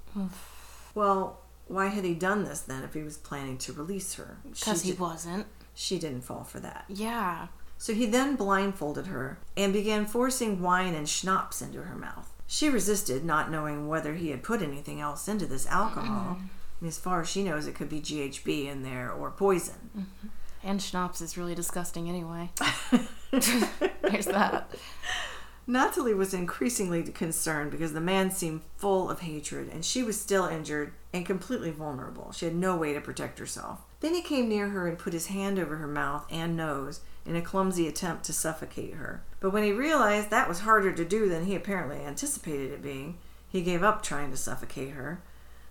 well, 0.93 1.39
why 1.67 1.87
had 1.87 2.03
he 2.05 2.13
done 2.13 2.43
this 2.43 2.61
then 2.61 2.83
if 2.83 2.93
he 2.93 3.01
was 3.01 3.17
planning 3.17 3.57
to 3.59 3.73
release 3.73 4.15
her? 4.15 4.37
Because 4.43 4.83
he 4.83 4.93
wasn't. 4.93 5.47
she 5.73 5.99
didn't 5.99 6.21
fall 6.21 6.43
for 6.43 6.59
that. 6.59 6.85
Yeah. 6.87 7.47
So 7.77 7.93
he 7.93 8.05
then 8.05 8.35
blindfolded 8.35 9.07
her 9.07 9.39
and 9.57 9.73
began 9.73 10.05
forcing 10.05 10.61
wine 10.61 10.93
and 10.93 11.09
schnapps 11.09 11.61
into 11.61 11.83
her 11.83 11.95
mouth. 11.95 12.31
She 12.47 12.69
resisted, 12.69 13.25
not 13.25 13.51
knowing 13.51 13.87
whether 13.87 14.13
he 14.13 14.29
had 14.29 14.43
put 14.43 14.61
anything 14.61 15.01
else 15.01 15.27
into 15.27 15.45
this 15.45 15.67
alcohol. 15.67 16.35
Mm-hmm. 16.35 16.47
And 16.81 16.87
as 16.87 16.99
far 16.99 17.21
as 17.21 17.29
she 17.29 17.43
knows, 17.43 17.67
it 17.67 17.75
could 17.75 17.89
be 17.89 17.99
GHB 17.99 18.67
in 18.67 18.83
there 18.83 19.11
or 19.11 19.31
poison. 19.31 19.89
Mm-hmm. 19.97 20.27
And 20.63 20.81
schnapps 20.81 21.21
is 21.21 21.37
really 21.37 21.55
disgusting 21.55 22.07
anyway. 22.09 22.51
There's 23.31 24.25
that. 24.27 24.71
Nathalie 25.67 26.13
was 26.13 26.33
increasingly 26.33 27.01
concerned 27.03 27.71
because 27.71 27.93
the 27.93 28.01
man 28.01 28.29
seemed 28.29 28.61
full 28.77 29.09
of 29.09 29.21
hatred 29.21 29.69
and 29.69 29.83
she 29.83 30.03
was 30.03 30.19
still 30.19 30.45
injured 30.45 30.93
and 31.11 31.25
completely 31.25 31.71
vulnerable. 31.71 32.31
She 32.31 32.45
had 32.45 32.55
no 32.55 32.75
way 32.75 32.93
to 32.93 33.01
protect 33.01 33.39
herself. 33.39 33.81
Then 33.99 34.13
he 34.13 34.21
came 34.21 34.47
near 34.47 34.69
her 34.69 34.87
and 34.87 34.99
put 34.99 35.13
his 35.13 35.27
hand 35.27 35.57
over 35.57 35.77
her 35.77 35.87
mouth 35.87 36.27
and 36.29 36.55
nose 36.55 36.99
in 37.25 37.35
a 37.35 37.41
clumsy 37.41 37.87
attempt 37.87 38.25
to 38.25 38.33
suffocate 38.33 38.93
her. 38.93 39.23
But 39.39 39.49
when 39.49 39.63
he 39.63 39.71
realized 39.71 40.29
that 40.29 40.47
was 40.47 40.59
harder 40.59 40.91
to 40.91 41.03
do 41.03 41.27
than 41.27 41.45
he 41.45 41.55
apparently 41.55 41.97
anticipated 41.97 42.71
it 42.71 42.83
being, 42.83 43.17
he 43.49 43.63
gave 43.63 43.81
up 43.81 44.03
trying 44.03 44.29
to 44.29 44.37
suffocate 44.37 44.91
her. 44.91 45.21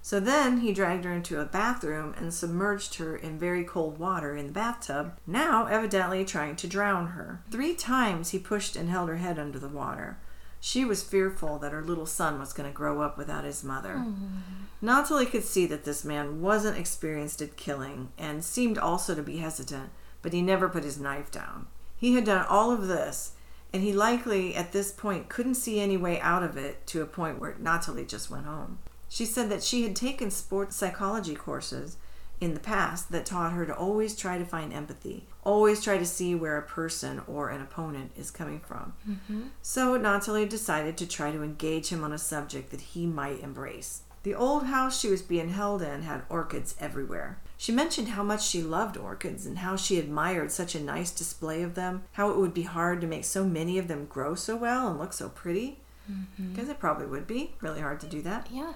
So 0.04 0.20
then 0.20 0.58
he 0.58 0.74
dragged 0.74 1.06
her 1.06 1.12
into 1.14 1.40
a 1.40 1.46
bathroom 1.46 2.14
and 2.18 2.32
submerged 2.32 2.96
her 2.96 3.16
in 3.16 3.38
very 3.38 3.64
cold 3.64 3.96
water 3.96 4.36
in 4.36 4.48
the 4.48 4.52
bathtub, 4.52 5.16
now 5.26 5.64
evidently 5.64 6.26
trying 6.26 6.56
to 6.56 6.66
drown 6.66 7.06
her. 7.12 7.42
Three 7.50 7.72
times 7.72 8.28
he 8.28 8.38
pushed 8.38 8.76
and 8.76 8.90
held 8.90 9.08
her 9.08 9.16
head 9.16 9.38
under 9.38 9.58
the 9.58 9.66
water. 9.66 10.18
She 10.60 10.84
was 10.84 11.02
fearful 11.02 11.58
that 11.60 11.72
her 11.72 11.82
little 11.82 12.04
son 12.04 12.38
was 12.38 12.52
going 12.52 12.68
to 12.68 12.76
grow 12.76 13.00
up 13.00 13.16
without 13.16 13.44
his 13.44 13.64
mother. 13.64 13.94
Hmm. 13.94 14.40
Nathalie 14.82 15.24
could 15.24 15.42
see 15.42 15.64
that 15.68 15.86
this 15.86 16.04
man 16.04 16.42
wasn't 16.42 16.76
experienced 16.76 17.40
at 17.40 17.56
killing 17.56 18.10
and 18.18 18.44
seemed 18.44 18.76
also 18.76 19.14
to 19.14 19.22
be 19.22 19.38
hesitant, 19.38 19.88
but 20.20 20.34
he 20.34 20.42
never 20.42 20.68
put 20.68 20.84
his 20.84 21.00
knife 21.00 21.30
down. 21.30 21.66
He 21.96 22.14
had 22.14 22.26
done 22.26 22.44
all 22.46 22.70
of 22.70 22.88
this, 22.88 23.32
and 23.72 23.82
he 23.82 23.94
likely 23.94 24.54
at 24.54 24.72
this 24.72 24.92
point 24.92 25.30
couldn't 25.30 25.54
see 25.54 25.80
any 25.80 25.96
way 25.96 26.20
out 26.20 26.42
of 26.42 26.58
it 26.58 26.86
to 26.88 27.00
a 27.00 27.06
point 27.06 27.40
where 27.40 27.56
Nathalie 27.58 28.04
just 28.04 28.30
went 28.30 28.44
home. 28.44 28.80
She 29.08 29.24
said 29.24 29.48
that 29.50 29.62
she 29.62 29.82
had 29.82 29.94
taken 29.94 30.30
sports 30.30 30.76
psychology 30.76 31.34
courses 31.34 31.96
in 32.40 32.54
the 32.54 32.60
past 32.60 33.12
that 33.12 33.26
taught 33.26 33.52
her 33.52 33.64
to 33.64 33.74
always 33.74 34.16
try 34.16 34.38
to 34.38 34.44
find 34.44 34.72
empathy, 34.72 35.24
always 35.44 35.82
try 35.82 35.98
to 35.98 36.06
see 36.06 36.34
where 36.34 36.58
a 36.58 36.62
person 36.62 37.22
or 37.26 37.48
an 37.48 37.60
opponent 37.60 38.10
is 38.16 38.30
coming 38.30 38.60
from. 38.60 38.92
Mm-hmm. 39.08 39.42
So 39.62 39.96
Nathalie 39.96 40.46
decided 40.46 40.96
to 40.98 41.06
try 41.06 41.30
to 41.30 41.42
engage 41.42 41.88
him 41.88 42.02
on 42.02 42.12
a 42.12 42.18
subject 42.18 42.70
that 42.70 42.80
he 42.80 43.06
might 43.06 43.40
embrace. 43.40 44.02
The 44.24 44.34
old 44.34 44.64
house 44.64 44.98
she 44.98 45.10
was 45.10 45.22
being 45.22 45.50
held 45.50 45.82
in 45.82 46.02
had 46.02 46.22
orchids 46.28 46.74
everywhere. 46.80 47.38
She 47.56 47.72
mentioned 47.72 48.08
how 48.08 48.22
much 48.22 48.46
she 48.46 48.62
loved 48.62 48.96
orchids 48.96 49.46
and 49.46 49.58
how 49.58 49.76
she 49.76 49.98
admired 49.98 50.50
such 50.50 50.74
a 50.74 50.82
nice 50.82 51.10
display 51.10 51.62
of 51.62 51.74
them, 51.74 52.04
how 52.12 52.30
it 52.30 52.38
would 52.38 52.54
be 52.54 52.62
hard 52.62 53.00
to 53.00 53.06
make 53.06 53.24
so 53.24 53.44
many 53.44 53.78
of 53.78 53.86
them 53.86 54.06
grow 54.06 54.34
so 54.34 54.56
well 54.56 54.88
and 54.88 54.98
look 54.98 55.12
so 55.12 55.28
pretty. 55.28 55.78
Mm-hmm. 56.10 56.52
Because 56.52 56.68
it 56.68 56.78
probably 56.78 57.06
would 57.06 57.26
be 57.26 57.54
really 57.60 57.80
hard 57.80 58.00
to 58.00 58.06
do 58.06 58.22
that. 58.22 58.48
Yeah. 58.50 58.74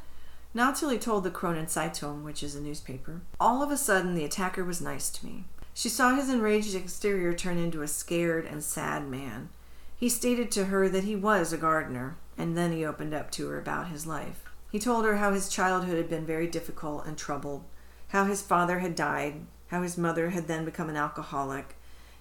Nathalie 0.59 0.99
told 0.99 1.23
the 1.23 1.31
Kronen 1.31 1.71
Zeitung, 1.71 2.25
which 2.25 2.43
is 2.43 2.57
a 2.57 2.61
newspaper, 2.61 3.21
all 3.39 3.63
of 3.63 3.71
a 3.71 3.77
sudden 3.77 4.17
the 4.17 4.25
attacker 4.25 4.65
was 4.65 4.81
nice 4.81 5.09
to 5.11 5.25
me. 5.25 5.45
She 5.73 5.89
saw 5.89 6.17
his 6.17 6.29
enraged 6.29 6.75
exterior 6.75 7.33
turn 7.33 7.59
into 7.59 7.81
a 7.81 7.87
scared 7.87 8.45
and 8.45 8.61
sad 8.65 9.07
man. 9.07 9.51
He 9.97 10.09
stated 10.09 10.51
to 10.51 10.65
her 10.65 10.89
that 10.89 11.05
he 11.05 11.15
was 11.15 11.53
a 11.53 11.59
gardener, 11.59 12.17
and 12.37 12.59
then 12.59 12.73
he 12.73 12.85
opened 12.85 13.15
up 13.15 13.31
to 13.31 13.47
her 13.47 13.59
about 13.61 13.87
his 13.87 14.05
life. 14.05 14.43
He 14.73 14.81
told 14.81 15.05
her 15.05 15.19
how 15.19 15.33
his 15.33 15.49
childhood 15.49 15.97
had 15.97 16.11
been 16.11 16.27
very 16.27 16.49
difficult 16.49 17.07
and 17.07 17.17
troubled, 17.17 17.63
how 18.09 18.25
his 18.25 18.43
father 18.43 18.81
had 18.81 18.97
died, 18.97 19.47
how 19.69 19.83
his 19.83 19.97
mother 19.97 20.31
had 20.31 20.49
then 20.49 20.65
become 20.65 20.89
an 20.89 20.97
alcoholic. 20.97 21.77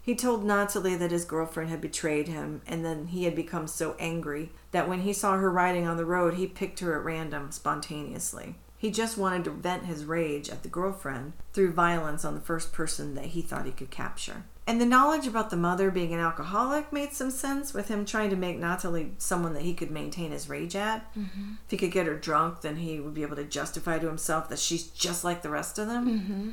He 0.07 0.15
told 0.15 0.45
Nathalie 0.45 0.95
that 0.95 1.11
his 1.11 1.25
girlfriend 1.25 1.69
had 1.69 1.81
betrayed 1.81 2.29
him, 2.29 2.61
and 2.65 2.85
then 2.85 3.07
he 3.07 3.25
had 3.25 3.35
become 3.35 3.67
so 3.67 3.93
angry 3.99 4.53
that 4.71 4.87
when 4.87 5.01
he 5.01 5.11
saw 5.11 5.35
her 5.35 5.51
riding 5.51 5.85
on 5.85 5.97
the 5.97 6.05
road, 6.05 6.35
he 6.35 6.47
picked 6.47 6.79
her 6.79 6.97
at 6.97 7.03
random, 7.03 7.51
spontaneously. 7.51 8.55
He 8.77 8.89
just 8.89 9.17
wanted 9.17 9.43
to 9.43 9.49
vent 9.49 9.83
his 9.83 10.05
rage 10.05 10.49
at 10.49 10.63
the 10.63 10.69
girlfriend 10.69 11.33
through 11.51 11.73
violence 11.73 12.23
on 12.23 12.35
the 12.35 12.39
first 12.39 12.71
person 12.71 13.15
that 13.15 13.25
he 13.25 13.41
thought 13.41 13.65
he 13.65 13.71
could 13.73 13.91
capture. 13.91 14.45
And 14.65 14.79
the 14.79 14.85
knowledge 14.85 15.27
about 15.27 15.49
the 15.49 15.57
mother 15.57 15.91
being 15.91 16.13
an 16.13 16.21
alcoholic 16.21 16.93
made 16.93 17.11
some 17.11 17.31
sense 17.31 17.73
with 17.73 17.89
him 17.89 18.05
trying 18.05 18.29
to 18.29 18.37
make 18.37 18.57
Nathalie 18.57 19.11
someone 19.17 19.55
that 19.55 19.63
he 19.63 19.73
could 19.73 19.91
maintain 19.91 20.31
his 20.31 20.47
rage 20.47 20.77
at. 20.77 21.13
Mm-hmm. 21.15 21.55
If 21.65 21.71
he 21.71 21.75
could 21.75 21.91
get 21.91 22.07
her 22.07 22.17
drunk, 22.17 22.61
then 22.61 22.77
he 22.77 23.01
would 23.01 23.13
be 23.13 23.23
able 23.23 23.35
to 23.35 23.43
justify 23.43 23.99
to 23.99 24.07
himself 24.07 24.47
that 24.47 24.59
she's 24.59 24.87
just 24.87 25.25
like 25.25 25.41
the 25.41 25.49
rest 25.49 25.77
of 25.77 25.87
them. 25.87 26.07
Mm-hmm. 26.07 26.49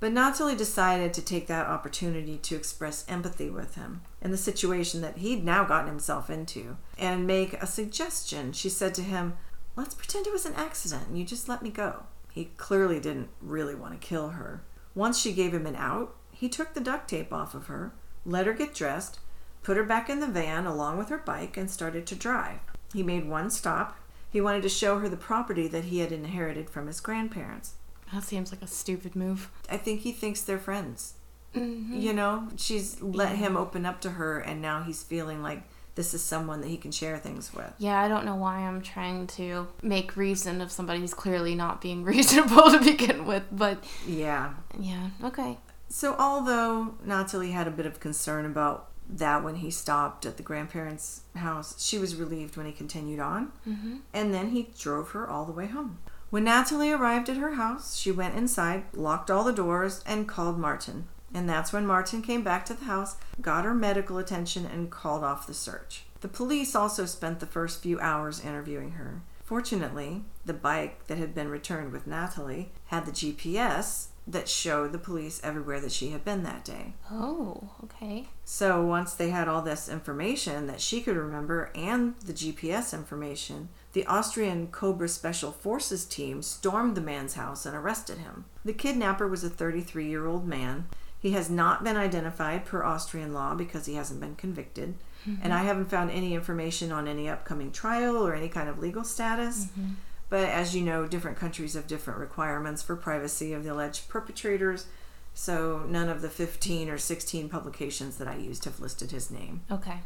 But 0.00 0.12
Nathalie 0.12 0.54
decided 0.54 1.12
to 1.14 1.22
take 1.22 1.48
that 1.48 1.66
opportunity 1.66 2.38
to 2.38 2.54
express 2.54 3.04
empathy 3.08 3.50
with 3.50 3.74
him 3.74 4.02
in 4.22 4.30
the 4.30 4.36
situation 4.36 5.00
that 5.00 5.18
he'd 5.18 5.44
now 5.44 5.64
gotten 5.64 5.88
himself 5.88 6.30
into 6.30 6.76
and 6.96 7.26
make 7.26 7.54
a 7.54 7.66
suggestion. 7.66 8.52
She 8.52 8.68
said 8.68 8.94
to 8.94 9.02
him, 9.02 9.36
Let's 9.74 9.94
pretend 9.94 10.26
it 10.26 10.32
was 10.32 10.46
an 10.46 10.54
accident 10.54 11.08
and 11.08 11.18
you 11.18 11.24
just 11.24 11.48
let 11.48 11.62
me 11.62 11.70
go. 11.70 12.04
He 12.32 12.50
clearly 12.56 13.00
didn't 13.00 13.30
really 13.40 13.74
want 13.74 14.00
to 14.00 14.06
kill 14.06 14.30
her. 14.30 14.62
Once 14.94 15.18
she 15.18 15.32
gave 15.32 15.52
him 15.52 15.66
an 15.66 15.76
out, 15.76 16.14
he 16.30 16.48
took 16.48 16.74
the 16.74 16.80
duct 16.80 17.08
tape 17.08 17.32
off 17.32 17.54
of 17.54 17.66
her, 17.66 17.92
let 18.24 18.46
her 18.46 18.52
get 18.52 18.74
dressed, 18.74 19.18
put 19.64 19.76
her 19.76 19.84
back 19.84 20.08
in 20.08 20.20
the 20.20 20.26
van 20.26 20.66
along 20.66 20.98
with 20.98 21.08
her 21.08 21.18
bike, 21.18 21.56
and 21.56 21.70
started 21.70 22.06
to 22.06 22.14
drive. 22.14 22.60
He 22.92 23.02
made 23.02 23.28
one 23.28 23.50
stop. 23.50 23.96
He 24.30 24.40
wanted 24.40 24.62
to 24.62 24.68
show 24.68 24.98
her 24.98 25.08
the 25.08 25.16
property 25.16 25.66
that 25.68 25.84
he 25.84 25.98
had 25.98 26.12
inherited 26.12 26.70
from 26.70 26.86
his 26.86 27.00
grandparents. 27.00 27.74
That 28.12 28.24
seems 28.24 28.50
like 28.52 28.62
a 28.62 28.66
stupid 28.66 29.14
move. 29.14 29.50
I 29.70 29.76
think 29.76 30.00
he 30.00 30.12
thinks 30.12 30.40
they're 30.42 30.58
friends. 30.58 31.14
Mm-hmm. 31.54 31.98
You 31.98 32.12
know, 32.12 32.48
she's 32.56 33.00
let 33.00 33.36
him 33.36 33.56
open 33.56 33.86
up 33.86 34.00
to 34.02 34.10
her, 34.10 34.38
and 34.38 34.60
now 34.60 34.82
he's 34.82 35.02
feeling 35.02 35.42
like 35.42 35.62
this 35.94 36.14
is 36.14 36.22
someone 36.22 36.60
that 36.60 36.68
he 36.68 36.76
can 36.76 36.92
share 36.92 37.18
things 37.18 37.52
with. 37.52 37.72
Yeah, 37.78 38.00
I 38.00 38.06
don't 38.06 38.24
know 38.24 38.36
why 38.36 38.58
I'm 38.58 38.82
trying 38.82 39.26
to 39.28 39.66
make 39.82 40.16
reason 40.16 40.60
of 40.60 40.70
somebody 40.70 41.00
who's 41.00 41.14
clearly 41.14 41.54
not 41.54 41.80
being 41.80 42.04
reasonable 42.12 42.70
to 42.70 42.78
begin 42.80 43.26
with, 43.26 43.44
but 43.50 43.82
Yeah. 44.06 44.54
yeah, 44.78 45.10
okay. 45.24 45.58
So, 45.88 46.14
although 46.18 46.94
Nathalie 47.04 47.50
had 47.52 47.66
a 47.66 47.70
bit 47.72 47.86
of 47.86 47.98
concern 47.98 48.44
about 48.44 48.90
that 49.08 49.42
when 49.42 49.56
he 49.56 49.70
stopped 49.70 50.26
at 50.26 50.36
the 50.36 50.42
grandparents' 50.42 51.22
house, 51.34 51.82
she 51.82 51.98
was 51.98 52.14
relieved 52.14 52.56
when 52.58 52.66
he 52.66 52.72
continued 52.72 53.20
on. 53.20 53.52
Mm-hmm. 53.66 53.96
And 54.12 54.34
then 54.34 54.50
he 54.50 54.70
drove 54.78 55.10
her 55.12 55.26
all 55.28 55.46
the 55.46 55.52
way 55.52 55.66
home. 55.66 55.98
When 56.30 56.44
Nathalie 56.44 56.92
arrived 56.92 57.30
at 57.30 57.38
her 57.38 57.54
house, 57.54 57.96
she 57.96 58.12
went 58.12 58.34
inside, 58.34 58.84
locked 58.92 59.30
all 59.30 59.44
the 59.44 59.52
doors, 59.52 60.02
and 60.06 60.28
called 60.28 60.58
Martin. 60.58 61.08
And 61.32 61.48
that's 61.48 61.72
when 61.72 61.86
Martin 61.86 62.20
came 62.20 62.42
back 62.42 62.66
to 62.66 62.74
the 62.74 62.84
house, 62.84 63.16
got 63.40 63.64
her 63.64 63.74
medical 63.74 64.18
attention, 64.18 64.66
and 64.66 64.90
called 64.90 65.24
off 65.24 65.46
the 65.46 65.54
search. 65.54 66.04
The 66.20 66.28
police 66.28 66.74
also 66.74 67.06
spent 67.06 67.40
the 67.40 67.46
first 67.46 67.82
few 67.82 67.98
hours 68.00 68.44
interviewing 68.44 68.92
her. 68.92 69.22
Fortunately, 69.42 70.24
the 70.44 70.52
bike 70.52 71.06
that 71.06 71.16
had 71.16 71.34
been 71.34 71.48
returned 71.48 71.92
with 71.92 72.06
Nathalie 72.06 72.72
had 72.86 73.06
the 73.06 73.12
GPS 73.12 74.08
that 74.26 74.48
showed 74.48 74.92
the 74.92 74.98
police 74.98 75.40
everywhere 75.42 75.80
that 75.80 75.92
she 75.92 76.10
had 76.10 76.22
been 76.22 76.42
that 76.42 76.64
day. 76.64 76.92
Oh, 77.10 77.70
okay. 77.84 78.28
So 78.44 78.82
once 78.82 79.14
they 79.14 79.30
had 79.30 79.48
all 79.48 79.62
this 79.62 79.88
information 79.88 80.66
that 80.66 80.82
she 80.82 81.00
could 81.00 81.16
remember 81.16 81.70
and 81.74 82.14
the 82.20 82.34
GPS 82.34 82.92
information, 82.92 83.70
the 83.98 84.06
Austrian 84.06 84.68
Cobra 84.68 85.08
Special 85.08 85.50
Forces 85.50 86.04
team 86.04 86.40
stormed 86.40 86.96
the 86.96 87.00
man's 87.00 87.34
house 87.34 87.66
and 87.66 87.74
arrested 87.74 88.18
him. 88.18 88.44
The 88.64 88.72
kidnapper 88.72 89.26
was 89.26 89.42
a 89.42 89.50
33 89.50 90.08
year 90.08 90.24
old 90.24 90.46
man. 90.46 90.86
He 91.18 91.32
has 91.32 91.50
not 91.50 91.82
been 91.82 91.96
identified 91.96 92.64
per 92.64 92.84
Austrian 92.84 93.34
law 93.34 93.56
because 93.56 93.86
he 93.86 93.94
hasn't 93.94 94.20
been 94.20 94.36
convicted. 94.36 94.94
Mm-hmm. 95.28 95.42
And 95.42 95.52
I 95.52 95.64
haven't 95.64 95.90
found 95.90 96.12
any 96.12 96.34
information 96.34 96.92
on 96.92 97.08
any 97.08 97.28
upcoming 97.28 97.72
trial 97.72 98.24
or 98.24 98.36
any 98.36 98.48
kind 98.48 98.68
of 98.68 98.78
legal 98.78 99.02
status. 99.02 99.64
Mm-hmm. 99.64 99.94
But 100.30 100.48
as 100.48 100.76
you 100.76 100.84
know, 100.84 101.08
different 101.08 101.36
countries 101.36 101.74
have 101.74 101.88
different 101.88 102.20
requirements 102.20 102.84
for 102.84 102.94
privacy 102.94 103.52
of 103.52 103.64
the 103.64 103.72
alleged 103.72 104.08
perpetrators. 104.08 104.86
So 105.34 105.84
none 105.88 106.08
of 106.08 106.22
the 106.22 106.30
15 106.30 106.88
or 106.88 106.98
16 106.98 107.48
publications 107.48 108.16
that 108.18 108.28
I 108.28 108.36
used 108.36 108.64
have 108.64 108.78
listed 108.78 109.10
his 109.10 109.28
name. 109.28 109.62
Okay. 109.68 110.02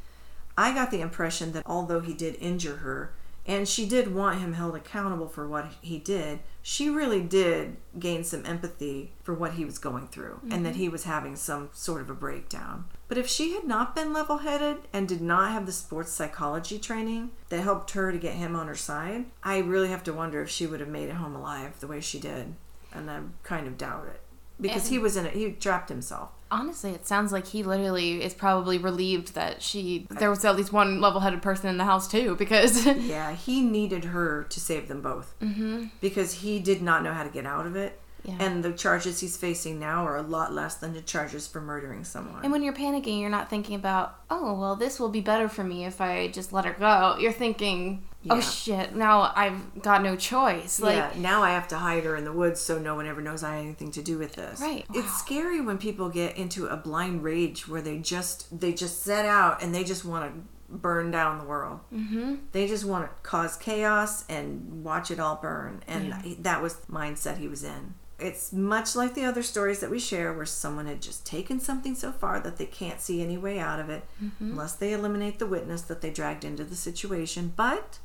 I 0.57 0.72
got 0.72 0.90
the 0.90 1.02
impression 1.02 1.52
that 1.52 1.64
although 1.66 2.00
he 2.00 2.14
did 2.14 2.37
injure 2.37 2.76
her, 2.76 3.12
and 3.46 3.68
she 3.68 3.87
did 3.87 4.14
want 4.14 4.40
him 4.40 4.52
held 4.52 4.76
accountable 4.76 5.28
for 5.28 5.48
what 5.48 5.72
he 5.81 5.98
did, 5.98 6.40
she 6.62 6.88
really 6.88 7.20
did 7.20 7.76
gain 7.98 8.22
some 8.22 8.46
empathy 8.46 9.12
for 9.24 9.35
what 9.35 9.55
he 9.55 9.64
was 9.64 9.78
going 9.78 10.07
through 10.07 10.40
and 10.48 10.64
that 10.64 10.74
mm-hmm. 10.74 10.78
he 10.78 10.88
was 10.88 11.05
having 11.05 11.35
some 11.35 11.68
sort 11.72 12.00
of 12.00 12.09
a 12.09 12.14
breakdown. 12.14 12.85
But 13.09 13.18
if 13.18 13.28
she 13.28 13.52
had 13.55 13.64
not 13.64 13.96
been 13.96 14.12
level 14.12 14.38
headed 14.38 14.76
and 14.92 15.09
did 15.09 15.20
not 15.20 15.50
have 15.50 15.66
the 15.66 15.72
sports 15.72 16.12
psychology 16.12 16.78
training 16.78 17.33
that 17.48 17.62
helped 17.62 17.90
her 17.92 18.12
to 18.12 18.18
get 18.18 18.35
him 18.35 18.55
on 18.55 18.68
her 18.68 18.76
side, 18.76 19.24
I 19.42 19.59
really 19.59 19.88
have 19.88 20.05
to 20.05 20.12
wonder 20.12 20.40
if 20.40 20.48
she 20.48 20.68
would 20.68 20.81
have 20.81 20.88
made 20.88 21.09
it 21.09 21.16
home 21.16 21.35
alive 21.35 21.81
the 21.81 21.88
way 21.88 22.00
she 22.00 22.20
did. 22.20 22.55
And 22.92 23.11
I 23.11 23.20
kind 23.42 23.66
of 23.66 23.76
doubt 23.76 24.07
it. 24.07 24.20
Because 24.61 24.87
he 24.87 24.98
was 24.98 25.16
in 25.16 25.26
it, 25.26 25.35
he 25.35 25.50
trapped 25.50 25.88
himself. 25.88 26.31
Honestly, 26.53 26.91
it 26.91 27.07
sounds 27.07 27.33
like 27.33 27.47
he 27.47 27.62
literally 27.62 28.23
is 28.23 28.35
probably 28.35 28.77
relieved 28.77 29.35
that 29.35 29.62
she 29.62 30.07
there 30.11 30.29
was 30.29 30.45
at 30.45 30.55
least 30.55 30.71
one 30.71 31.01
level-headed 31.01 31.41
person 31.41 31.71
in 31.71 31.79
the 31.79 31.85
house 31.85 32.07
too, 32.07 32.37
because 32.37 32.85
Yeah, 32.87 33.33
he 33.33 33.62
needed 33.62 34.05
her 34.05 34.45
to 34.51 34.61
save 34.61 34.87
them 34.87 35.01
both 35.01 35.35
mm-hmm. 35.41 35.87
because 36.03 36.35
he 36.35 36.61
did 36.61 36.83
not 36.83 37.03
know 37.03 37.15
how 37.15 37.25
to 37.25 37.31
get 37.31 37.47
out 37.47 37.67
of 37.67 37.75
it. 37.75 37.99
Yeah. 38.25 38.37
And 38.39 38.63
the 38.65 38.73
charges 38.73 39.21
he's 39.21 39.37
facing 39.37 39.81
now 39.81 40.07
are 40.07 40.17
a 40.17 40.23
lot 40.23 40.53
less 40.53 40.77
than 40.77 40.93
the 40.93 41.01
charges 41.01 41.47
for 41.49 41.61
murdering 41.61 42.05
someone. 42.05 42.43
And 42.45 42.53
when 42.53 42.63
you're 42.63 42.73
panicking, 42.73 43.21
you're 43.21 43.31
not 43.31 43.51
thinking 43.51 43.75
about, 43.75 44.17
oh, 44.31 44.55
well, 44.59 44.77
this 44.77 45.01
will 45.01 45.09
be 45.09 45.21
better 45.21 45.49
for 45.49 45.65
me 45.65 45.85
if 45.85 46.01
I 46.01 46.29
just 46.29 46.53
let 46.53 46.65
her 46.65 46.73
go. 46.79 47.17
You're 47.19 47.33
thinking, 47.33 48.05
oh 48.31 48.41
shit, 48.41 48.95
now 48.95 49.33
I've 49.35 49.83
got 49.83 50.03
no 50.05 50.15
choice. 50.15 50.79
Like, 50.79 50.95
yeah, 50.95 51.11
now 51.17 51.43
I 51.43 51.51
have 51.51 51.67
to 51.69 51.77
hide 51.79 52.05
her 52.05 52.15
in 52.15 52.25
the 52.25 52.33
woods 52.33 52.61
so 52.61 52.79
no 52.79 52.95
one 52.95 53.07
ever 53.07 53.21
knows 53.21 53.43
I 53.43 53.57
had 53.57 53.65
anything 53.65 53.91
to 53.93 54.03
do 54.03 54.19
with 54.19 54.35
this. 54.35 54.61
Right. 54.61 54.87
It's 54.95 55.19
scary 55.19 55.61
when 55.61 55.79
people 55.79 56.09
get 56.09 56.37
into 56.37 56.67
a 56.67 56.77
blind 56.77 57.25
rage 57.25 57.67
where 57.67 57.83
they 57.83 57.99
just 57.99 58.61
they 58.61 58.73
just 58.73 59.03
set 59.03 59.27
out 59.27 59.63
and 59.63 59.75
they 59.75 59.83
just 59.83 60.05
want 60.05 60.33
to 60.33 60.41
burn 60.75 61.11
down 61.11 61.39
the 61.39 61.45
world. 61.45 61.81
mm-hmm. 61.93 62.37
They 62.53 62.67
just 62.67 62.85
want 62.85 63.05
to 63.05 63.11
cause 63.29 63.57
chaos 63.57 64.25
and 64.29 64.85
watch 64.85 65.11
it 65.11 65.19
all 65.21 65.37
burn. 65.37 65.83
And 65.89 66.15
Yeah. 66.25 66.35
that 66.41 66.63
was 66.63 66.77
the 66.77 66.93
mindset 66.93 67.39
he 67.39 67.49
was 67.49 67.63
in. 67.65 67.95
It's 68.23 68.53
much 68.53 68.95
like 68.95 69.15
the 69.15 69.25
other 69.25 69.43
stories 69.43 69.81
that 69.81 69.91
we 69.91 69.99
share 69.99 70.33
where 70.33 70.47
someone 70.47 70.87
had 70.87 71.03
just 71.03 71.27
taken 71.27 71.61
something 71.61 71.95
so 71.95 72.13
far 72.13 72.41
that 72.41 72.57
they 72.57 72.67
can't 72.67 73.01
see 73.01 73.23
any 73.23 73.37
way 73.37 73.59
out 73.59 73.81
of 73.81 73.91
it 73.91 74.05
mm-hmm. 74.23 74.51
unless 74.51 74.75
they 74.75 74.93
eliminate 74.93 75.39
the 75.39 75.47
witness 75.47 75.83
that 75.83 76.01
they 76.01 76.11
dragged 76.11 76.45
into 76.45 76.65
the 76.65 76.77
situation. 76.77 77.53
But 77.57 77.99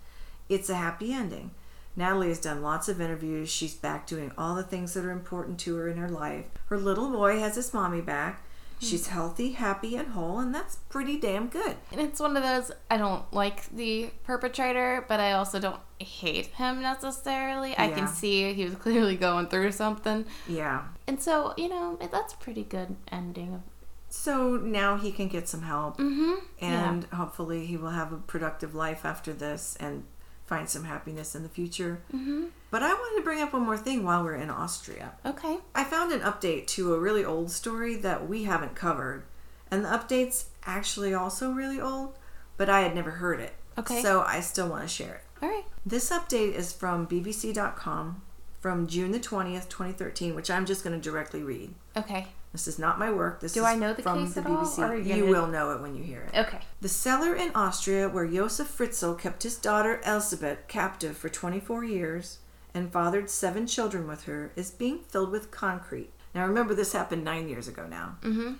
it's 0.49 0.69
a 0.69 0.75
happy 0.75 1.13
ending. 1.13 1.51
Nathalie 1.95 2.29
has 2.29 2.39
done 2.39 2.61
lots 2.61 2.87
of 2.87 3.01
interviews. 3.01 3.49
She's 3.49 3.73
back 3.73 4.05
doing 4.05 4.31
all 4.37 4.55
the 4.55 4.63
things 4.63 4.93
that 4.93 5.03
are 5.03 5.11
important 5.11 5.59
to 5.61 5.75
her 5.77 5.87
in 5.87 5.97
her 5.97 6.09
life. 6.09 6.45
Her 6.67 6.77
little 6.77 7.09
boy 7.09 7.39
has 7.39 7.55
his 7.55 7.73
mommy 7.73 8.01
back. 8.01 8.43
She's 8.79 9.07
healthy, 9.07 9.53
happy, 9.53 9.95
and 9.95 10.09
whole, 10.09 10.39
and 10.39 10.53
that's 10.53 10.75
pretty 10.89 11.19
damn 11.19 11.47
good. 11.47 11.77
And 11.91 11.99
it's 11.99 12.19
one 12.19 12.37
of 12.37 12.43
those, 12.43 12.71
I 12.91 12.97
don't 12.97 13.31
like 13.33 13.69
the 13.75 14.11
perpetrator, 14.23 15.03
but 15.07 15.19
I 15.19 15.31
also 15.31 15.59
don't 15.59 15.79
hate 15.99 16.47
him 16.47 16.81
necessarily. 16.81 17.73
I 17.77 17.89
can 17.89 18.07
see 18.07 18.53
he 18.53 18.65
was 18.65 18.75
clearly 18.85 19.15
going 19.15 19.47
through 19.47 19.71
something. 19.71 20.25
Yeah. 20.47 20.83
And 21.07 21.21
so, 21.21 21.53
you 21.57 21.69
know, 21.69 21.97
that's 22.11 22.33
a 22.33 22.37
pretty 22.37 22.63
good 22.63 22.95
ending. 23.11 23.63
So 24.09 24.57
now 24.57 24.95
he 24.97 25.11
can 25.11 25.27
get 25.27 25.49
some 25.49 25.63
help. 25.63 25.97
Mm-hmm. 25.97 26.63
and 26.63 27.03
hopefully 27.05 27.65
he 27.65 27.77
will 27.77 27.89
have 27.89 28.13
a 28.13 28.17
productive 28.17 28.75
life 28.75 29.05
after 29.05 29.33
this 29.33 29.75
and 29.79 30.03
find 30.47 30.69
some 30.69 30.85
happiness 30.85 31.35
in 31.35 31.43
the 31.43 31.49
future. 31.49 32.01
Mm-hmm. 32.13 32.45
But 32.71 32.81
I 32.81 32.93
wanted 32.93 33.17
to 33.17 33.23
bring 33.23 33.41
up 33.41 33.53
one 33.53 33.63
more 33.63 33.77
thing 33.77 34.03
while 34.03 34.23
we're 34.23 34.35
in 34.35 34.49
Austria. 34.49 35.13
Okay. 35.25 35.57
I 35.75 35.83
found 35.83 36.11
an 36.11 36.21
update 36.21 36.67
to 36.67 36.93
a 36.93 36.99
really 36.99 37.23
old 37.23 37.51
story 37.51 37.95
that 37.97 38.27
we 38.27 38.45
haven't 38.45 38.75
covered, 38.75 39.23
and 39.69 39.85
the 39.85 39.89
update's 39.89 40.49
actually 40.65 41.13
also 41.13 41.51
really 41.51 41.79
old, 41.79 42.17
but 42.55 42.69
I 42.69 42.81
had 42.81 42.95
never 42.95 43.11
heard 43.11 43.39
it. 43.39 43.53
Okay. 43.77 44.01
So 44.01 44.21
I 44.21 44.39
still 44.39 44.69
want 44.69 44.83
to 44.83 44.87
share 44.87 45.15
it. 45.15 45.43
All 45.43 45.49
right. 45.49 45.65
This 45.85 46.09
update 46.09 46.53
is 46.53 46.73
from 46.73 47.07
BBC.com 47.07 48.21
from 48.59 48.87
June 48.87 49.11
the 49.11 49.19
20th, 49.19 49.69
2013, 49.69 50.35
which 50.35 50.49
I'm 50.49 50.65
just 50.65 50.83
going 50.83 50.99
to 50.99 51.09
directly 51.09 51.43
read. 51.43 51.73
Okay. 51.95 52.27
This 52.57 52.67
is 52.67 52.79
not 52.79 52.97
my 52.97 53.11
work. 53.11 53.39
This 53.39 53.53
Do 53.53 53.59
is 53.59 53.65
I 53.67 53.75
know 53.75 53.93
the 53.93 54.01
from 54.01 54.25
case 54.25 54.33
the 54.33 54.41
at 54.41 54.47
BBC. 54.47 54.79
are 54.81 54.95
you 54.95 55.13
you 55.13 55.19
gonna- 55.25 55.31
will 55.31 55.45
know 55.47 55.69
it 55.73 55.79
when 55.81 55.93
you 55.95 56.01
hear 56.03 56.21
it. 56.21 56.35
Okay. 56.35 56.61
The 56.81 56.89
cellar 56.89 57.35
in 57.35 57.51
Austria 57.53 58.09
where 58.09 58.25
Josef 58.25 58.75
Fritzl 58.75 59.13
kept 59.19 59.43
his 59.43 59.57
daughter 59.57 60.01
Elisabeth 60.03 60.67
captive 60.67 61.15
for 61.15 61.29
24 61.29 61.83
years 61.83 62.39
and 62.73 62.91
fathered 62.91 63.29
seven 63.29 63.67
children 63.67 64.07
with 64.07 64.23
her 64.23 64.51
is 64.55 64.71
being 64.71 65.01
filled 65.07 65.29
with 65.29 65.51
concrete. 65.51 66.09
Now 66.33 66.47
remember, 66.47 66.73
this 66.73 66.93
happened 66.93 67.23
nine 67.23 67.47
years 67.47 67.67
ago 67.67 67.85
now. 67.87 68.17
Mm-hmm. 68.23 68.53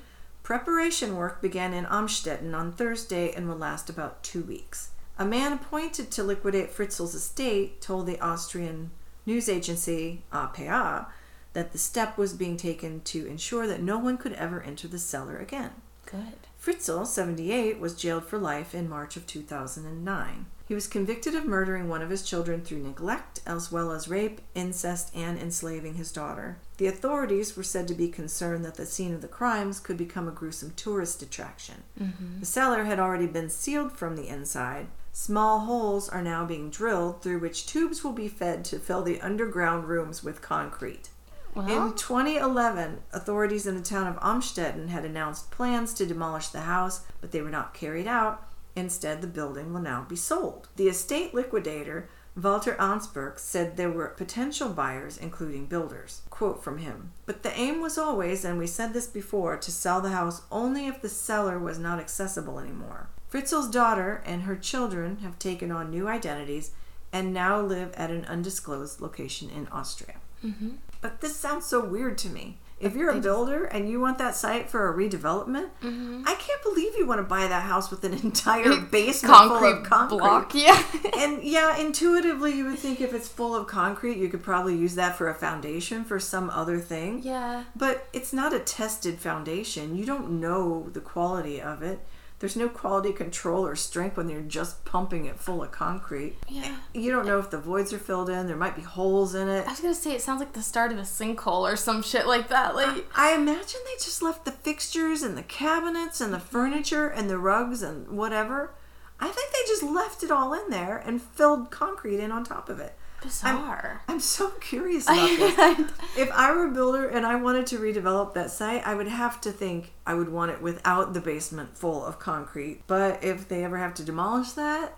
Preparation 0.44 1.16
work 1.16 1.42
began 1.42 1.74
in 1.74 1.86
Amstetten 1.86 2.54
on 2.54 2.72
Thursday 2.74 3.32
and 3.34 3.50
will 3.50 3.58
last 3.58 3.90
about 3.90 4.22
two 4.22 4.44
weeks. 4.44 4.92
A 5.18 5.26
man 5.26 5.54
appointed 5.54 6.12
to 6.12 6.24
liquidate 6.24 6.72
Fritzl's 6.72 7.16
estate 7.16 7.82
told 7.82 8.06
the 8.06 8.20
Austrian 8.20 8.92
news 9.26 9.50
agency 9.50 10.24
APA 10.32 11.08
that 11.54 11.72
the 11.72 11.78
step 11.78 12.18
was 12.18 12.34
being 12.34 12.58
taken 12.58 13.02
to 13.02 13.26
ensure 13.26 13.68
that 13.68 13.82
no 13.82 13.98
one 13.98 14.18
could 14.18 14.34
ever 14.34 14.62
enter 14.62 14.88
the 14.88 15.00
cellar 15.00 15.38
again. 15.38 15.72
Good. 16.06 16.48
Fritzl, 16.62 17.06
78, 17.06 17.80
was 17.80 17.96
jailed 17.96 18.26
for 18.26 18.38
life 18.38 18.74
in 18.74 18.90
March 18.90 19.16
of 19.16 19.26
2009. 19.28 20.46
He 20.68 20.74
was 20.74 20.88
convicted 20.88 21.34
of 21.34 21.46
murdering 21.46 21.88
one 21.88 22.02
of 22.02 22.10
his 22.10 22.24
children 22.24 22.62
through 22.62 22.84
neglect, 22.84 23.40
as 23.46 23.72
well 23.72 23.92
as 23.92 24.10
rape, 24.10 24.42
incest, 24.54 25.16
and 25.16 25.40
enslaving 25.40 25.94
his 25.94 26.12
daughter. 26.12 26.58
The 26.76 26.88
authorities 26.88 27.56
were 27.56 27.64
said 27.64 27.88
to 27.88 27.94
be 27.94 28.10
concerned 28.10 28.66
that 28.66 28.76
the 28.76 28.86
scene 28.86 29.14
of 29.14 29.22
the 29.22 29.30
crimes 29.30 29.80
could 29.80 29.96
become 29.96 30.28
a 30.28 30.32
gruesome 30.32 30.74
tourist 30.76 31.22
attraction. 31.22 31.84
Mm-hmm. 31.98 32.42
The 32.42 32.46
cellar 32.46 32.84
had 32.84 33.00
already 33.00 33.28
been 33.28 33.50
sealed 33.50 33.94
from 33.94 34.18
the 34.18 34.28
inside. 34.28 34.88
Small 35.14 35.60
holes 35.60 36.10
are 36.10 36.22
now 36.22 36.46
being 36.46 36.70
drilled 36.70 37.22
through 37.22 37.40
which 37.40 37.66
tubes 37.66 38.04
will 38.04 38.12
be 38.12 38.28
fed 38.28 38.66
to 38.66 38.78
fill 38.78 39.04
the 39.04 39.22
underground 39.22 39.88
rooms 39.88 40.22
with 40.22 40.42
concrete. 40.42 41.10
Well, 41.58 41.88
In 41.88 41.96
2011, 41.96 43.02
authorities 43.12 43.66
in 43.66 43.76
the 43.76 43.82
town 43.82 44.06
of 44.06 44.20
Amstetten 44.22 44.90
had 44.90 45.04
announced 45.04 45.50
plans 45.50 45.92
to 45.96 46.06
demolish 46.06 46.50
the 46.50 46.62
house, 46.62 47.02
but 47.20 47.32
they 47.32 47.42
were 47.42 47.50
not 47.50 47.74
carried 47.74 48.06
out. 48.06 48.48
Instead, 48.76 49.22
the 49.22 49.28
building 49.28 49.74
will 49.74 49.82
now 49.82 50.06
be 50.08 50.16
sold. 50.16 50.68
The 50.76 50.88
estate 50.88 51.34
liquidator, 51.34 52.10
Walter 52.40 52.76
Ansberg, 52.76 53.40
said 53.40 53.76
there 53.76 53.90
were 53.90 54.10
potential 54.10 54.70
buyers, 54.70 55.18
including 55.18 55.66
builders. 55.66 56.22
Quote 56.30 56.64
from 56.64 56.78
him 56.78 57.12
But 57.26 57.42
the 57.42 57.58
aim 57.58 57.82
was 57.82 57.98
always, 57.98 58.46
and 58.46 58.60
we 58.60 58.68
said 58.68 58.94
this 58.94 59.08
before, 59.08 59.58
to 59.58 59.72
sell 59.72 60.00
the 60.00 60.12
house 60.12 60.44
only 60.52 60.86
if 60.86 61.02
the 61.02 61.10
cellar 61.10 61.58
was 61.58 61.80
not 61.80 62.00
accessible 62.00 62.60
anymore. 62.60 63.10
Fritzl's 63.28 63.72
daughter 63.72 64.22
and 64.28 64.44
her 64.44 64.56
children 64.56 65.18
have 65.18 65.40
taken 65.40 65.72
on 65.72 65.90
new 65.90 66.08
identities 66.08 66.70
and 67.12 67.34
now 67.34 67.60
live 67.60 67.94
at 67.94 68.12
an 68.12 68.26
undisclosed 68.26 69.02
location 69.02 69.50
in 69.50 69.68
Austria. 69.70 70.18
Mm-hmm. 70.44 70.70
But 71.02 71.22
this 71.22 71.36
sounds 71.36 71.66
so 71.66 71.84
weird 71.84 72.18
to 72.20 72.30
me. 72.30 72.58
If 72.80 72.96
you're 72.96 73.10
a 73.10 73.20
builder 73.20 73.66
and 73.66 73.90
you 73.90 74.00
want 74.00 74.20
that 74.20 74.36
site 74.36 74.70
for 74.70 74.88
a 74.88 74.96
redevelopment, 74.96 75.70
mm-hmm. 75.82 76.22
I 76.28 76.36
can't 76.36 76.62
believe 76.62 76.96
you 76.96 77.08
want 77.08 77.18
to 77.18 77.24
buy 77.24 77.48
that 77.48 77.64
house 77.64 77.90
with 77.90 78.04
an 78.04 78.14
entire 78.24 78.76
basement 78.92 79.34
concrete, 79.34 79.60
full 79.60 79.78
of 79.80 79.84
concrete. 79.84 80.18
block. 80.20 80.54
Yeah. 80.54 80.84
And 81.18 81.44
yeah, 81.44 81.76
intuitively 81.78 82.56
you 82.56 82.66
would 82.66 82.78
think 82.78 83.02
if 83.02 83.16
it's 83.16 83.28
full 83.28 83.56
of 83.56 83.66
concrete, 83.66 84.18
you 84.18 84.30
could 84.30 84.44
probably 84.44 84.76
use 84.78 84.94
that 84.94 85.16
for 85.16 85.28
a 85.28 85.34
foundation 85.34 86.04
for 86.04 86.20
some 86.20 86.52
other 86.52 86.78
thing. 86.80 87.22
yeah. 87.24 87.64
But 87.76 88.08
it's 88.14 88.32
not 88.32 88.54
a 88.54 88.60
tested 88.60 89.18
foundation. 89.20 89.96
You 89.96 90.06
don't 90.06 90.40
know 90.40 90.90
the 90.94 91.02
quality 91.02 91.60
of 91.60 91.82
it. 91.82 92.00
There's 92.40 92.56
no 92.56 92.70
quality 92.70 93.14
control 93.14 93.66
or 93.66 93.76
strength 93.76 94.16
when 94.16 94.30
you're 94.30 94.42
just 94.42 94.86
pumping 94.86 95.26
it 95.26 95.40
full 95.40 95.64
of 95.64 95.72
concrete. 95.72 96.36
Yeah. 96.48 96.76
You 96.94 97.12
don't 97.12 97.26
know 97.26 97.40
if 97.40 97.50
the 97.50 97.58
voids 97.58 97.92
are 97.94 98.00
filled 98.00 98.30
in. 98.30 98.46
There 98.46 98.56
might 98.56 98.76
be 98.76 98.84
holes 98.84 99.34
in 99.34 99.50
it. 99.50 99.66
I 99.66 99.72
was 99.72 99.80
gonna 99.80 99.96
say 99.96 100.14
it 100.14 100.22
sounds 100.22 100.40
like 100.40 100.54
the 100.54 100.62
start 100.62 100.92
of 100.92 101.00
a 101.00 101.02
sinkhole 101.02 101.62
or 101.62 101.76
some 101.76 102.04
shit 102.04 102.28
like 102.28 102.50
that. 102.50 102.76
Like 102.76 103.06
I 103.16 103.34
imagine 103.34 103.80
they 103.86 103.96
just 103.96 104.22
left 104.22 104.46
the 104.46 104.52
fixtures 104.52 105.24
and 105.24 105.36
the 105.36 105.44
cabinets 105.44 106.22
and 106.22 106.32
the 106.32 106.38
mm-hmm. 106.38 106.48
furniture 106.48 107.08
and 107.08 107.28
the 107.28 107.40
rugs 107.40 107.82
and 107.82 108.08
whatever. 108.10 108.76
I 109.20 109.30
think 109.30 109.52
they 109.52 109.68
just 109.68 109.82
left 109.82 110.22
it 110.22 110.30
all 110.30 110.54
in 110.54 110.70
there 110.70 110.98
and 110.98 111.22
filled 111.22 111.72
concrete 111.72 112.20
in 112.20 112.32
on 112.32 112.44
top 112.44 112.70
of 112.70 112.80
it. 112.80 112.97
Bizarre. 113.22 114.02
I'm 114.08 114.20
so 114.20 114.50
curious 114.62 115.06
about 115.10 115.38
this. 115.38 115.92
If 116.18 116.32
I 116.32 116.52
were 116.54 116.68
a 116.68 116.72
builder 116.72 117.08
and 117.08 117.26
I 117.26 117.36
wanted 117.36 117.66
to 117.68 117.78
redevelop 117.80 118.34
that 118.34 118.52
site, 118.52 118.86
I 118.86 118.96
would 118.96 119.08
have 119.08 119.42
to 119.42 119.52
think 119.52 119.94
I 120.06 120.14
would 120.14 120.30
want 120.30 120.52
it 120.52 120.62
without 120.62 121.14
the 121.14 121.22
basement 121.22 121.78
full 121.78 122.06
of 122.06 122.20
concrete. 122.20 122.84
But 122.88 123.24
if 123.24 123.48
they 123.48 123.64
ever 123.64 123.78
have 123.78 123.94
to 123.96 124.04
demolish 124.04 124.52
that, 124.52 124.96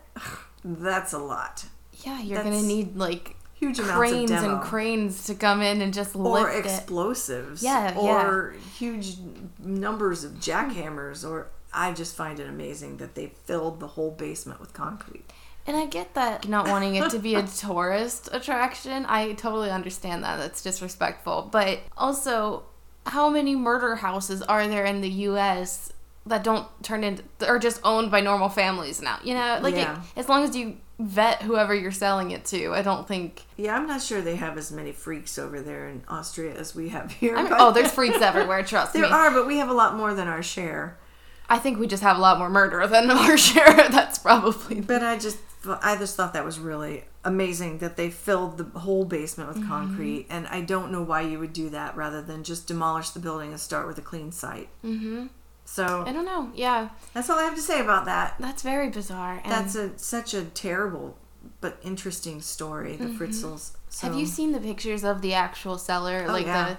that's 0.64 1.14
a 1.14 1.20
lot. 1.20 1.66
yeah, 2.06 2.22
you're 2.22 2.44
That's 2.44 2.56
gonna 2.56 2.68
need 2.68 2.96
like 2.98 3.36
Huge 3.56 3.78
amounts 3.80 3.98
cranes 3.98 4.32
and 4.32 4.62
cranes 4.62 5.26
to 5.26 5.36
come 5.36 5.62
in 5.62 5.82
and 5.82 5.94
just 5.94 6.16
or 6.16 6.32
lift 6.32 6.56
it. 6.56 6.66
explosives. 6.66 7.62
Yeah, 7.62 7.94
Or 7.98 8.56
huge 8.78 9.18
numbers 9.62 10.24
of 10.24 10.34
jackhammers. 10.36 11.30
Or 11.30 11.48
I 11.74 11.92
just 11.92 12.16
find 12.16 12.40
it 12.40 12.48
amazing 12.48 12.98
that 12.98 13.16
they 13.16 13.34
filled 13.46 13.82
the 13.82 13.88
whole 13.88 14.12
basement 14.12 14.62
with 14.62 14.74
concrete. 14.74 15.26
And 15.70 15.78
I 15.78 15.86
get 15.86 16.16
that 16.16 16.50
not 16.50 16.68
wanting 16.68 16.96
it 16.96 17.12
to 17.12 17.20
be 17.20 17.36
a 17.36 17.44
tourist 17.60 18.28
attraction. 18.32 19.06
I 19.08 19.34
totally 19.34 19.70
understand 19.70 20.24
that. 20.24 20.38
That's 20.38 20.64
disrespectful. 20.64 21.48
But 21.52 21.82
also, 21.96 22.64
how 23.06 23.30
many 23.30 23.56
murder 23.56 23.98
houses 23.98 24.42
are 24.42 24.68
there 24.68 24.84
in 24.86 25.02
the 25.02 25.10
U.S. 25.30 25.94
that 26.26 26.44
don't 26.44 26.66
turn 26.84 27.04
into 27.04 27.24
are 27.48 27.60
just 27.60 27.82
owned 27.84 28.10
by 28.10 28.20
normal 28.20 28.50
families 28.50 29.00
now? 29.00 29.20
You 29.24 29.36
know, 29.36 29.60
like 29.62 29.76
it- 29.76 29.88
as 30.16 30.28
long 30.28 30.44
as 30.44 30.56
you 30.56 30.78
vet 30.98 31.44
whoever 31.44 31.76
you're 31.76 31.92
selling 31.92 32.32
it 32.32 32.46
to, 32.46 32.74
I 32.74 32.82
don't 32.82 33.08
think. 33.08 33.44
Yeah, 33.56 33.76
I'm 33.76 33.86
not 33.86 34.02
sure 34.02 34.22
they 34.22 34.38
have 34.38 34.58
as 34.58 34.72
many 34.72 34.92
freaks 34.92 35.38
over 35.38 35.62
there 35.62 35.88
in 35.88 36.02
Austria 36.08 36.56
as 36.56 36.74
we 36.74 36.90
have 36.90 37.12
here. 37.12 37.36
Oh, 37.38 37.72
there's 37.72 37.92
freaks 37.92 38.22
everywhere. 38.22 38.64
Trust 38.66 38.94
There 38.94 39.04
me. 39.04 39.08
There 39.08 39.16
are, 39.16 39.30
but 39.30 39.46
we 39.46 39.60
have 39.60 39.70
a 39.70 39.74
lot 39.74 39.96
more 39.96 40.16
than 40.16 40.28
our 40.28 40.42
share. 40.42 40.98
I 41.48 41.60
think 41.60 41.78
we 41.80 41.86
just 41.86 42.02
have 42.04 42.18
a 42.18 42.20
lot 42.20 42.40
more 42.40 42.50
murder 42.50 42.86
than 42.88 43.12
our 43.12 43.38
share. 43.50 43.76
That's 43.90 44.18
probably. 44.18 44.82
But 44.82 45.04
I 45.04 45.18
just, 45.18 45.38
I 45.68 45.98
just 45.98 46.16
thought 46.16 46.34
that 46.34 46.46
was 46.46 46.60
really 46.60 47.04
amazing 47.26 47.80
that 47.80 47.98
they 47.98 48.10
filled 48.10 48.58
the 48.58 48.80
whole 48.80 49.04
basement 49.06 49.50
with 49.54 49.68
concrete, 49.68 50.26
and 50.30 50.48
I 50.48 50.62
don't 50.62 50.92
know 50.92 51.02
why 51.04 51.22
you 51.22 51.38
would 51.40 51.52
do 51.54 51.70
that 51.70 51.96
rather 51.98 52.22
than 52.22 52.44
just 52.44 52.68
demolish 52.68 53.10
the 53.10 53.20
building 53.20 53.50
and 53.52 53.60
start 53.60 53.86
with 53.88 53.98
a 53.98 54.02
clean 54.02 54.32
site. 54.32 54.70
hmm 54.82 55.28
So 55.66 56.04
I 56.08 56.14
don't 56.14 56.26
know. 56.26 56.52
Yeah, 56.56 56.90
that's 57.14 57.30
all 57.30 57.38
I 57.38 57.44
have 57.44 57.56
to 57.56 57.62
say 57.62 57.82
about 57.82 58.06
that. 58.06 58.36
that's 58.40 58.62
very 58.64 58.90
bizarre. 58.90 59.42
And 59.44 59.52
That's 59.52 59.76
a 59.76 59.98
such 60.00 60.34
a 60.34 60.46
terrible 60.46 61.18
but 61.62 61.78
interesting 61.84 62.42
story, 62.42 62.96
the 62.96 63.06
Fritzls. 63.08 63.74
So, 63.90 64.08
Have 64.08 64.16
you 64.18 64.26
seen 64.26 64.52
the 64.52 64.60
pictures 64.60 65.04
of 65.04 65.22
the 65.22 65.34
actual 65.34 65.78
cellar? 65.78 66.26
Oh, 66.28 66.32
like 66.32 66.46
yeah. 66.46 66.70
the 66.70 66.78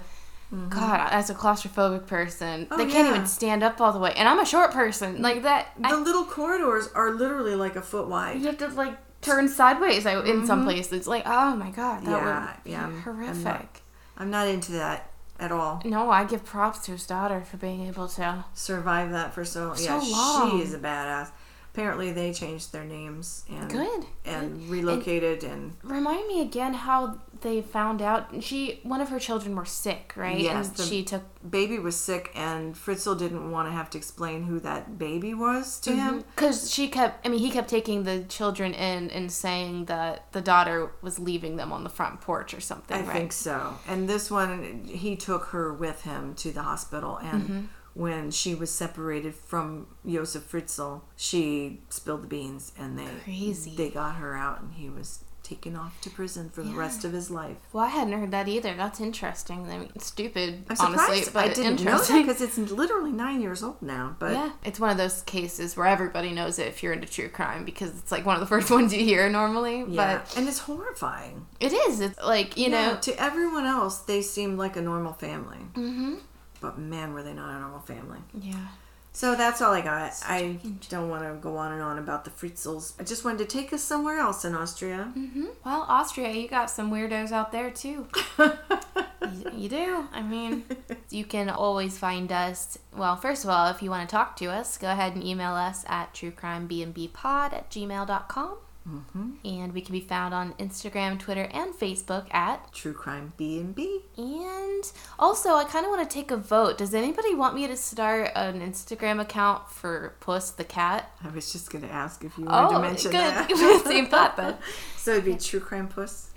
God, 0.69 1.07
as 1.11 1.29
a 1.29 1.33
claustrophobic 1.33 2.07
person, 2.07 2.67
Oh, 2.71 2.77
they 2.77 2.83
can't 2.85 3.07
yeah. 3.07 3.15
even 3.15 3.25
stand 3.27 3.63
up 3.63 3.79
all 3.79 3.93
the 3.93 3.99
way. 3.99 4.13
And 4.17 4.27
I'm 4.27 4.39
a 4.39 4.45
short 4.45 4.71
person. 4.71 5.21
Like 5.21 5.43
that, 5.43 5.69
the 5.79 5.87
I, 5.87 5.95
little 5.95 6.25
corridors 6.25 6.89
are 6.93 7.11
literally 7.11 7.55
like 7.55 7.75
a 7.77 7.81
foot 7.81 8.07
wide. 8.09 8.39
you 8.41 8.47
have 8.47 8.57
to 8.57 8.67
like 8.69 8.97
turn 9.21 9.47
sideways 9.47 10.05
in 10.05 10.45
some 10.45 10.63
places. 10.65 11.07
Like, 11.07 11.23
oh 11.25 11.55
my 11.55 11.69
God, 11.71 12.03
that 12.05 12.21
Mm-hmm. 12.21 12.27
Yeah, 12.27 12.45
would 12.55 12.63
be 12.65 12.71
yeah, 12.71 12.81
I'm- 12.81 12.95
I'm 12.95 13.01
horrific. 13.01 13.43
not- 13.45 13.81
I'm 14.17 14.29
not 14.29 14.47
into 14.49 14.73
that 14.73 15.09
at 15.39 15.51
all. 15.51 15.81
no, 15.85 16.09
I 16.11 16.25
give 16.25 16.43
props 16.43 16.79
to 16.85 16.91
his 16.91 17.07
daughter 17.07 17.41
for 17.49 17.57
being 17.57 17.87
able 17.87 18.07
to. 18.09 18.43
Survive 18.53 19.11
that 19.11 19.33
for 19.33 19.45
so, 19.45 19.73
So 19.73 19.83
yeah. 19.83 20.11
long. 20.11 20.51
She 20.51 20.63
is 20.63 20.73
a 20.73 20.79
badass. 20.79 21.31
Apparently, 21.73 22.11
they 22.11 22.33
changed 22.33 22.73
their 22.73 22.83
names 22.83 23.45
and 23.49 23.69
Good. 23.71 24.05
and 24.25 24.67
relocated 24.69 25.45
and 25.45 25.73
Remind 25.83 26.27
me 26.27 26.41
again 26.41 26.73
how 26.73 27.21
they 27.39 27.61
found 27.61 28.01
out 28.01 28.43
she 28.43 28.81
one 28.83 28.99
of 28.99 29.07
her 29.07 29.19
children 29.19 29.55
were 29.55 29.63
sick, 29.65 30.11
right? 30.17 30.37
Yes, 30.37 30.67
and 30.67 30.75
the- 30.75 30.83
she 30.83 31.01
took 31.03 31.23
baby 31.49 31.79
was 31.79 31.95
sick 31.95 32.29
and 32.35 32.75
Fritzl 32.75 33.17
didn't 33.17 33.51
want 33.51 33.69
to 33.69 33.71
have 33.71 33.89
to 33.91 33.97
explain 33.97 34.43
who 34.43 34.59
that 34.59 34.99
baby 34.99 35.33
was 35.33 35.79
to 35.79 35.95
him. 35.95 36.25
because 36.35 36.69
she 36.71 36.89
kept. 36.89 37.25
I 37.25 37.29
mean, 37.29 37.39
he 37.39 37.49
kept 37.49 37.69
taking 37.69 38.03
the 38.03 38.25
children 38.25 38.73
in 38.73 39.09
and 39.09 39.31
saying 39.31 39.85
that 39.85 40.25
the 40.33 40.41
daughter 40.41 40.91
was 41.01 41.19
leaving 41.19 41.55
them 41.55 41.71
on 41.71 41.85
the 41.85 41.89
front 41.89 42.19
porch 42.19 42.53
or 42.53 42.59
something. 42.59 42.97
I 42.97 43.01
right? 43.01 43.11
think 43.13 43.31
so. 43.31 43.75
And 43.87 44.09
this 44.09 44.29
one, 44.29 44.83
he 44.85 45.15
took 45.15 45.45
her 45.45 45.73
with 45.73 46.01
him 46.01 46.35
to 46.35 46.51
the 46.51 46.63
hospital. 46.63 47.15
And 47.17 47.41
Mm-hmm. 47.43 47.61
When 47.93 48.31
she 48.31 48.55
was 48.55 48.69
separated 48.71 49.35
from 49.35 49.87
Josef 50.07 50.49
Fritzl, 50.51 51.01
she 51.15 51.81
spilled 51.89 52.23
the 52.23 52.27
beans, 52.27 52.71
and 52.77 52.97
they 52.97 53.07
Crazy. 53.23 53.75
they 53.75 53.89
got 53.89 54.15
her 54.15 54.35
out, 54.35 54.61
and 54.61 54.73
he 54.73 54.89
was 54.89 55.23
taken 55.43 55.75
off 55.75 55.99
to 55.99 56.09
prison 56.09 56.49
for 56.49 56.61
the 56.63 56.71
rest 56.71 57.03
of 57.03 57.11
his 57.11 57.29
life. 57.29 57.57
Well, 57.73 57.83
I 57.83 57.89
hadn't 57.89 58.13
heard 58.17 58.31
that 58.31 58.47
either. 58.47 58.73
That's 58.75 59.01
interesting. 59.01 59.69
I 59.69 59.79
mean, 59.79 59.99
stupid, 59.99 60.63
I'm 60.69 60.75
surprised 60.77 60.99
honestly, 61.09 61.31
but 61.33 61.43
I 61.43 61.47
didn't 61.53 61.83
know 61.83 61.97
that 61.97 62.09
interesting. 62.09 62.21
because 62.25 62.41
it's 62.41 62.57
literally 62.71 63.11
nine 63.11 63.41
years 63.41 63.61
old 63.61 63.81
now. 63.81 64.15
But 64.17 64.31
yeah, 64.33 64.51
it's 64.63 64.79
one 64.79 64.91
of 64.91 64.97
those 64.97 65.23
cases 65.23 65.75
where 65.75 65.87
everybody 65.87 66.31
knows 66.31 66.57
it 66.59 66.67
if 66.67 66.81
you're 66.81 66.93
into 66.93 67.07
true 67.07 67.27
crime 67.27 67.65
because 67.65 67.89
it's 67.97 68.13
like 68.13 68.25
one 68.25 68.35
of 68.35 68.39
the 68.39 68.45
first 68.55 68.71
ones 68.71 68.93
you 68.93 69.03
hear 69.03 69.27
normally. 69.29 69.79
yeah, 69.89 70.19
But 70.21 70.37
and 70.37 70.47
it's 70.47 70.59
horrifying. 70.59 71.47
it 71.59 71.73
is. 71.73 71.99
It's 71.99 72.17
like 72.21 72.55
you 72.55 72.69
Yeah, 72.69 72.91
know. 72.93 72.97
to 73.01 73.21
everyone 73.21 73.65
else, 73.65 73.97
they 73.99 74.21
seemed 74.21 74.57
like 74.57 74.77
a 74.77 74.81
normal 74.81 75.11
family. 75.13 75.57
hmm 75.75 76.15
But 76.61 76.79
man, 76.79 77.13
were 77.13 77.23
they 77.23 77.33
not 77.33 77.49
a 77.49 77.59
normal 77.59 77.81
family. 77.81 78.19
Yeah. 78.33 78.67
So 79.13 79.35
that's 79.35 79.61
all 79.61 79.73
I 79.73 79.81
got. 79.81 80.13
I 80.25 80.57
don't 80.89 81.09
want 81.09 81.23
to 81.23 81.33
go 81.41 81.57
on 81.57 81.73
and 81.73 81.81
on 81.81 81.97
about 81.97 82.23
the 82.23 82.31
Fritzls. 82.31 82.93
I 82.97 83.03
just 83.03 83.25
wanted 83.25 83.39
to 83.39 83.45
take 83.45 83.73
us 83.73 83.83
somewhere 83.83 84.19
else 84.19 84.45
in 84.45 84.55
Austria. 84.55 85.11
Mm-hmm. 85.17 85.47
Well, 85.65 85.85
Austria, 85.89 86.31
you 86.31 86.47
got 86.47 86.69
some 86.69 86.89
weirdos 86.91 87.33
out 87.33 87.51
there 87.51 87.71
too. 87.71 88.07
you, 88.39 89.51
you 89.53 89.69
do. 89.69 90.07
I 90.13 90.21
mean, 90.21 90.63
you 91.09 91.25
can 91.25 91.49
always 91.49 91.97
find 91.97 92.31
us. 92.31 92.79
Well, 92.95 93.17
first 93.17 93.43
of 93.43 93.49
all, 93.49 93.67
if 93.67 93.83
you 93.83 93.89
want 93.89 94.07
to 94.07 94.15
talk 94.15 94.37
to 94.37 94.45
us, 94.45 94.77
go 94.77 94.89
ahead 94.89 95.13
and 95.15 95.23
email 95.23 95.55
us 95.55 95.83
at 95.89 96.13
truecrimebnbpod 96.13 97.53
at 97.53 97.69
gmail.com. 97.69 98.57
Mm-hmm. 98.87 99.33
And 99.45 99.73
we 99.73 99.81
can 99.81 99.93
be 99.93 100.01
found 100.01 100.33
on 100.33 100.53
Instagram, 100.53 101.19
Twitter, 101.19 101.47
and 101.51 101.73
Facebook 101.73 102.33
at. 102.33 102.71
True 102.73 102.93
Crime 102.93 103.33
B 103.37 103.59
and 103.59 103.75
B. 103.75 104.01
And 104.17 104.91
also, 105.19 105.55
I 105.55 105.65
kind 105.65 105.85
of 105.85 105.91
want 105.91 106.09
to 106.09 106.13
take 106.13 106.31
a 106.31 106.37
vote. 106.37 106.77
Does 106.77 106.93
anybody 106.93 107.35
want 107.35 107.53
me 107.53 107.67
to 107.67 107.77
start 107.77 108.31
an 108.35 108.59
Instagram 108.59 109.21
account 109.21 109.69
for 109.69 110.15
Puss 110.19 110.51
the 110.51 110.63
cat? 110.63 111.11
I 111.23 111.29
was 111.29 111.51
just 111.51 111.71
going 111.71 111.83
to 111.83 111.91
ask 111.91 112.23
if 112.23 112.37
you 112.37 112.45
wanted 112.45 112.69
to 112.69 112.75
oh, 112.75 112.81
mention 112.81 113.11
good. 113.11 113.19
that. 113.19 113.83
Same 113.85 114.07
thought, 114.07 114.35
then. 114.35 114.57
so 114.97 115.11
it'd 115.11 115.25
be 115.25 115.35
True 115.35 115.59
Crime 115.59 115.87
Puss. 115.87 116.31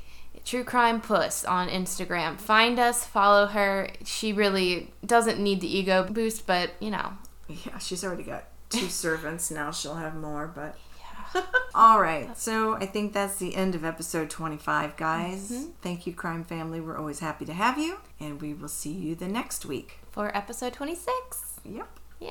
True 0.44 0.64
Crime 0.64 1.00
Puss 1.00 1.44
on 1.46 1.68
Instagram. 1.68 2.38
Find 2.38 2.78
us, 2.78 3.06
follow 3.06 3.46
her. 3.46 3.88
She 4.04 4.34
really 4.34 4.92
doesn't 5.04 5.40
need 5.40 5.62
the 5.62 5.78
ego 5.78 6.06
boost, 6.08 6.46
but 6.46 6.72
you 6.80 6.90
know. 6.90 7.14
Yeah, 7.48 7.78
she's 7.78 8.04
already 8.04 8.24
got 8.24 8.44
two 8.68 8.88
servants. 8.88 9.50
Now 9.50 9.70
she'll 9.70 9.94
have 9.94 10.14
more, 10.14 10.46
but. 10.46 10.76
All 11.74 12.00
right. 12.00 12.36
So 12.38 12.74
I 12.76 12.86
think 12.86 13.12
that's 13.12 13.36
the 13.36 13.54
end 13.54 13.74
of 13.74 13.84
episode 13.84 14.30
25, 14.30 14.96
guys. 14.96 15.50
Mm-hmm. 15.50 15.70
Thank 15.82 16.06
you, 16.06 16.12
Crime 16.12 16.44
Family. 16.44 16.80
We're 16.80 16.98
always 16.98 17.20
happy 17.20 17.44
to 17.46 17.52
have 17.52 17.78
you. 17.78 17.98
And 18.20 18.40
we 18.40 18.54
will 18.54 18.68
see 18.68 18.92
you 18.92 19.14
the 19.14 19.28
next 19.28 19.66
week. 19.66 19.98
For 20.10 20.34
episode 20.36 20.72
26. 20.74 21.60
Yep. 21.64 21.88
Yay! 22.20 22.30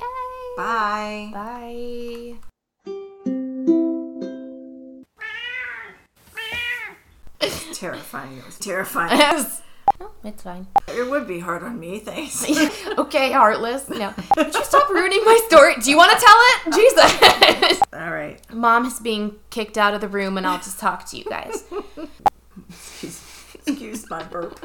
Bye. 0.58 1.30
Bye. 1.34 2.36
Terrifying. 7.74 8.38
It 8.38 8.46
was 8.46 8.58
terrifying. 8.60 9.46
Oh, 10.02 10.12
it's 10.24 10.44
fine. 10.44 10.68
it 10.88 11.10
would 11.10 11.28
be 11.28 11.40
hard 11.40 11.64
on 11.64 11.80
me, 11.80 12.00
thanks. 12.00 12.44
okay, 12.98 13.32
heartless. 13.32 13.88
No. 13.90 14.14
Would 14.38 14.54
you 14.54 14.64
stop 14.64 14.90
ruining 14.90 15.24
my 15.24 15.40
story? 15.48 15.76
Do 15.82 15.90
you 15.90 15.98
want 15.98 16.18
to 16.18 16.26
tell 16.26 16.36
it? 16.38 16.74
Jesus. 17.72 17.82
All 17.94 18.12
right. 18.12 18.40
Mom 18.54 18.86
is 18.86 19.00
being 19.00 19.36
kicked 19.50 19.78
out 19.78 19.94
of 19.94 20.02
the 20.02 20.08
room, 20.08 20.38
and 20.38 20.46
I'll 20.48 20.58
just 20.58 20.80
talk 20.80 21.06
to 21.10 21.18
you 21.18 21.24
guys. 21.26 21.64
Excuse, 22.70 23.22
excuse 23.68 24.10
my 24.10 24.24
burp. 24.24 24.60